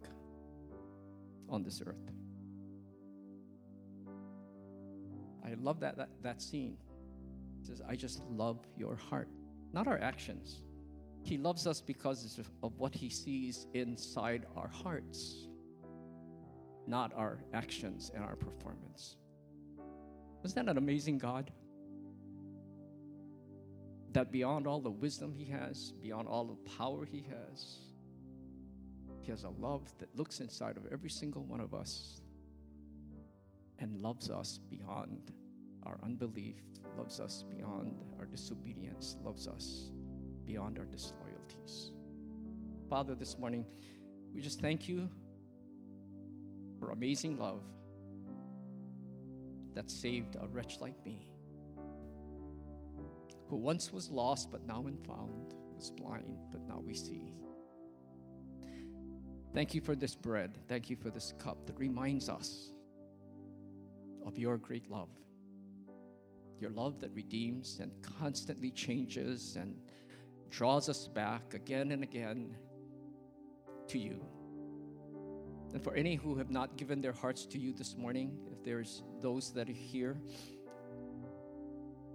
on 1.48 1.62
this 1.62 1.82
earth. 1.84 2.10
I 5.44 5.54
love 5.54 5.80
that, 5.80 5.96
that, 5.96 6.08
that 6.22 6.42
scene. 6.42 6.76
It 7.60 7.66
says, 7.66 7.82
I 7.88 7.94
just 7.94 8.22
love 8.30 8.58
your 8.76 8.96
heart, 8.96 9.28
not 9.76 9.86
our 9.86 9.98
actions. 9.98 10.62
He 11.22 11.36
loves 11.36 11.66
us 11.66 11.82
because 11.82 12.40
of 12.62 12.78
what 12.78 12.94
he 12.94 13.10
sees 13.10 13.66
inside 13.74 14.46
our 14.56 14.68
hearts, 14.68 15.48
not 16.86 17.12
our 17.14 17.40
actions 17.52 18.10
and 18.14 18.24
our 18.24 18.36
performance. 18.36 19.16
Isn't 20.42 20.64
that 20.64 20.70
an 20.70 20.78
amazing 20.78 21.18
God? 21.18 21.50
That 24.12 24.32
beyond 24.32 24.66
all 24.66 24.80
the 24.80 24.90
wisdom 24.90 25.30
he 25.30 25.44
has, 25.44 25.92
beyond 26.00 26.26
all 26.26 26.46
the 26.46 26.70
power 26.78 27.04
he 27.04 27.26
has, 27.28 27.80
he 29.20 29.30
has 29.30 29.44
a 29.44 29.50
love 29.50 29.92
that 29.98 30.08
looks 30.16 30.40
inside 30.40 30.78
of 30.78 30.86
every 30.90 31.10
single 31.10 31.44
one 31.44 31.60
of 31.60 31.74
us 31.74 32.22
and 33.78 34.00
loves 34.00 34.30
us 34.30 34.58
beyond 34.70 35.32
our 35.86 35.98
unbelief, 36.02 36.56
loves 36.98 37.20
us 37.20 37.44
beyond 37.48 38.02
our 38.18 38.26
disobedience, 38.26 39.16
loves 39.24 39.46
us 39.46 39.90
beyond 40.44 40.78
our 40.78 40.84
disloyalties. 40.86 41.92
Father, 42.88 43.14
this 43.14 43.38
morning, 43.38 43.64
we 44.34 44.40
just 44.40 44.60
thank 44.60 44.88
you 44.88 45.08
for 46.78 46.90
amazing 46.90 47.38
love 47.38 47.62
that 49.74 49.90
saved 49.90 50.36
a 50.40 50.46
wretch 50.48 50.78
like 50.80 51.04
me, 51.04 51.28
who 53.48 53.56
once 53.56 53.92
was 53.92 54.10
lost 54.10 54.50
but 54.50 54.66
now 54.66 54.84
found, 55.06 55.54
was 55.74 55.90
blind 55.90 56.38
but 56.50 56.60
now 56.66 56.82
we 56.84 56.94
see. 56.94 57.32
Thank 59.54 59.74
you 59.74 59.80
for 59.80 59.96
this 59.96 60.14
bread. 60.14 60.58
Thank 60.68 60.90
you 60.90 60.96
for 60.96 61.10
this 61.10 61.32
cup 61.38 61.66
that 61.66 61.78
reminds 61.78 62.28
us 62.28 62.72
of 64.26 64.36
your 64.36 64.58
great 64.58 64.90
love. 64.90 65.08
Your 66.60 66.70
love 66.70 67.00
that 67.00 67.10
redeems 67.14 67.78
and 67.80 67.90
constantly 68.02 68.70
changes 68.70 69.56
and 69.60 69.76
draws 70.50 70.88
us 70.88 71.08
back 71.08 71.54
again 71.54 71.92
and 71.92 72.02
again 72.02 72.56
to 73.88 73.98
you. 73.98 74.24
And 75.74 75.82
for 75.82 75.94
any 75.94 76.14
who 76.14 76.36
have 76.36 76.50
not 76.50 76.76
given 76.76 77.00
their 77.00 77.12
hearts 77.12 77.44
to 77.46 77.58
you 77.58 77.72
this 77.72 77.96
morning, 77.96 78.38
if 78.50 78.64
there's 78.64 79.02
those 79.20 79.52
that 79.52 79.68
are 79.68 79.72
here, 79.72 80.16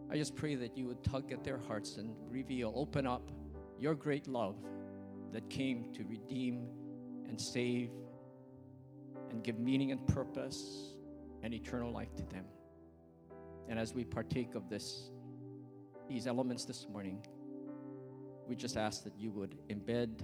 I 0.10 0.16
just 0.18 0.36
pray 0.36 0.56
that 0.56 0.78
you 0.78 0.88
would 0.88 1.04
tug 1.04 1.32
at 1.32 1.44
their 1.44 1.58
hearts 1.58 1.98
and 1.98 2.16
reveal, 2.30 2.74
open 2.76 3.06
up 3.06 3.32
your 3.80 3.96
great 3.96 4.28
love 4.28 4.56
that 5.32 5.50
came 5.50 5.94
to 5.94 6.04
redeem 6.04 6.68
and 7.28 7.40
save 7.40 7.92
and 9.30 9.44
give 9.44 9.60
meaning 9.60 9.92
and 9.92 10.06
purpose 10.08 10.96
and 11.44 11.54
eternal 11.54 11.92
life 11.92 12.14
to 12.16 12.24
them. 12.24 12.46
And 13.68 13.80
as 13.80 13.94
we 13.94 14.04
partake 14.04 14.56
of 14.56 14.70
this, 14.70 15.12
these 16.10 16.28
elements 16.28 16.66
this 16.66 16.88
morning, 16.90 17.26
we 18.48 18.56
just 18.56 18.78
ask 18.78 19.04
that 19.04 19.18
you 19.18 19.32
would 19.32 19.56
embed 19.70 20.22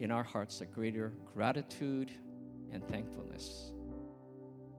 in 0.00 0.10
our 0.10 0.24
hearts 0.24 0.60
a 0.60 0.66
greater 0.66 1.12
gratitude 1.32 2.10
and 2.72 2.86
thankfulness 2.88 3.72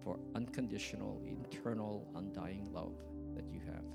for 0.03 0.19
unconditional, 0.35 1.21
eternal, 1.25 2.07
undying 2.15 2.71
love 2.73 2.93
that 3.35 3.45
you 3.49 3.59
have. 3.65 3.85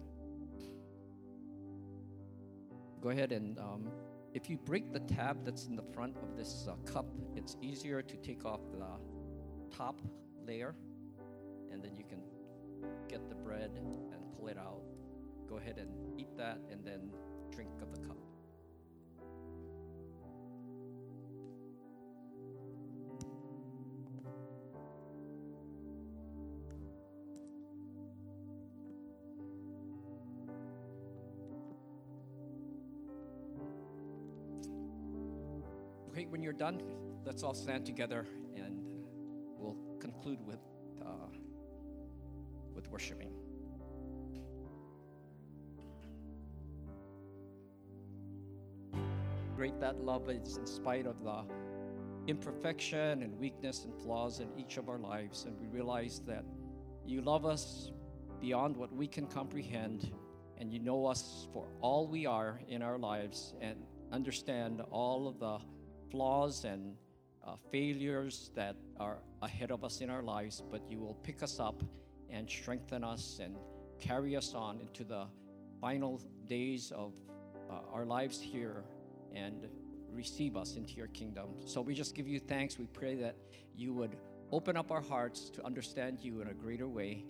Go 3.01 3.11
ahead 3.11 3.33
and 3.33 3.59
um, 3.59 3.91
if 4.33 4.49
you 4.49 4.57
break 4.57 4.93
the 4.93 5.01
tab 5.01 5.45
that's 5.45 5.67
in 5.67 5.75
the 5.75 5.83
front 5.83 6.17
of 6.23 6.37
this 6.37 6.69
uh, 6.69 6.75
cup, 6.91 7.07
it's 7.35 7.57
easier 7.61 8.01
to 8.01 8.17
take 8.17 8.45
off 8.45 8.61
the 8.73 9.77
top 9.77 10.01
layer, 10.47 10.75
and 11.73 11.83
then 11.83 11.97
you 11.97 12.05
can 12.05 12.21
bread 13.51 13.73
and 13.75 14.37
pull 14.37 14.47
it 14.47 14.57
out. 14.57 14.83
Go 15.49 15.57
ahead 15.57 15.77
and 15.77 15.91
eat 16.21 16.29
that, 16.37 16.61
and 16.71 16.85
then 16.85 17.11
drink 17.51 17.71
of 17.83 17.91
the 17.91 17.99
cup. 18.07 18.17
Okay, 36.11 36.27
when 36.27 36.41
you're 36.41 36.53
done, 36.53 36.81
let's 37.25 37.43
all 37.43 37.55
stand 37.55 37.85
together 37.85 38.27
and 38.55 38.81
we'll 39.59 39.77
conclude 39.99 40.39
with, 40.47 40.61
uh, 41.03 41.40
worshiping. 42.91 43.31
Great 49.57 49.79
that 49.81 50.03
love 50.03 50.31
is 50.31 50.57
in 50.57 50.67
spite 50.67 51.07
of 51.07 51.23
the 51.23 51.45
imperfection 52.27 53.23
and 53.23 53.39
weakness 53.39 53.85
and 53.85 53.95
flaws 54.03 54.41
in 54.41 54.49
each 54.59 54.77
of 54.77 54.89
our 54.89 54.99
lives, 54.99 55.45
and 55.45 55.59
we 55.61 55.67
realize 55.67 56.21
that 56.27 56.45
you 57.07 57.21
love 57.21 57.45
us 57.45 57.91
beyond 58.41 58.77
what 58.77 58.93
we 58.93 59.07
can 59.07 59.27
comprehend, 59.27 60.13
and 60.59 60.73
you 60.73 60.79
know 60.79 61.07
us 61.07 61.47
for 61.53 61.67
all 61.81 62.07
we 62.07 62.25
are 62.27 62.61
in 62.69 62.83
our 62.83 62.99
lives, 62.99 63.55
and 63.61 63.77
understand 64.13 64.83
all 64.91 65.29
of 65.29 65.39
the 65.39 65.59
flaws 66.11 66.65
and 66.65 66.97
uh, 67.47 67.57
failures 67.71 68.51
that 68.55 68.77
are 68.99 69.19
ahead 69.43 69.71
of 69.71 69.85
us 69.85 70.01
in 70.01 70.11
our 70.11 70.23
lives, 70.23 70.63
but 70.71 70.83
you 70.89 70.99
will 70.99 71.15
pick 71.23 71.43
us 71.43 71.61
up 71.61 71.83
and 72.33 72.49
strengthen 72.49 73.05
us 73.05 73.41
and 73.43 73.57
carry 73.99 74.37
us 74.37 74.55
on 74.55 74.81
into 74.81 75.05
the 75.05 75.27
final 75.81 76.21
days 76.47 76.93
of 76.95 77.13
uh, 77.71 77.81
our 77.93 78.05
lives 78.05 78.41
here 78.41 78.85
and 79.35 79.69
receive 80.13 80.57
us 80.57 80.77
into 80.77 80.95
your 80.95 81.07
kingdom. 81.09 81.49
So 81.65 81.81
we 81.81 81.95
just 81.95 82.15
give 82.15 82.27
you 82.27 82.41
thanks. 82.41 82.79
We 82.79 82.87
pray 82.87 83.15
that 83.17 83.37
you 83.77 83.93
would 83.95 84.17
open 84.53 84.77
up 84.77 84.91
our 84.91 85.01
hearts 85.01 85.51
to 85.51 85.65
understand 85.65 86.19
you 86.21 86.41
in 86.41 86.49
a 86.49 86.55
greater 86.55 86.89
way. 86.89 87.25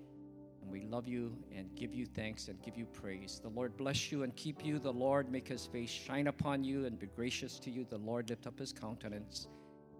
And 0.63 0.71
we 0.71 0.83
love 0.83 1.07
you 1.07 1.37
and 1.55 1.75
give 1.75 1.95
you 1.95 2.07
thanks 2.07 2.49
and 2.49 2.63
give 2.63 2.77
you 2.77 2.87
praise. 2.87 3.41
The 3.43 3.49
Lord 3.49 3.77
bless 3.77 4.11
you 4.11 4.23
and 4.23 4.35
keep 4.37 4.65
you. 4.65 4.79
The 4.79 4.93
Lord 4.93 5.31
make 5.31 5.49
his 5.49 5.67
face 5.67 5.91
shine 5.91 6.27
upon 6.27 6.65
you 6.65 6.87
and 6.87 6.99
be 6.99 7.07
gracious 7.07 7.59
to 7.61 7.71
you. 7.71 7.85
The 7.89 7.99
Lord 7.99 8.31
lift 8.31 8.47
up 8.47 8.59
his 8.59 8.73
countenance 8.73 9.49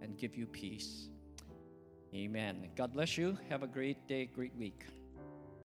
and 0.01 0.17
give 0.17 0.35
you 0.35 0.47
peace. 0.47 1.10
Amen. 2.13 2.69
God 2.75 2.91
bless 2.93 3.17
you. 3.17 3.37
Have 3.49 3.63
a 3.63 3.67
great 3.67 4.07
day, 4.07 4.25
great 4.25 4.55
week. 4.57 4.85